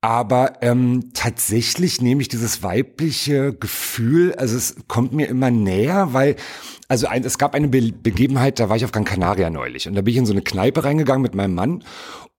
Aber 0.02 0.62
ähm, 0.62 1.12
tatsächlich 1.13 2.02
nehme 2.02 2.22
ich 2.22 2.28
dieses 2.28 2.63
weibliche 2.63 3.54
Gefühl, 3.54 4.36
also 4.36 4.56
es 4.56 4.76
kommt 4.88 5.13
mir 5.13 5.28
immer 5.28 5.50
näher, 5.50 6.10
weil, 6.12 6.36
also 6.89 7.08
ein, 7.08 7.24
es 7.24 7.38
gab 7.38 7.56
eine 7.56 7.70
Be 7.70 7.93
Begebenheit, 7.93 8.60
da 8.60 8.67
war 8.70 8.76
ich 8.76 8.84
auf 8.84 8.91
Gran 8.91 9.06
Canaria 9.06 9.50
neulich 9.50 9.88
und 9.88 9.96
da 9.96 10.02
bin 10.02 10.12
ich 10.12 10.17
in 10.17 10.26
so 10.26 10.34
eine 10.34 10.43
Kneipe 10.43 10.84
reingegangen 10.84 11.22
mit 11.22 11.34
meinem 11.34 11.56
Mann 11.56 11.84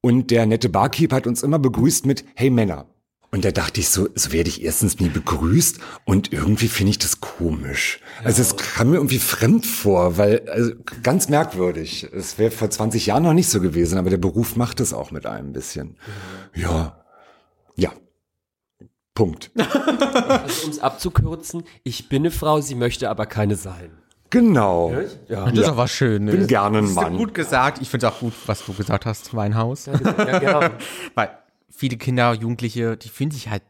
und 0.09 0.31
der 0.31 0.47
nette 0.47 0.71
Barkeeper 0.71 1.17
hat 1.17 1.27
uns 1.27 1.43
immer 1.43 1.59
begrüßt 1.59 2.07
mit 2.07 2.25
Hey 2.35 2.49
Männer. 2.49 2.87
Und 3.31 3.45
da 3.45 3.51
dachte 3.51 3.79
ich 3.79 3.91
so, 3.91 4.09
so 4.15 4.33
werde 4.33 4.49
ich 4.49 4.65
erstens 4.65 4.99
nie 5.01 5.11
begrüßt 5.11 5.81
und 6.07 6.33
irgendwie 6.33 6.69
finde 6.69 6.93
ich 6.93 6.99
das 6.99 7.21
komisch. 7.21 8.01
Ja. 8.21 8.25
Also 8.29 8.41
es 8.41 8.57
kam 8.57 8.89
mir 8.89 8.97
irgendwie 8.97 9.19
fremd 9.19 9.67
vor, 9.67 10.17
weil 10.17 10.49
also 10.49 10.73
ganz 11.03 11.29
merkwürdig. 11.29 12.09
Es 12.11 12.39
wäre 12.39 12.51
vor 12.51 12.71
20 12.71 13.05
Jahren 13.05 13.25
noch 13.25 13.35
nicht 13.35 13.51
so 13.51 13.61
gewesen, 13.61 13.99
aber 13.99 14.09
der 14.09 14.17
Beruf 14.17 14.57
macht 14.57 14.81
es 14.81 14.95
auch 14.95 15.11
mit 15.11 15.27
einem 15.27 15.49
ein 15.49 15.53
bisschen. 15.53 15.99
Ja. 16.55 17.05
Ja. 17.77 17.93
Punkt. 19.13 19.51
Also 19.61 20.65
um 20.65 20.71
es 20.71 20.79
abzukürzen, 20.79 21.65
ich 21.85 22.09
bin 22.09 22.23
eine 22.23 22.31
Frau, 22.31 22.63
sie 22.63 22.75
möchte 22.75 23.11
aber 23.11 23.27
keine 23.27 23.57
sein. 23.57 23.91
Genau. 24.31 24.91
Ja, 25.29 25.45
das 25.47 25.53
ist 25.55 25.67
ja. 25.67 25.73
auch 25.73 25.77
was 25.77 25.91
Schönes. 25.91 26.35
Bin 26.35 26.47
gerne 26.47 26.79
ein 26.79 26.93
Mann. 26.93 27.17
gut 27.17 27.35
gesagt. 27.35 27.81
Ich 27.81 27.89
finde 27.89 28.07
es 28.07 28.13
auch 28.13 28.21
gut, 28.21 28.35
was 28.47 28.65
du 28.65 28.75
gesagt 28.75 29.07
hast, 29.07 29.35
Weinhaus. 29.35 29.87
Ja, 29.87 29.95
ja 30.03 30.39
genau. 30.39 30.61
Weil 31.15 31.31
viele 31.71 31.97
Kinder, 31.97 32.33
Jugendliche, 32.35 32.97
die 32.97 33.09
fühlen 33.09 33.31
sich 33.31 33.49
halt 33.49 33.63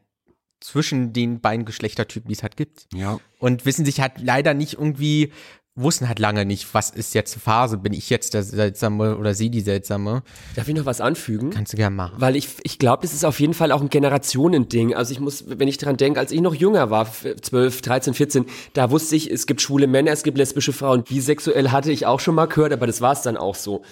zwischen 0.61 1.13
den 1.13 1.41
beiden 1.41 1.65
Geschlechtertypen, 1.65 2.29
die 2.29 2.35
es 2.35 2.43
halt 2.43 2.57
gibt. 2.57 2.89
Ja. 2.93 3.19
Und 3.39 3.65
wissen 3.65 3.85
sich 3.85 4.01
halt 4.01 4.15
leider 4.21 4.55
nicht 4.55 4.75
irgendwie 4.75 5.33
wussten 5.81 6.09
halt 6.09 6.19
lange 6.19 6.45
nicht, 6.45 6.73
was 6.75 6.91
ist 6.91 7.15
jetzt 7.15 7.37
Phase, 7.37 7.79
bin 7.79 7.93
ich 7.93 8.11
jetzt 8.11 8.35
der 8.35 8.43
Seltsame 8.43 9.17
oder 9.17 9.35
sie 9.35 9.51
die 9.51 9.61
Seltsame. 9.61 10.23
Darf 10.57 10.69
ich 10.69 10.75
noch 10.75 10.87
was 10.87 11.01
anfügen? 11.01 11.51
Kannst 11.51 11.73
du 11.73 11.77
gerne 11.77 11.95
machen. 11.95 12.15
Weil 12.19 12.37
ich, 12.37 12.49
ich 12.63 12.79
glaube, 12.79 13.03
das 13.03 13.15
ist 13.15 13.25
auf 13.25 13.41
jeden 13.41 13.55
Fall 13.55 13.73
auch 13.73 13.81
ein 13.81 13.89
Generationending. 13.89 14.95
Also 14.95 15.13
ich 15.13 15.21
muss, 15.21 15.45
wenn 15.47 15.69
ich 15.69 15.79
dran 15.79 15.97
denke, 15.97 16.21
als 16.21 16.33
ich 16.33 16.41
noch 16.41 16.55
jünger 16.55 16.91
war, 16.91 17.07
12, 17.11 17.83
13, 17.83 18.15
14, 18.15 18.47
da 18.73 18.91
wusste 18.91 19.17
ich, 19.17 19.31
es 19.31 19.47
gibt 19.47 19.61
schwule 19.61 19.87
Männer, 19.87 20.13
es 20.13 20.23
gibt 20.23 20.39
lesbische 20.39 20.73
Frauen. 20.73 21.05
Bisexuell 21.05 21.71
hatte 21.71 21.93
ich 21.93 22.07
auch 22.07 22.21
schon 22.21 22.35
mal 22.35 22.47
gehört, 22.47 22.73
aber 22.73 22.87
das 22.87 23.01
war 23.01 23.13
es 23.13 23.23
dann 23.23 23.37
auch 23.37 23.55
so. 23.55 23.83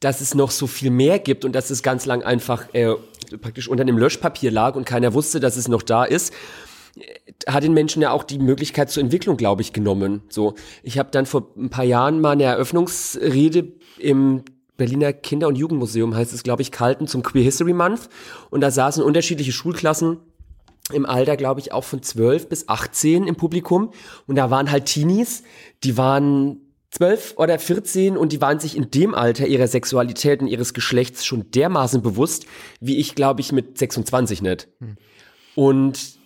Dass 0.00 0.20
es 0.20 0.34
noch 0.34 0.50
so 0.50 0.66
viel 0.66 0.90
mehr 0.90 1.18
gibt 1.18 1.44
und 1.44 1.52
dass 1.52 1.70
es 1.70 1.82
ganz 1.82 2.06
lang 2.06 2.22
einfach 2.22 2.72
äh, 2.72 2.94
praktisch 3.40 3.68
unter 3.68 3.84
dem 3.84 3.98
Löschpapier 3.98 4.50
lag 4.50 4.76
und 4.76 4.84
keiner 4.84 5.14
wusste, 5.14 5.40
dass 5.40 5.56
es 5.56 5.68
noch 5.68 5.82
da 5.82 6.04
ist 6.04 6.32
hat 7.46 7.64
den 7.64 7.72
Menschen 7.72 8.02
ja 8.02 8.10
auch 8.10 8.22
die 8.22 8.38
Möglichkeit 8.38 8.90
zur 8.90 9.02
Entwicklung, 9.02 9.36
glaube 9.36 9.62
ich, 9.62 9.72
genommen. 9.72 10.22
So, 10.28 10.54
ich 10.82 10.98
habe 10.98 11.10
dann 11.10 11.26
vor 11.26 11.48
ein 11.56 11.70
paar 11.70 11.84
Jahren 11.84 12.20
mal 12.20 12.32
eine 12.32 12.44
Eröffnungsrede 12.44 13.72
im 13.98 14.42
Berliner 14.76 15.12
Kinder- 15.12 15.48
und 15.48 15.56
Jugendmuseum, 15.56 16.14
heißt 16.14 16.32
es, 16.32 16.42
glaube 16.42 16.62
ich, 16.62 16.72
Kalten 16.72 17.06
zum 17.06 17.22
Queer 17.22 17.44
History 17.44 17.72
Month. 17.72 18.08
Und 18.50 18.60
da 18.60 18.70
saßen 18.70 19.02
unterschiedliche 19.02 19.52
Schulklassen 19.52 20.18
im 20.92 21.06
Alter, 21.06 21.36
glaube 21.36 21.60
ich, 21.60 21.72
auch 21.72 21.84
von 21.84 22.02
12 22.02 22.48
bis 22.48 22.68
18 22.68 23.26
im 23.26 23.36
Publikum. 23.36 23.92
Und 24.26 24.36
da 24.36 24.50
waren 24.50 24.70
halt 24.70 24.86
Teenies, 24.86 25.44
die 25.84 25.96
waren 25.96 26.60
12 26.90 27.34
oder 27.36 27.58
14 27.58 28.16
und 28.16 28.32
die 28.32 28.40
waren 28.40 28.60
sich 28.60 28.76
in 28.76 28.90
dem 28.90 29.14
Alter 29.14 29.46
ihrer 29.46 29.66
Sexualität 29.66 30.42
und 30.42 30.48
ihres 30.48 30.74
Geschlechts 30.74 31.24
schon 31.24 31.50
dermaßen 31.50 32.02
bewusst, 32.02 32.46
wie 32.80 32.98
ich, 32.98 33.14
glaube 33.14 33.40
ich, 33.40 33.52
mit 33.52 33.78
26 33.78 34.42
nicht. 34.42 34.68
Hm. 34.80 34.96
Und 35.54 36.21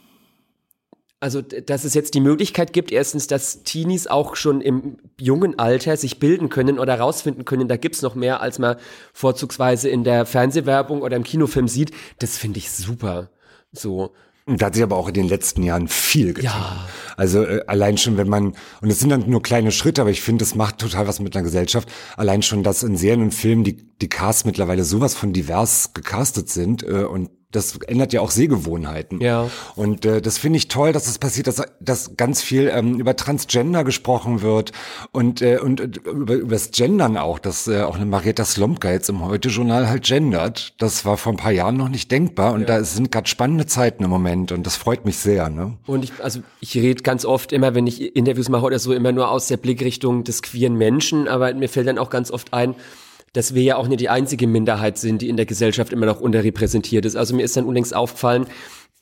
also, 1.19 1.41
dass 1.41 1.85
es 1.85 1.95
jetzt 1.95 2.15
die 2.15 2.21
Möglichkeit 2.21 2.75
gibt, 2.75 2.93
erstens, 2.93 3.27
dass 3.27 3.63
Teenies 3.63 4.07
auch 4.07 4.37
schon 4.37 4.61
im 4.61 4.99
jungen 5.19 5.59
Alter 5.59 5.97
sich 5.97 6.19
bilden 6.19 6.51
können 6.51 6.79
oder 6.79 6.99
rausfinden 6.99 7.47
können, 7.47 7.69
da 7.69 7.77
gibt's 7.77 8.03
noch 8.03 8.15
mehr, 8.15 8.43
als 8.43 8.59
man 8.59 8.77
vorzugsweise 9.15 9.89
in 9.89 10.05
der 10.05 10.27
Fernsehwerbung 10.27 11.01
oder 11.01 11.17
im 11.17 11.25
Kinofilm 11.25 11.69
sieht, 11.69 11.93
das 12.19 12.37
finde 12.37 12.59
ich 12.59 12.71
super. 12.71 13.31
So. 13.73 14.13
Da 14.47 14.67
hat 14.67 14.75
sich 14.75 14.83
aber 14.83 14.97
auch 14.97 15.09
in 15.09 15.15
den 15.15 15.27
letzten 15.27 15.63
Jahren 15.63 15.89
viel 15.89 16.35
getan. 16.35 16.53
Ja. 16.53 16.89
Also 17.17 17.43
äh, 17.43 17.65
allein 17.67 17.99
schon, 17.99 18.17
wenn 18.17 18.29
man, 18.29 18.55
und 18.81 18.91
es 18.91 19.01
sind 19.01 19.11
dann 19.11 19.29
nur 19.29 19.43
kleine 19.43 19.73
Schritte, 19.73 20.03
aber 20.03 20.11
ich 20.11 20.21
finde, 20.21 20.45
es 20.45 20.55
macht 20.55 20.79
total 20.79 21.09
was 21.09 21.19
mit 21.19 21.35
einer 21.35 21.43
Gesellschaft. 21.43 21.91
Allein 22.17 22.43
schon, 22.43 22.63
dass 22.63 22.85
in 22.85 22.97
Serien 22.97 23.23
und 23.23 23.35
Filmen 23.35 23.65
die, 23.65 23.77
die 23.77 24.09
Casts 24.09 24.45
mittlerweile 24.45 24.85
sowas 24.85 25.15
von 25.15 25.33
divers 25.33 25.95
gecastet 25.95 26.49
sind 26.49 26.85
äh, 26.85 27.05
und 27.05 27.31
das 27.53 27.79
ändert 27.87 28.13
ja 28.13 28.21
auch 28.21 28.31
Sehgewohnheiten. 28.31 29.21
Ja. 29.21 29.49
Und 29.77 30.05
äh, 30.05 30.21
das 30.21 30.37
finde 30.37 30.57
ich 30.59 30.69
toll, 30.69 30.93
dass 30.93 31.07
es 31.07 31.19
passiert, 31.19 31.47
dass, 31.47 31.63
dass 31.81 32.17
ganz 32.17 32.43
viel 32.43 32.71
ähm, 32.73 32.99
über 32.99 33.15
Transgender 33.17 33.85
gesprochen 33.85 34.43
wird 34.43 34.73
und, 35.13 35.43
äh, 35.43 35.59
und 35.59 35.81
über, 35.81 36.35
über 36.35 36.51
das 36.51 36.73
Gendern 36.73 37.17
auch, 37.17 37.39
dass 37.39 37.69
äh, 37.69 37.83
auch 37.83 37.97
eine 37.97 38.05
Marietta 38.05 38.45
Slomka 38.45 38.91
jetzt 38.91 39.09
im 39.09 39.25
Heute-Journal 39.25 39.89
halt 39.89 40.05
gendert. 40.05 40.75
Das 40.79 41.05
war 41.05 41.17
vor 41.17 41.33
ein 41.33 41.37
paar 41.37 41.53
Jahren 41.53 41.77
noch 41.77 41.89
nicht 41.89 42.11
denkbar 42.11 42.53
und 42.53 42.63
ja. 42.63 42.67
da 42.67 42.85
sind 42.85 43.13
gerade 43.13 43.29
spannende 43.29 43.67
Zeiten 43.67 44.03
im 44.05 44.11
Moment 44.11 44.51
und 44.51 44.67
das 44.67 44.77
freut 44.77 45.05
mich 45.05 45.17
sehr. 45.17 45.49
Ne? 45.49 45.79
Und 45.87 46.05
ich, 46.05 46.13
also 46.23 46.41
ich 46.61 46.75
rede 46.77 47.03
ganz 47.03 47.25
oft 47.25 47.53
immer, 47.53 47.75
wenn 47.75 47.87
ich 47.87 48.17
Interviews 48.17 48.49
mache 48.49 48.65
oder 48.65 48.79
so, 48.79 48.93
immer 48.93 49.13
nur 49.13 49.31
aus 49.31 49.47
der 49.47 49.57
Blickrichtung 49.57 50.25
des 50.25 50.43
queeren 50.43 50.75
Menschen, 50.75 51.29
aber 51.29 51.55
mir 51.55 51.69
fällt 51.69 51.87
dann 51.87 51.99
auch 51.99 52.11
ganz 52.11 52.31
oft 52.31 52.53
ein, 52.53 52.75
dass 53.37 53.55
wir 53.55 53.63
ja 53.63 53.77
auch 53.77 53.87
nicht 53.87 54.01
die 54.01 54.09
einzige 54.09 54.47
Minderheit 54.47 54.97
sind, 54.97 55.21
die 55.21 55.29
in 55.29 55.37
der 55.37 55.45
Gesellschaft 55.45 55.93
immer 55.93 56.07
noch 56.07 56.21
unterrepräsentiert 56.21 57.05
ist. 57.05 57.17
Also 57.17 57.37
mir 57.37 57.43
ist 57.43 57.57
dann 57.57 57.67
unlängst 57.67 57.95
aufgefallen, 57.95 58.47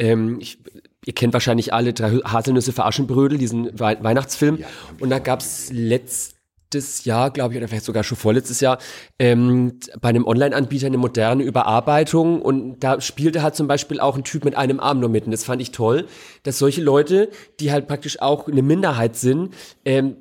ähm, 0.01 0.39
ich, 0.41 0.59
ihr 1.05 1.15
kennt 1.15 1.33
wahrscheinlich 1.33 1.73
alle 1.73 1.93
drei 1.93 2.11
Haselnüsse 2.25 2.73
für 2.73 2.85
Aschenbrödel, 2.85 3.39
diesen 3.39 3.79
We 3.79 3.97
Weihnachtsfilm. 4.01 4.59
Ja. 4.59 4.67
Und 4.99 5.11
da 5.11 5.21
gab's 5.21 5.71
letztes 5.71 7.05
Jahr, 7.05 7.31
glaube 7.31 7.55
ich, 7.55 7.59
oder 7.59 7.69
vielleicht 7.69 7.85
sogar 7.85 8.03
schon 8.03 8.19
vorletztes 8.19 8.59
Jahr, 8.59 8.79
ähm, 9.21 9.79
bei 10.01 10.09
einem 10.09 10.27
Online-Anbieter 10.27 10.89
eine 10.89 10.99
moderne 10.99 11.45
Überarbeitung 11.45 12.43
und 12.43 12.81
da 12.81 13.01
spielte 13.01 13.45
halt 13.45 13.55
zum 13.55 13.69
Beispiel 13.69 14.01
auch 14.01 14.17
ein 14.17 14.25
Typ 14.25 14.45
mit 14.45 14.57
einem 14.57 14.81
Arm 14.81 14.99
nur 14.99 15.11
mitten. 15.11 15.31
Das 15.31 15.45
fand 15.45 15.63
ich 15.63 15.71
toll, 15.71 16.09
dass 16.43 16.59
solche 16.59 16.83
Leute, 16.83 17.31
die 17.61 17.71
halt 17.71 17.87
praktisch 17.87 18.21
auch 18.21 18.49
eine 18.49 18.63
Minderheit 18.63 19.15
sind, 19.15 19.55
ähm, 19.85 20.17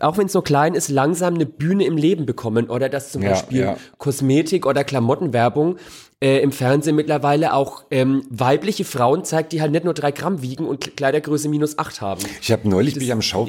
auch 0.00 0.18
wenn 0.18 0.26
es 0.26 0.32
so 0.32 0.42
klein 0.42 0.74
ist, 0.74 0.88
langsam 0.88 1.34
eine 1.34 1.46
Bühne 1.46 1.84
im 1.84 1.96
Leben 1.96 2.26
bekommen 2.26 2.68
oder 2.68 2.88
dass 2.88 3.12
zum 3.12 3.22
ja, 3.22 3.30
Beispiel 3.30 3.60
ja. 3.60 3.76
Kosmetik 3.98 4.66
oder 4.66 4.82
Klamottenwerbung 4.82 5.76
äh, 6.20 6.38
im 6.38 6.52
Fernsehen 6.52 6.96
mittlerweile 6.96 7.52
auch 7.52 7.84
ähm, 7.90 8.24
weibliche 8.30 8.84
Frauen 8.84 9.24
zeigt, 9.24 9.52
die 9.52 9.60
halt 9.60 9.72
nicht 9.72 9.84
nur 9.84 9.94
drei 9.94 10.12
Gramm 10.12 10.42
wiegen 10.42 10.66
und 10.66 10.96
Kleidergröße 10.96 11.48
minus 11.48 11.78
acht 11.78 12.00
haben. 12.00 12.22
Ich 12.40 12.50
habe 12.52 12.68
neulich 12.68 12.94
bin 12.94 13.02
ich 13.02 13.12
am, 13.12 13.22
Schau 13.22 13.48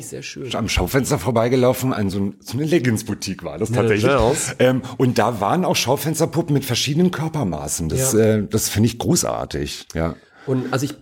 am 0.53 0.69
Schaufenster 0.69 1.19
vorbeigelaufen, 1.19 1.93
an 1.93 2.09
so, 2.09 2.34
so 2.39 2.57
eine 2.57 2.65
Leggings-Boutique 2.65 3.43
war 3.43 3.57
das 3.57 3.71
tatsächlich. 3.71 4.11
Ähm, 4.59 4.82
und 4.97 5.17
da 5.17 5.39
waren 5.39 5.65
auch 5.65 5.76
Schaufensterpuppen 5.76 6.53
mit 6.53 6.65
verschiedenen 6.65 7.11
Körpermaßen. 7.11 7.89
Das, 7.89 8.13
ja. 8.13 8.38
äh, 8.38 8.47
das 8.47 8.69
finde 8.69 8.88
ich 8.88 8.99
großartig. 8.99 9.88
Ja. 9.93 10.15
Und 10.45 10.74
also 10.74 10.86
ich 10.86 10.95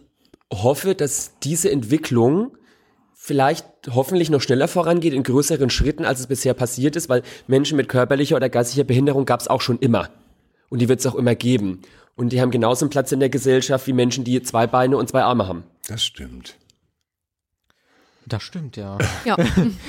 hoffe, 0.54 0.96
dass 0.96 1.40
diese 1.42 1.72
Entwicklung 1.72 2.52
vielleicht 3.24 3.68
hoffentlich 3.92 4.32
noch 4.32 4.42
schneller 4.42 4.68
vorangeht 4.68 5.14
in 5.14 5.22
größeren 5.22 5.70
Schritten, 5.70 6.06
als 6.06 6.22
es 6.22 6.26
bisher 6.26 6.56
passiert 6.56 6.96
ist, 6.96 7.08
weil 7.08 7.22
Menschen 7.46 7.78
mit 7.78 7.88
körperlicher 7.88 8.36
oder 8.36 8.50
geistiger 8.50 8.84
Behinderung 8.84 9.26
gab 9.26 9.40
es 9.42 9.48
auch 9.48 9.62
schon 9.62 9.78
immer. 9.78 10.10
Und 10.70 10.82
die 10.82 10.90
wird 10.90 11.02
es 11.02 11.06
auch 11.06 11.14
immer 11.14 11.36
geben. 11.36 11.84
Und 12.16 12.30
die 12.34 12.42
haben 12.42 12.50
genauso 12.50 12.84
einen 12.84 12.90
Platz 12.90 13.12
in 13.12 13.20
der 13.20 13.30
Gesellschaft 13.30 13.86
wie 13.86 13.94
Menschen, 13.94 14.24
die 14.24 14.42
zwei 14.42 14.66
Beine 14.66 14.98
und 14.98 15.08
zwei 15.08 15.22
Arme 15.22 15.48
haben. 15.48 15.66
Das 15.88 16.04
stimmt. 16.04 16.58
Das 18.26 18.42
stimmt, 18.42 18.76
ja. 18.76 18.98
ja. 19.26 19.38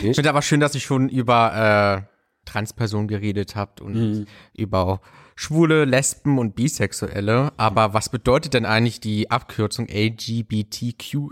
ich 0.02 0.14
finde 0.14 0.28
aber 0.28 0.42
schön, 0.42 0.60
dass 0.60 0.74
ich 0.74 0.84
schon 0.84 1.08
über 1.08 2.04
äh, 2.04 2.44
Transpersonen 2.44 3.08
geredet 3.08 3.56
habt 3.56 3.80
und 3.80 3.94
mhm. 3.94 4.26
über 4.54 5.00
Schwule, 5.36 5.86
Lesben 5.86 6.38
und 6.38 6.54
Bisexuelle. 6.54 7.54
Aber 7.56 7.94
was 7.94 8.10
bedeutet 8.10 8.52
denn 8.52 8.66
eigentlich 8.66 9.00
die 9.00 9.30
Abkürzung 9.30 9.88
LGBTQIA+. 9.88 11.30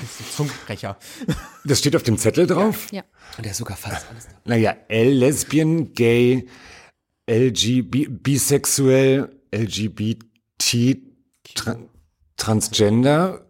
Das 0.00 0.10
ist 0.10 0.20
ein 0.20 0.32
Zungenbrecher. 0.32 0.96
Das 1.64 1.78
steht 1.78 1.94
auf 1.96 2.02
dem 2.02 2.18
Zettel 2.18 2.46
drauf? 2.46 2.88
Ja. 2.90 3.02
Und 3.36 3.44
der 3.44 3.52
ist 3.52 3.58
sogar 3.58 3.76
fast 3.76 4.06
alles 4.10 4.26
da. 4.26 4.32
Naja, 4.44 4.76
L, 4.88 5.10
Lesbian, 5.10 5.92
Gay, 5.92 6.46
LGB, 7.30 8.08
bisexuell, 8.08 9.30
LGBT, 9.54 10.98
tra 11.54 11.76
Transgender, 12.36 13.46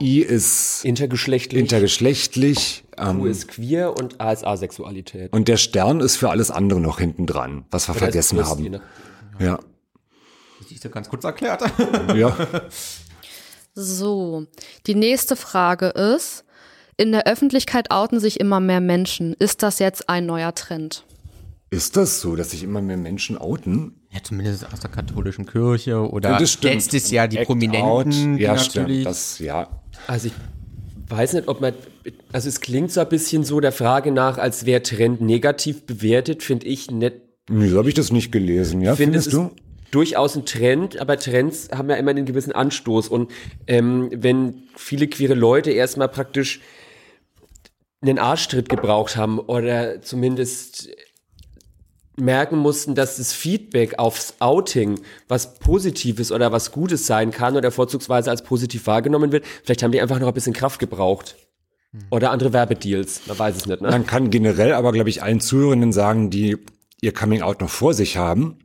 I 0.00 0.20
ist 0.20 0.84
intergeschlechtlich, 0.84 1.60
intergeschlechtlich 1.60 2.84
ähm, 2.96 3.20
U 3.20 3.26
ist 3.26 3.48
queer 3.48 3.96
und 3.96 4.20
A 4.20 4.32
ist 4.32 4.44
Asexualität. 4.44 5.32
Und 5.32 5.48
der 5.48 5.56
Stern 5.56 6.00
ist 6.00 6.16
für 6.16 6.30
alles 6.30 6.50
andere 6.50 6.80
noch 6.80 6.98
hinten 6.98 7.26
dran, 7.26 7.64
was 7.70 7.88
wir 7.88 7.92
Oder 7.92 8.00
vergessen 8.00 8.44
haben. 8.44 8.64
Ne? 8.64 8.80
Ja. 9.38 9.58
Das 10.60 10.70
ist 10.70 10.84
ja 10.84 10.90
ganz 10.90 11.08
kurz 11.08 11.24
erklärt. 11.24 11.62
ja. 12.14 12.36
So, 13.74 14.46
die 14.86 14.94
nächste 14.94 15.34
Frage 15.34 15.86
ist, 15.88 16.44
in 16.96 17.10
der 17.10 17.26
Öffentlichkeit 17.26 17.90
outen 17.90 18.20
sich 18.20 18.38
immer 18.38 18.60
mehr 18.60 18.80
Menschen. 18.80 19.34
Ist 19.34 19.64
das 19.64 19.80
jetzt 19.80 20.08
ein 20.08 20.26
neuer 20.26 20.54
Trend? 20.54 21.04
Ist 21.70 21.96
das 21.96 22.20
so, 22.20 22.36
dass 22.36 22.52
sich 22.52 22.62
immer 22.62 22.80
mehr 22.80 22.96
Menschen 22.96 23.36
outen? 23.36 24.00
Ja, 24.12 24.20
zumindest 24.22 24.72
aus 24.72 24.78
der 24.78 24.90
katholischen 24.90 25.44
Kirche 25.44 26.08
oder 26.08 26.38
ja, 26.38 26.38
letztes 26.38 27.10
Jahr 27.10 27.26
die 27.26 27.38
Act 27.38 27.46
Prominenten. 27.46 28.34
Out. 28.34 28.40
Ja, 28.40 28.56
stimmt. 28.58 29.04
Das, 29.04 29.40
ja. 29.40 29.68
Also 30.06 30.28
ich 30.28 30.34
weiß 31.08 31.32
nicht, 31.32 31.48
ob 31.48 31.60
man, 31.60 31.74
also 32.32 32.48
es 32.48 32.60
klingt 32.60 32.92
so 32.92 33.00
ein 33.00 33.08
bisschen 33.08 33.42
so 33.42 33.58
der 33.58 33.72
Frage 33.72 34.12
nach, 34.12 34.38
als 34.38 34.66
wäre 34.66 34.84
Trend 34.84 35.20
negativ 35.20 35.84
bewertet, 35.84 36.44
finde 36.44 36.66
ich 36.66 36.92
nicht. 36.92 37.16
Nee, 37.50 37.68
so 37.68 37.78
habe 37.78 37.88
ich 37.88 37.94
das 37.94 38.12
nicht 38.12 38.30
gelesen, 38.30 38.80
ja, 38.80 38.94
find, 38.94 39.12
findest 39.12 39.32
du? 39.32 39.50
Durchaus 39.94 40.34
ein 40.36 40.44
Trend, 40.44 40.98
aber 40.98 41.18
Trends 41.18 41.68
haben 41.72 41.88
ja 41.88 41.96
immer 41.96 42.10
einen 42.10 42.26
gewissen 42.26 42.52
Anstoß. 42.52 43.08
Und 43.08 43.30
ähm, 43.66 44.10
wenn 44.12 44.64
viele 44.76 45.06
queere 45.06 45.34
Leute 45.34 45.70
erstmal 45.70 46.08
praktisch 46.08 46.60
einen 48.02 48.18
Arschtritt 48.18 48.68
gebraucht 48.68 49.16
haben 49.16 49.38
oder 49.38 50.02
zumindest 50.02 50.88
merken 52.16 52.58
mussten, 52.58 52.94
dass 52.94 53.16
das 53.16 53.32
Feedback 53.32 53.98
aufs 53.98 54.34
Outing 54.38 55.00
was 55.28 55.58
Positives 55.58 56.30
oder 56.30 56.52
was 56.52 56.70
Gutes 56.70 57.06
sein 57.06 57.30
kann 57.30 57.56
oder 57.56 57.70
vorzugsweise 57.70 58.30
als 58.30 58.42
positiv 58.42 58.86
wahrgenommen 58.86 59.32
wird, 59.32 59.44
vielleicht 59.64 59.82
haben 59.82 59.92
die 59.92 60.00
einfach 60.00 60.20
noch 60.20 60.28
ein 60.28 60.34
bisschen 60.34 60.52
Kraft 60.52 60.78
gebraucht. 60.78 61.36
Oder 62.10 62.32
andere 62.32 62.52
Werbedeals, 62.52 63.22
man 63.28 63.38
weiß 63.38 63.56
es 63.56 63.66
nicht. 63.66 63.80
Ne? 63.80 63.88
Man 63.88 64.04
kann 64.04 64.30
generell 64.30 64.72
aber, 64.72 64.90
glaube 64.90 65.10
ich, 65.10 65.22
allen 65.22 65.40
Zuhörenden 65.40 65.92
sagen, 65.92 66.28
die 66.28 66.56
ihr 67.00 67.12
Coming 67.12 67.42
Out 67.42 67.60
noch 67.60 67.70
vor 67.70 67.94
sich 67.94 68.16
haben, 68.16 68.58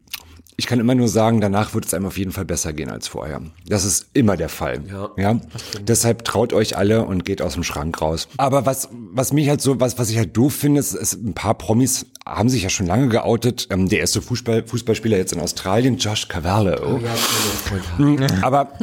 ich 0.59 0.67
kann 0.67 0.81
immer 0.81 0.93
nur 0.93 1.07
sagen, 1.07 1.39
danach 1.39 1.73
wird 1.73 1.85
es 1.85 1.93
einem 1.93 2.05
auf 2.05 2.17
jeden 2.17 2.33
Fall 2.33 2.43
besser 2.43 2.73
gehen 2.73 2.89
als 2.89 3.07
vorher. 3.07 3.41
Das 3.65 3.85
ist 3.85 4.07
immer 4.13 4.35
der 4.35 4.49
Fall. 4.49 4.83
Ja. 4.89 5.09
ja? 5.15 5.39
Deshalb 5.81 6.25
traut 6.25 6.51
euch 6.51 6.75
alle 6.75 7.05
und 7.05 7.23
geht 7.23 7.41
aus 7.41 7.53
dem 7.53 7.63
Schrank 7.63 8.01
raus. 8.01 8.27
Aber 8.35 8.65
was, 8.65 8.89
was 8.91 9.31
mich 9.31 9.47
halt 9.47 9.61
so, 9.61 9.79
was, 9.79 9.97
was 9.97 10.09
ich 10.09 10.17
halt 10.17 10.35
doof 10.35 10.53
finde, 10.53 10.81
ist, 10.81 10.93
ist 10.93 11.13
ein 11.13 11.33
paar 11.33 11.53
Promis 11.57 12.07
haben 12.25 12.49
sich 12.49 12.63
ja 12.63 12.69
schon 12.69 12.87
lange 12.87 13.07
geoutet. 13.07 13.69
Ähm, 13.71 13.87
der 13.87 13.99
erste 13.99 14.21
Fußball, 14.21 14.67
Fußballspieler 14.67 15.17
jetzt 15.17 15.31
in 15.31 15.39
Australien, 15.39 15.97
Josh 15.97 16.27
Cavallo. 16.27 16.95
Oh, 16.95 16.99
ja, 16.99 18.27
aber 18.41 18.73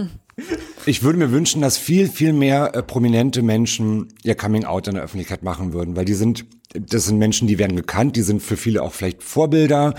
ich 0.86 1.02
würde 1.02 1.18
mir 1.18 1.30
wünschen, 1.30 1.60
dass 1.60 1.76
viel, 1.76 2.08
viel 2.08 2.32
mehr 2.32 2.74
äh, 2.74 2.82
prominente 2.82 3.42
Menschen 3.42 4.08
ihr 4.22 4.34
Coming 4.34 4.64
Out 4.64 4.88
in 4.88 4.94
der 4.94 5.04
Öffentlichkeit 5.04 5.42
machen 5.42 5.74
würden, 5.74 5.94
weil 5.94 6.06
die 6.06 6.14
sind 6.14 6.46
das 6.80 7.06
sind 7.06 7.18
Menschen, 7.18 7.48
die 7.48 7.58
werden 7.58 7.76
gekannt, 7.76 8.16
die 8.16 8.22
sind 8.22 8.42
für 8.42 8.56
viele 8.56 8.82
auch 8.82 8.92
vielleicht 8.92 9.22
Vorbilder. 9.22 9.94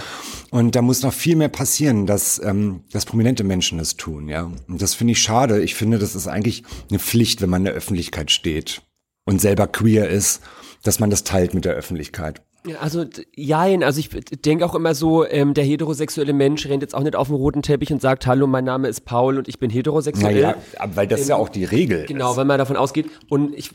Und 0.51 0.75
da 0.75 0.81
muss 0.81 1.03
noch 1.03 1.13
viel 1.13 1.35
mehr 1.35 1.49
passieren, 1.49 2.05
dass, 2.05 2.41
ähm, 2.43 2.81
dass 2.91 3.05
prominente 3.05 3.43
Menschen 3.43 3.77
das 3.77 3.95
tun, 3.97 4.27
ja. 4.29 4.51
Und 4.67 4.81
das 4.81 4.93
finde 4.93 5.11
ich 5.13 5.19
schade. 5.21 5.61
Ich 5.61 5.75
finde, 5.75 5.99
das 5.99 6.15
ist 6.15 6.27
eigentlich 6.27 6.63
eine 6.89 6.99
Pflicht, 6.99 7.41
wenn 7.41 7.49
man 7.49 7.61
in 7.61 7.65
der 7.65 7.73
Öffentlichkeit 7.73 8.31
steht 8.31 8.81
und 9.25 9.41
selber 9.41 9.67
queer 9.67 10.09
ist, 10.09 10.41
dass 10.83 10.99
man 10.99 11.09
das 11.09 11.23
teilt 11.23 11.53
mit 11.53 11.65
der 11.65 11.73
Öffentlichkeit. 11.73 12.41
Also 12.81 13.05
jein, 13.33 13.81
also 13.81 13.99
ich 13.99 14.09
denke 14.09 14.65
auch 14.65 14.75
immer 14.75 14.93
so, 14.93 15.25
ähm, 15.25 15.53
der 15.53 15.63
heterosexuelle 15.63 16.33
Mensch 16.33 16.65
rennt 16.67 16.81
jetzt 16.83 16.95
auch 16.95 17.03
nicht 17.03 17.15
auf 17.15 17.27
dem 17.27 17.35
roten 17.35 17.61
Teppich 17.61 17.93
und 17.93 18.01
sagt, 18.01 18.27
hallo, 18.27 18.45
mein 18.45 18.65
Name 18.65 18.89
ist 18.89 19.05
Paul 19.05 19.37
und 19.37 19.47
ich 19.47 19.57
bin 19.59 19.69
heterosexuell. 19.69 20.33
Naja, 20.41 20.55
weil 20.93 21.07
das 21.07 21.21
ähm, 21.21 21.27
ja 21.29 21.35
auch 21.37 21.47
die 21.49 21.63
Regel 21.63 22.05
Genau, 22.07 22.31
ist. 22.31 22.37
weil 22.37 22.45
man 22.45 22.57
davon 22.57 22.75
ausgeht. 22.75 23.05
Und 23.29 23.55
ich 23.55 23.71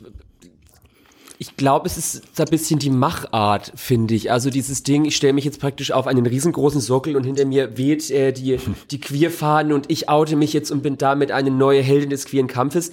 ich 1.43 1.57
glaube, 1.57 1.89
es 1.89 1.99
ist 1.99 2.37
so 2.37 2.45
ein 2.45 2.51
bisschen 2.51 2.79
die 2.79 2.89
Machart, 2.89 3.73
finde 3.75 4.15
ich. 4.15 4.31
Also 4.31 4.49
dieses 4.49 4.85
Ding, 4.85 5.05
ich 5.05 5.17
stelle 5.17 5.33
mich 5.33 5.45
jetzt 5.45 5.59
praktisch 5.59 5.91
auf 5.91 6.07
einen 6.07 6.25
riesengroßen 6.25 6.81
Sockel 6.81 7.17
und 7.17 7.25
hinter 7.25 7.45
mir 7.47 7.77
weht 7.77 8.13
äh, 8.13 8.31
die, 8.31 8.61
die 8.93 9.01
Queerfahnen 9.01 9.73
und 9.73 9.91
ich 9.91 10.09
oute 10.09 10.37
mich 10.37 10.53
jetzt 10.53 10.71
und 10.71 10.85
bin 10.85 10.99
damit 10.99 11.33
eine 11.33 11.51
neue 11.51 11.83
Heldin 11.83 12.11
des 12.11 12.27
queeren 12.27 12.47
Kampfes. 12.47 12.93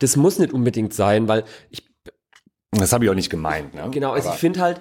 Das 0.00 0.16
muss 0.16 0.40
nicht 0.40 0.52
unbedingt 0.52 0.92
sein, 0.92 1.28
weil 1.28 1.44
ich. 1.70 1.84
Das 2.72 2.92
habe 2.92 3.04
ich 3.04 3.10
auch 3.12 3.14
nicht 3.14 3.30
gemeint, 3.30 3.74
ne? 3.74 3.88
Genau, 3.92 4.10
also 4.10 4.26
Aber 4.26 4.34
ich 4.34 4.40
finde 4.40 4.60
halt, 4.60 4.80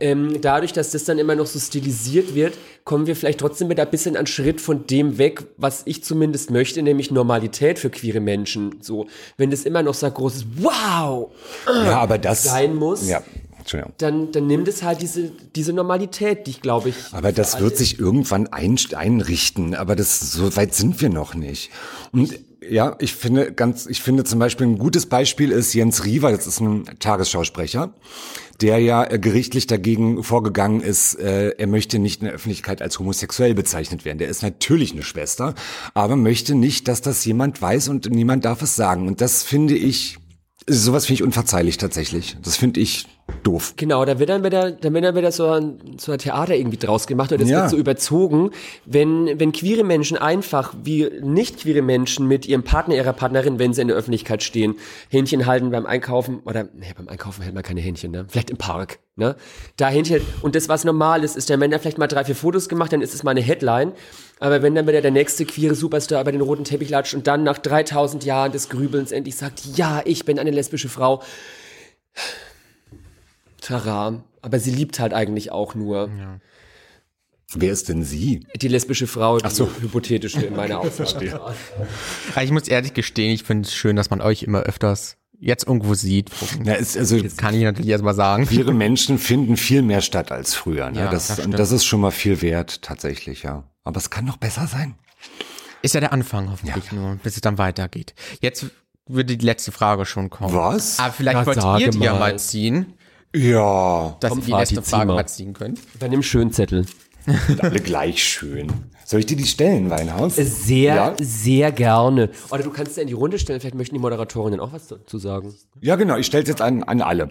ähm, 0.00 0.40
dadurch, 0.40 0.72
dass 0.72 0.90
das 0.90 1.04
dann 1.04 1.18
immer 1.18 1.34
noch 1.34 1.46
so 1.46 1.58
stilisiert 1.58 2.34
wird, 2.34 2.58
kommen 2.84 3.06
wir 3.06 3.16
vielleicht 3.16 3.40
trotzdem 3.40 3.68
wieder 3.68 3.84
ein 3.84 3.90
bisschen 3.90 4.16
einen 4.16 4.26
Schritt 4.26 4.60
von 4.60 4.86
dem 4.86 5.18
weg, 5.18 5.44
was 5.56 5.82
ich 5.84 6.04
zumindest 6.04 6.50
möchte, 6.50 6.82
nämlich 6.82 7.10
Normalität 7.10 7.78
für 7.78 7.90
queere 7.90 8.20
Menschen. 8.20 8.76
So, 8.80 9.06
wenn 9.36 9.50
das 9.50 9.64
immer 9.64 9.82
noch 9.82 9.94
so 9.94 10.06
ein 10.06 10.14
großes 10.14 10.46
Wow 10.56 11.30
ja, 11.66 11.98
aber 11.98 12.18
das, 12.18 12.44
sein 12.44 12.74
muss, 12.74 13.08
ja, 13.08 13.22
dann, 13.98 14.32
dann 14.32 14.46
nimmt 14.46 14.68
es 14.68 14.82
halt 14.82 15.02
diese, 15.02 15.30
diese 15.54 15.72
Normalität, 15.72 16.46
die 16.46 16.52
ich 16.52 16.60
glaube 16.60 16.90
ich. 16.90 16.96
Aber 17.12 17.32
das 17.32 17.60
wird 17.60 17.76
sich 17.76 17.98
irgendwann 17.98 18.46
ein, 18.48 18.78
einrichten, 18.94 19.74
aber 19.74 19.96
das, 19.96 20.32
so 20.32 20.56
weit 20.56 20.74
sind 20.74 21.00
wir 21.00 21.10
noch 21.10 21.34
nicht. 21.34 21.70
Und 22.12 22.38
ja, 22.60 22.96
ich 22.98 23.14
finde 23.14 23.52
ganz, 23.52 23.86
ich 23.86 24.02
finde 24.02 24.24
zum 24.24 24.38
Beispiel 24.38 24.66
ein 24.66 24.78
gutes 24.78 25.06
Beispiel 25.06 25.52
ist 25.52 25.74
Jens 25.74 26.04
Riewer, 26.04 26.32
das 26.32 26.46
ist 26.46 26.60
ein 26.60 26.84
Tagesschausprecher, 26.98 27.92
der 28.60 28.78
ja 28.78 29.04
äh, 29.04 29.18
gerichtlich 29.18 29.66
dagegen 29.66 30.22
vorgegangen 30.24 30.80
ist, 30.80 31.14
äh, 31.14 31.50
er 31.50 31.66
möchte 31.66 31.98
nicht 31.98 32.20
in 32.20 32.26
der 32.26 32.34
Öffentlichkeit 32.34 32.82
als 32.82 32.98
homosexuell 32.98 33.54
bezeichnet 33.54 34.04
werden. 34.04 34.18
Der 34.18 34.28
ist 34.28 34.42
natürlich 34.42 34.92
eine 34.92 35.02
Schwester, 35.02 35.54
aber 35.94 36.16
möchte 36.16 36.54
nicht, 36.54 36.88
dass 36.88 37.00
das 37.00 37.24
jemand 37.24 37.62
weiß 37.62 37.88
und 37.88 38.10
niemand 38.10 38.44
darf 38.44 38.62
es 38.62 38.74
sagen. 38.74 39.06
Und 39.06 39.20
das 39.20 39.44
finde 39.44 39.74
ich 39.76 40.18
Sowas 40.68 41.06
finde 41.06 41.14
ich 41.14 41.22
unverzeihlich 41.22 41.78
tatsächlich. 41.78 42.36
Das 42.42 42.56
finde 42.56 42.80
ich 42.80 43.06
doof. 43.42 43.74
Genau, 43.76 44.04
da 44.04 44.18
wird 44.18 44.30
dann 44.30 44.44
wieder, 44.44 44.70
dann 44.70 44.94
wird 44.94 45.04
dann 45.04 45.14
wieder 45.16 45.32
so 45.32 45.48
ein, 45.48 45.78
so 45.98 46.12
ein 46.12 46.18
Theater 46.18 46.54
irgendwie 46.54 46.76
draus 46.76 47.06
gemacht 47.06 47.30
oder 47.30 47.40
das 47.40 47.50
ja. 47.50 47.60
wird 47.60 47.70
so 47.70 47.76
überzogen, 47.76 48.50
wenn, 48.84 49.38
wenn 49.38 49.52
queere 49.52 49.84
Menschen 49.84 50.16
einfach 50.16 50.74
wie 50.82 51.08
nicht 51.22 51.58
queere 51.58 51.82
Menschen 51.82 52.26
mit 52.26 52.46
ihrem 52.46 52.62
Partner, 52.62 52.94
ihrer 52.94 53.12
Partnerin, 53.12 53.58
wenn 53.58 53.72
sie 53.72 53.82
in 53.82 53.88
der 53.88 53.96
Öffentlichkeit 53.96 54.42
stehen, 54.42 54.76
Hähnchen 55.08 55.46
halten 55.46 55.70
beim 55.70 55.86
Einkaufen 55.86 56.40
oder, 56.44 56.64
nee, 56.74 56.92
beim 56.96 57.08
Einkaufen 57.08 57.42
hält 57.42 57.54
man 57.54 57.62
keine 57.62 57.80
Hähnchen, 57.80 58.10
ne? 58.10 58.26
Vielleicht 58.28 58.50
im 58.50 58.56
Park, 58.56 58.98
ne? 59.16 59.36
Da 59.76 59.88
Hähnchen, 59.88 60.20
und 60.42 60.54
das 60.54 60.68
was 60.68 60.84
normal 60.84 61.24
ist, 61.24 61.36
ist 61.36 61.48
der 61.48 61.58
Männer 61.58 61.78
vielleicht 61.78 61.98
mal 61.98 62.06
drei, 62.06 62.24
vier 62.24 62.36
Fotos 62.36 62.68
gemacht, 62.68 62.92
dann 62.92 63.02
ist 63.02 63.14
es 63.14 63.22
mal 63.22 63.32
eine 63.32 63.42
Headline. 63.42 63.92
Aber 64.40 64.62
wenn 64.62 64.74
dann 64.74 64.86
wieder 64.86 65.00
der 65.00 65.10
nächste 65.10 65.44
queere 65.44 65.74
Superstar 65.74 66.20
über 66.20 66.32
den 66.32 66.40
roten 66.40 66.64
Teppich 66.64 66.90
latscht 66.90 67.14
und 67.14 67.26
dann 67.26 67.42
nach 67.42 67.58
3000 67.58 68.24
Jahren 68.24 68.52
des 68.52 68.68
Grübelns 68.68 69.12
endlich 69.12 69.36
sagt, 69.36 69.62
ja, 69.76 70.02
ich 70.04 70.24
bin 70.24 70.38
eine 70.38 70.50
lesbische 70.50 70.88
Frau. 70.88 71.22
Tara. 73.60 74.22
Aber 74.40 74.60
sie 74.60 74.70
liebt 74.70 75.00
halt 75.00 75.12
eigentlich 75.12 75.50
auch 75.50 75.74
nur. 75.74 76.10
Ja. 76.16 76.38
Wer 77.54 77.72
ist 77.72 77.88
denn 77.88 78.04
sie? 78.04 78.46
Die 78.56 78.68
lesbische 78.68 79.06
Frau, 79.06 79.38
die 79.38 79.44
Ach 79.46 79.50
so. 79.50 79.70
hypothetische 79.80 80.44
in 80.44 80.54
meiner 80.54 80.80
Aussage. 80.80 81.40
ich 82.42 82.50
muss 82.50 82.68
ehrlich 82.68 82.92
gestehen, 82.92 83.32
ich 83.32 83.42
finde 83.42 83.66
es 83.66 83.74
schön, 83.74 83.96
dass 83.96 84.10
man 84.10 84.20
euch 84.20 84.42
immer 84.42 84.60
öfters 84.60 85.16
jetzt 85.40 85.66
irgendwo 85.66 85.94
sieht. 85.94 86.30
Ja, 86.64 86.74
ist, 86.74 86.96
also, 86.96 87.16
jetzt 87.16 87.38
kann 87.38 87.54
ich 87.54 87.62
natürlich 87.62 87.90
erstmal 87.90 88.14
sagen. 88.14 88.46
Queere 88.46 88.74
Menschen 88.74 89.18
finden 89.18 89.56
viel 89.56 89.82
mehr 89.82 90.02
statt 90.02 90.30
als 90.30 90.54
früher. 90.54 90.90
Ne? 90.90 91.00
Ja, 91.00 91.10
das, 91.10 91.28
das, 91.28 91.48
das 91.48 91.72
ist 91.72 91.84
schon 91.84 92.00
mal 92.00 92.10
viel 92.10 92.42
wert, 92.42 92.82
tatsächlich, 92.82 93.44
ja. 93.44 93.64
Aber 93.88 93.96
es 93.96 94.10
kann 94.10 94.26
noch 94.26 94.36
besser 94.36 94.66
sein. 94.66 94.96
Ist 95.80 95.94
ja 95.94 96.00
der 96.00 96.12
Anfang 96.12 96.50
hoffentlich 96.50 96.92
ja. 96.92 96.98
nur, 96.98 97.14
bis 97.22 97.36
es 97.36 97.40
dann 97.40 97.56
weitergeht. 97.56 98.14
Jetzt 98.42 98.66
würde 99.06 99.34
die 99.34 99.46
letzte 99.46 99.72
Frage 99.72 100.04
schon 100.04 100.28
kommen. 100.28 100.52
Was? 100.52 100.98
Aber 100.98 101.10
vielleicht 101.10 101.46
wollt 101.46 101.80
ihr 101.80 101.88
die 101.88 102.00
ja 102.00 102.12
mal 102.12 102.38
ziehen. 102.38 102.92
Ja. 103.34 104.14
Dass 104.20 104.36
ihr 104.36 104.42
die 104.42 104.50
letzte 104.50 104.82
Frage 104.82 105.14
mal 105.14 105.26
ziehen 105.26 105.54
könnt. 105.54 105.80
Dann 105.98 106.10
nimm 106.10 106.22
Schönzettel. 106.22 106.84
Und 107.48 107.64
alle 107.64 107.80
gleich 107.80 108.22
schön. 108.22 108.70
Soll 109.06 109.20
ich 109.20 109.26
dir 109.26 109.38
die 109.38 109.46
stellen, 109.46 109.88
Weinhaus? 109.88 110.36
Sehr, 110.36 110.94
ja? 110.94 111.16
sehr 111.18 111.72
gerne. 111.72 112.28
Oder 112.50 112.64
du 112.64 112.70
kannst 112.70 112.92
es 112.92 112.98
in 112.98 113.06
die 113.06 113.14
Runde 113.14 113.38
stellen, 113.38 113.58
vielleicht 113.58 113.74
möchten 113.74 113.94
die 113.94 114.02
Moderatorinnen 114.02 114.60
auch 114.60 114.72
was 114.74 114.88
dazu 114.88 115.16
sagen. 115.16 115.54
Ja, 115.80 115.96
genau, 115.96 116.18
ich 116.18 116.26
stelle 116.26 116.42
es 116.42 116.48
jetzt 116.50 116.60
an, 116.60 116.82
an 116.82 117.00
alle. 117.00 117.30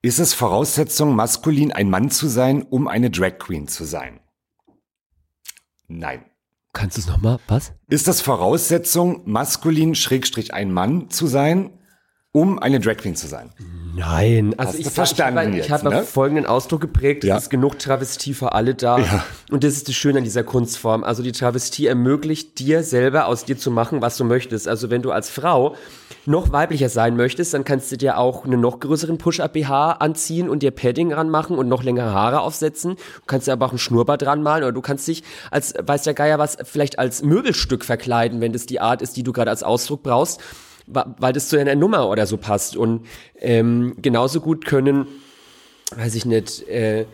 Ist 0.00 0.18
es 0.18 0.32
Voraussetzung, 0.32 1.14
maskulin 1.14 1.72
ein 1.72 1.90
Mann 1.90 2.10
zu 2.10 2.26
sein, 2.26 2.62
um 2.62 2.88
eine 2.88 3.10
Drag 3.10 3.36
Queen 3.36 3.68
zu 3.68 3.84
sein? 3.84 4.20
Nein. 5.88 6.24
Kannst 6.72 6.96
du 6.96 7.00
es 7.00 7.06
nochmal? 7.06 7.40
Was? 7.48 7.72
Ist 7.88 8.08
das 8.08 8.20
Voraussetzung, 8.20 9.22
maskulin 9.24 9.94
Schrägstrich 9.94 10.54
ein 10.54 10.70
Mann 10.70 11.10
zu 11.10 11.26
sein, 11.26 11.70
um 12.32 12.58
eine 12.58 12.78
Drag 12.80 12.96
Queen 12.98 13.16
zu 13.16 13.26
sein? 13.26 13.50
Nein, 13.96 14.54
also 14.56 14.74
Hast 14.74 14.78
ich, 14.78 14.88
verstanden 14.90 15.54
ich, 15.54 15.64
ich, 15.64 15.70
habe 15.72 15.90
ja? 15.90 16.02
folgenden 16.02 16.46
Ausdruck 16.46 16.80
geprägt, 16.80 17.24
ja. 17.24 17.36
es 17.36 17.44
ist 17.44 17.50
genug 17.50 17.78
Travestie 17.80 18.32
für 18.32 18.52
alle 18.52 18.74
da. 18.74 18.98
Ja. 18.98 19.24
Und 19.50 19.64
das 19.64 19.72
ist 19.72 19.88
das 19.88 19.96
Schöne 19.96 20.18
an 20.18 20.24
dieser 20.24 20.44
Kunstform. 20.44 21.02
Also 21.02 21.22
die 21.24 21.32
Travestie 21.32 21.86
ermöglicht 21.86 22.60
dir 22.60 22.84
selber 22.84 23.26
aus 23.26 23.44
dir 23.44 23.58
zu 23.58 23.72
machen, 23.72 24.00
was 24.00 24.16
du 24.16 24.24
möchtest. 24.24 24.68
Also 24.68 24.90
wenn 24.90 25.02
du 25.02 25.10
als 25.10 25.30
Frau 25.30 25.74
noch 26.26 26.52
weiblicher 26.52 26.90
sein 26.90 27.16
möchtest, 27.16 27.54
dann 27.54 27.64
kannst 27.64 27.90
du 27.90 27.96
dir 27.96 28.18
auch 28.18 28.44
einen 28.44 28.60
noch 28.60 28.78
größeren 28.78 29.18
Push-Up-BH 29.18 29.92
anziehen 29.92 30.48
und 30.48 30.62
dir 30.62 30.70
Padding 30.70 31.12
ranmachen 31.12 31.58
und 31.58 31.66
noch 31.66 31.82
längere 31.82 32.12
Haare 32.12 32.40
aufsetzen. 32.40 32.94
Du 32.94 33.22
kannst 33.26 33.48
dir 33.48 33.52
aber 33.52 33.66
auch 33.66 33.72
ein 33.72 33.78
Schnurrbart 33.78 34.22
dran 34.22 34.42
malen 34.42 34.62
oder 34.62 34.72
du 34.72 34.82
kannst 34.82 35.08
dich 35.08 35.24
als, 35.50 35.74
weiß 35.80 36.02
der 36.04 36.14
Geier 36.14 36.38
was, 36.38 36.56
vielleicht 36.62 37.00
als 37.00 37.22
Möbelstück 37.22 37.84
verkleiden, 37.84 38.40
wenn 38.40 38.52
das 38.52 38.66
die 38.66 38.80
Art 38.80 39.02
ist, 39.02 39.16
die 39.16 39.24
du 39.24 39.32
gerade 39.32 39.50
als 39.50 39.64
Ausdruck 39.64 40.04
brauchst 40.04 40.40
weil 40.88 41.32
das 41.32 41.48
zu 41.48 41.56
deiner 41.56 41.74
Nummer 41.74 42.08
oder 42.08 42.26
so 42.26 42.36
passt. 42.36 42.76
Und 42.76 43.06
ähm, 43.38 43.94
genauso 44.00 44.40
gut 44.40 44.64
können, 44.64 45.06
weiß 45.94 46.14
ich 46.14 46.24
nicht, 46.24 46.68
äh, 46.68 47.06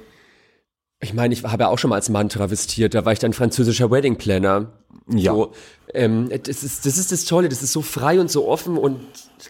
ich 1.01 1.13
meine, 1.13 1.35
ich 1.35 1.45
habe 1.45 1.65
ja 1.65 1.69
auch 1.69 1.79
schon 1.79 1.91
mal 1.91 1.97
als 1.97 2.09
Mann 2.09 2.29
travestiert, 2.29 2.95
da 2.95 3.05
war 3.05 3.13
ich 3.13 3.19
dann 3.19 3.33
französischer 3.33 3.91
Wedding 3.91 4.17
Planner. 4.17 4.73
Ja. 5.09 5.33
So, 5.35 5.53
ähm, 5.93 6.31
das, 6.31 6.63
ist, 6.63 6.87
das 6.87 6.97
ist 6.97 7.13
das 7.13 7.27
Tolle, 7.27 7.51
das 7.51 7.63
ist 7.63 7.73
so 7.73 7.83
frei 7.83 8.19
und 8.21 8.31
so 8.31 8.49
offen 8.49 8.79
und 8.79 9.01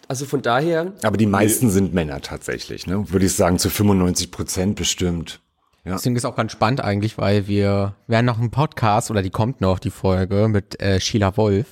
also 0.08 0.26
von 0.26 0.42
daher. 0.42 0.92
Aber 1.02 1.16
die 1.16 1.26
meisten 1.26 1.70
sind 1.70 1.94
Männer 1.94 2.20
tatsächlich, 2.20 2.88
ne? 2.88 3.10
Würde 3.10 3.26
ich 3.26 3.34
sagen, 3.34 3.58
zu 3.58 3.70
95 3.70 4.32
Prozent 4.32 4.76
bestimmt. 4.76 5.40
Ja. 5.84 5.92
Deswegen 5.92 6.16
ist 6.16 6.24
auch 6.24 6.34
ganz 6.34 6.50
spannend 6.50 6.80
eigentlich, 6.80 7.18
weil 7.18 7.46
wir 7.46 7.94
werden 8.06 8.26
noch 8.26 8.40
einen 8.40 8.50
Podcast 8.50 9.10
oder 9.10 9.22
die 9.22 9.30
kommt 9.30 9.60
noch, 9.60 9.78
die 9.78 9.90
Folge 9.90 10.48
mit 10.48 10.80
äh, 10.80 10.98
Sheila 10.98 11.36
Wolf. 11.36 11.66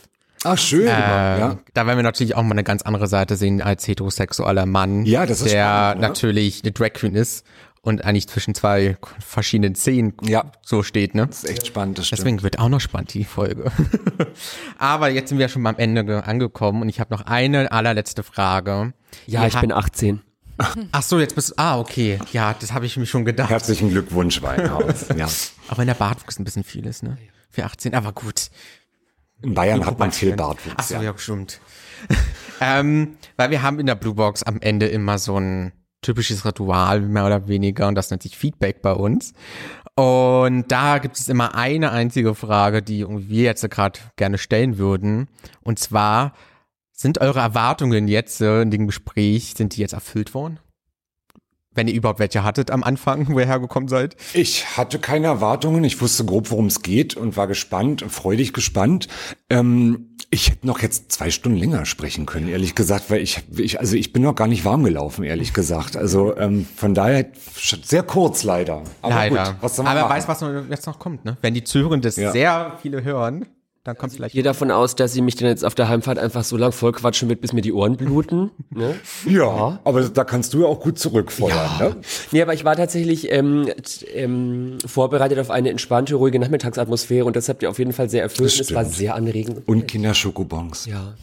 Ach, 0.45 0.59
schön. 0.59 0.87
Äh, 0.87 0.91
ja. 0.91 1.59
Da 1.75 1.87
werden 1.87 1.99
wir 1.99 2.03
natürlich 2.03 2.35
auch 2.35 2.43
mal 2.43 2.53
eine 2.53 2.65
ganz 2.65 2.83
andere 2.83 3.07
Seite 3.07 3.37
sehen 3.37 3.63
als 3.63 3.87
heterosexueller 3.87 4.67
Mann, 4.67 5.05
ja, 5.05 5.27
das 5.27 5.41
ist 5.41 5.53
der 5.53 5.65
spannend, 5.65 6.03
natürlich 6.03 6.63
eine 6.63 6.73
Drag 6.73 6.93
Queen 6.95 7.15
ist 7.15 7.45
und 7.83 8.05
eigentlich 8.05 8.29
zwischen 8.29 8.55
zwei 8.55 8.97
verschiedenen 9.19 9.75
Szenen 9.75 10.15
ja. 10.23 10.45
so 10.63 10.83
steht, 10.83 11.15
ne? 11.15 11.27
Das 11.27 11.45
ist 11.45 11.51
echt 11.51 11.67
spannend, 11.67 11.99
das 11.99 12.07
stimmt. 12.07 12.21
Deswegen 12.21 12.43
wird 12.43 12.59
auch 12.59 12.69
noch 12.69 12.81
spannend, 12.81 13.13
die 13.13 13.25
Folge. 13.25 13.71
Aber 14.79 15.11
jetzt 15.11 15.29
sind 15.29 15.39
wir 15.39 15.49
schon 15.49 15.63
mal 15.63 15.71
am 15.71 15.79
Ende 15.79 16.25
angekommen 16.25 16.83
und 16.83 16.89
ich 16.89 17.01
habe 17.01 17.13
noch 17.13 17.27
eine 17.27 17.71
allerletzte 17.73 18.23
Frage. 18.23 18.95
Ja, 19.27 19.47
ich 19.47 19.59
bin 19.59 19.73
18. 19.73 20.21
Ach 20.93 21.03
so, 21.03 21.19
jetzt 21.19 21.35
bist 21.35 21.51
du, 21.51 21.55
ah, 21.57 21.79
okay. 21.79 22.19
Ja, 22.33 22.55
das 22.59 22.73
habe 22.73 22.87
ich 22.87 22.97
mir 22.97 23.07
schon 23.07 23.25
gedacht. 23.25 23.51
Herzlichen 23.51 23.91
Glückwunsch, 23.91 24.43
Weinhaus. 24.43 25.07
ja. 25.17 25.27
Auch 25.69 25.79
wenn 25.79 25.89
der 25.89 25.95
Bartwuchs 25.95 26.39
ein 26.39 26.45
bisschen 26.45 26.65
viel 26.65 26.87
ist, 26.87 27.03
ne? 27.03 27.19
Für 27.51 27.65
18, 27.65 27.95
aber 27.95 28.13
gut. 28.13 28.51
In 29.43 29.55
Bayern 29.55 29.85
hat 29.85 29.99
man 29.99 30.13
viel 30.13 30.37
Bartwuchs. 30.37 30.77
Ach 30.77 30.85
so, 30.85 30.95
ja, 30.95 31.03
ja 31.03 31.19
stimmt. 31.19 31.61
ähm, 32.61 33.17
weil 33.37 33.51
wir 33.51 33.63
haben 33.63 33.79
in 33.79 33.87
der 33.87 33.95
Blue 33.95 34.15
Box 34.15 34.43
am 34.43 34.61
Ende 34.61 34.87
immer 34.87 35.19
so 35.19 35.39
ein 35.39 35.73
typisches 36.01 36.45
Ritual, 36.45 37.01
mehr 37.01 37.27
oder 37.27 37.49
weniger, 37.49 37.87
und 37.89 37.95
das 37.95 38.11
nennt 38.11 38.23
sich 38.23 38.37
Feedback 38.37 38.83
bei 38.83 38.93
uns. 38.93 39.33
Und 39.95 40.71
da 40.73 40.99
gibt 40.99 41.19
es 41.19 41.29
immer 41.29 41.55
eine 41.55 41.93
einzige 41.93 42.35
Frage, 42.35 42.83
die 42.83 43.07
wir 43.07 43.45
jetzt 43.45 43.69
gerade 43.71 44.01
gerne 44.17 44.39
stellen 44.39 44.79
würden. 44.79 45.29
Und 45.61 45.79
zwar, 45.79 46.33
sind 46.93 47.21
eure 47.21 47.41
Erwartungen 47.41 48.09
jetzt 48.09 48.41
in 48.41 48.71
dem 48.71 48.87
Gespräch, 48.87 49.55
sind 49.57 49.77
die 49.77 49.81
jetzt 49.81 49.93
erfüllt 49.93 50.35
worden? 50.35 50.61
Wenn 51.75 51.89
ihr 51.89 51.95
überhaupt 51.95 52.19
welche 52.19 52.45
hattet 52.45 52.71
am 52.71 52.83
Anfang, 52.83 53.29
wo 53.33 53.39
ihr 53.39 53.47
hergekommen 53.47 53.89
seid? 53.89 54.17
Ich 54.35 54.77
hatte 54.77 54.99
keine 54.99 55.27
Erwartungen. 55.27 55.85
Ich 55.85 56.01
wusste 56.01 56.25
grob, 56.25 56.51
worum 56.51 56.67
es 56.67 56.83
geht 56.83 57.17
und 57.17 57.37
war 57.37 57.47
gespannt, 57.47 58.05
freudig 58.09 58.53
gespannt. 58.53 59.09
Ähm, 59.51 60.09
ich 60.31 60.51
hätte 60.51 60.67
noch 60.67 60.81
jetzt 60.81 61.13
zwei 61.13 61.31
Stunden 61.31 61.59
länger 61.59 61.85
sprechen 61.85 62.25
können, 62.25 62.49
ehrlich 62.49 62.75
gesagt, 62.75 63.11
weil 63.11 63.21
ich, 63.21 63.43
ich 63.55 63.81
also 63.81 63.97
ich 63.97 64.15
bin 64.15 64.23
noch 64.23 64.35
gar 64.35 64.49
nicht 64.49 64.65
warm 64.65 64.83
gelaufen, 64.83 65.25
ehrlich 65.25 65.53
gesagt. 65.53 65.95
Also 65.95 66.35
ähm, 66.39 66.67
von 66.75 66.95
daher 66.95 67.27
sehr 67.55 68.03
kurz 68.03 68.43
leider. 68.43 68.83
Aber 69.03 69.15
leider. 69.15 69.45
Gut, 69.45 69.57
was 69.61 69.77
soll 69.77 69.85
man 69.85 69.97
Aber 69.97 70.09
wer 70.09 70.17
weiß, 70.17 70.29
was 70.29 70.43
jetzt 70.71 70.87
noch 70.87 70.99
kommt, 70.99 71.27
ne? 71.27 71.37
Wenn 71.43 71.53
die 71.53 71.65
Zuhörenden 71.65 72.01
das 72.01 72.17
ja. 72.17 72.33
sehr 72.33 72.79
viele 72.81 73.05
hören, 73.05 73.47
dann 73.85 73.99
kommt 73.99 74.13
vielleicht. 74.13 74.33
Ich 74.33 74.35
gehe 74.35 74.45
davon 74.45 74.71
aus, 74.71 74.95
dass 74.95 75.13
sie 75.13 75.23
mich 75.23 75.35
dann 75.35 75.49
jetzt 75.49 75.65
auf 75.65 75.75
der 75.75 75.89
Heimfahrt 75.89 76.19
einfach 76.19 76.45
so 76.45 76.57
lang 76.57 76.71
vollquatschen 76.71 77.29
wird, 77.29 77.41
bis 77.41 77.53
mir 77.53 77.63
die 77.63 77.73
Ohren 77.73 77.97
bluten. 77.97 78.51
Ne? 78.75 78.95
ja, 79.27 79.81
aber 79.85 80.09
da 80.09 80.25
kannst 80.25 80.55
du 80.55 80.63
ja 80.63 80.67
auch 80.67 80.81
gut 80.81 80.99
zurückfeuern. 80.99 81.71
Ja. 81.79 81.89
Ne? 81.91 81.97
Nee, 82.31 82.41
aber 82.41 82.55
ich 82.55 82.65
war 82.65 82.75
tatsächlich 82.75 83.31
ähm, 83.31 83.69
ähm, 84.15 84.79
vorbereitet 84.87 85.39
auf 85.39 85.51
eine 85.51 85.69
entspannte, 85.69 86.15
ruhige 86.15 86.39
Nachmittagsatmosphäre 86.39 87.27
und 87.27 87.37
das 87.37 87.51
habt 87.51 87.63
ihr 87.63 87.69
auf 87.69 87.79
jeden 87.79 87.93
Fall 87.93 88.09
sehr 88.09 88.23
erfüllt. 88.23 88.59
Es 88.59 88.73
war 88.73 88.87
sehr 88.87 89.15
anregend. 89.15 89.69
Und 89.69 89.89
Kinderschokobons. 89.89 90.87
Ja. 90.87 91.17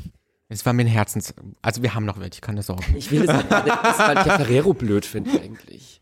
Es 0.47 0.63
war 0.65 0.73
mir 0.73 0.83
ein 0.83 0.87
Herzens... 0.87 1.33
Also 1.63 1.81
wir 1.81 1.95
haben 1.95 2.05
noch 2.05 2.19
welche, 2.19 2.41
keine 2.41 2.61
Sorge. 2.61 2.83
Ich 2.95 3.09
will 3.11 3.23
es 3.23 3.35
nicht, 3.35 3.49
weil 3.49 4.17
ich 4.17 4.33
Ferrero 4.33 4.73
blöd 4.73 5.05
finde 5.05 5.31
eigentlich. 5.41 5.98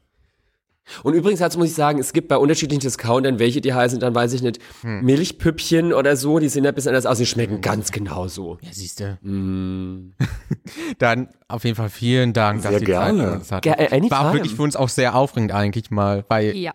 Und 1.04 1.14
übrigens 1.14 1.40
dazu 1.40 1.58
muss 1.60 1.70
ich 1.70 1.76
sagen, 1.76 2.00
es 2.00 2.14
gibt 2.14 2.28
bei 2.28 2.38
unterschiedlichen 2.38 2.82
Discountern, 2.82 3.40
welche 3.40 3.62
die 3.62 3.74
heißen, 3.74 4.00
dann 4.00 4.16
weiß 4.16 4.34
ich 4.34 4.42
nicht, 4.42 4.60
hm. 4.82 5.04
Milchpüppchen 5.04 5.94
oder 5.94 6.16
so, 6.16 6.40
die 6.40 6.50
sehen 6.50 6.64
ja 6.64 6.72
ein 6.72 6.76
bisschen 6.76 6.90
anders 6.90 7.06
aus, 7.06 7.18
die 7.18 7.26
schmecken 7.26 7.62
ganz 7.62 7.92
genauso. 7.92 8.58
Ja, 8.62 8.70
siehst 8.72 9.00
du. 9.00 9.18
Mm. 9.22 10.14
dann 11.00 11.30
auf 11.48 11.64
jeden 11.64 11.76
Fall 11.76 11.90
vielen 11.90 12.34
Dank, 12.34 12.62
sehr 12.62 12.72
dass 12.72 12.82
gerne. 12.82 13.42
Zeit 13.42 13.64
Ger 13.64 13.92
äh, 13.92 14.10
War 14.10 14.34
wirklich 14.34 14.56
für 14.56 14.64
uns 14.64 14.76
auch 14.76 14.90
sehr 14.90 15.16
aufregend 15.16 15.52
eigentlich 15.52 15.92
mal, 15.92 16.26
weil 16.28 16.56
ja. 16.56 16.74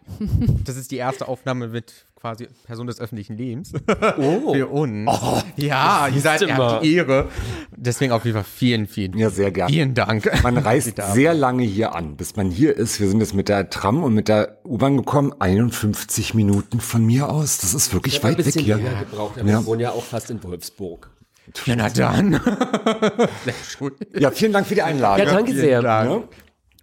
das 0.64 0.76
ist 0.76 0.90
die 0.90 0.96
erste 0.96 1.28
Aufnahme 1.28 1.68
mit 1.68 2.06
quasi 2.22 2.48
Person 2.64 2.86
des 2.86 3.00
öffentlichen 3.00 3.36
Lebens. 3.36 3.72
Oh. 4.16 4.54
Für 4.54 4.68
uns. 4.68 5.10
Oh, 5.10 5.42
ja, 5.56 6.06
ihr 6.06 6.20
seid 6.20 6.40
ihr 6.42 6.56
habt 6.56 6.84
die 6.84 6.94
Ehre. 6.94 7.28
Deswegen 7.76 8.12
auf 8.12 8.24
jeden 8.24 8.36
Fall 8.36 8.44
vielen, 8.44 8.86
vielen, 8.86 9.18
ja, 9.18 9.28
sehr 9.28 9.50
gerne. 9.50 9.72
vielen 9.72 9.94
Dank. 9.94 10.30
Man 10.44 10.56
reist 10.68 11.02
sehr 11.14 11.34
lange 11.34 11.64
hier 11.64 11.96
an, 11.96 12.16
bis 12.16 12.36
man 12.36 12.48
hier 12.48 12.76
ist. 12.76 13.00
Wir 13.00 13.08
sind 13.08 13.18
jetzt 13.18 13.34
mit 13.34 13.48
der 13.48 13.70
Tram 13.70 14.04
und 14.04 14.14
mit 14.14 14.28
der 14.28 14.60
U-Bahn 14.64 14.96
gekommen. 14.96 15.34
51 15.36 16.34
Minuten 16.34 16.80
von 16.80 17.04
mir 17.04 17.28
aus. 17.28 17.58
Das 17.58 17.74
ist 17.74 17.92
wirklich 17.92 18.18
ich 18.18 18.24
weit 18.24 18.38
weg 18.38 18.54
hier. 18.54 18.78
Gebraucht, 18.78 19.40
aber 19.40 19.48
ja. 19.48 19.58
Wir 19.58 19.66
wohnen 19.66 19.80
ja 19.80 19.90
auch 19.90 20.04
fast 20.04 20.30
in 20.30 20.40
Wolfsburg. 20.44 21.10
Ja, 21.66 21.74
na 21.74 21.88
dann. 21.88 22.34
ja, 24.16 24.30
vielen 24.30 24.52
Dank 24.52 24.68
für 24.68 24.76
die 24.76 24.82
Einladung. 24.82 25.26
Ja, 25.26 25.32
danke 25.32 25.52
sehr. 25.52 25.82
Ja. 25.82 26.22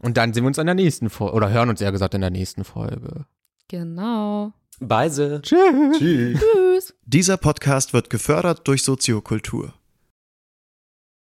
Und 0.02 0.18
dann 0.18 0.34
sehen 0.34 0.44
wir 0.44 0.48
uns 0.48 0.58
in 0.58 0.66
der 0.66 0.76
nächsten 0.76 1.10
Folge, 1.10 1.34
oder 1.34 1.50
hören 1.50 1.70
uns 1.70 1.80
eher 1.80 1.94
gesagt 1.94 2.14
in 2.14 2.20
der 2.20 2.30
nächsten 2.30 2.66
Folge. 2.66 3.26
Genau. 3.70 4.52
Beise. 4.80 5.42
Tschüss. 5.42 5.98
Tschüss. 5.98 6.40
Tschüss. 6.40 6.94
Dieser 7.06 7.38
Podcast 7.38 7.94
wird 7.94 8.10
gefördert 8.10 8.68
durch 8.68 8.84
Soziokultur. 8.84 9.74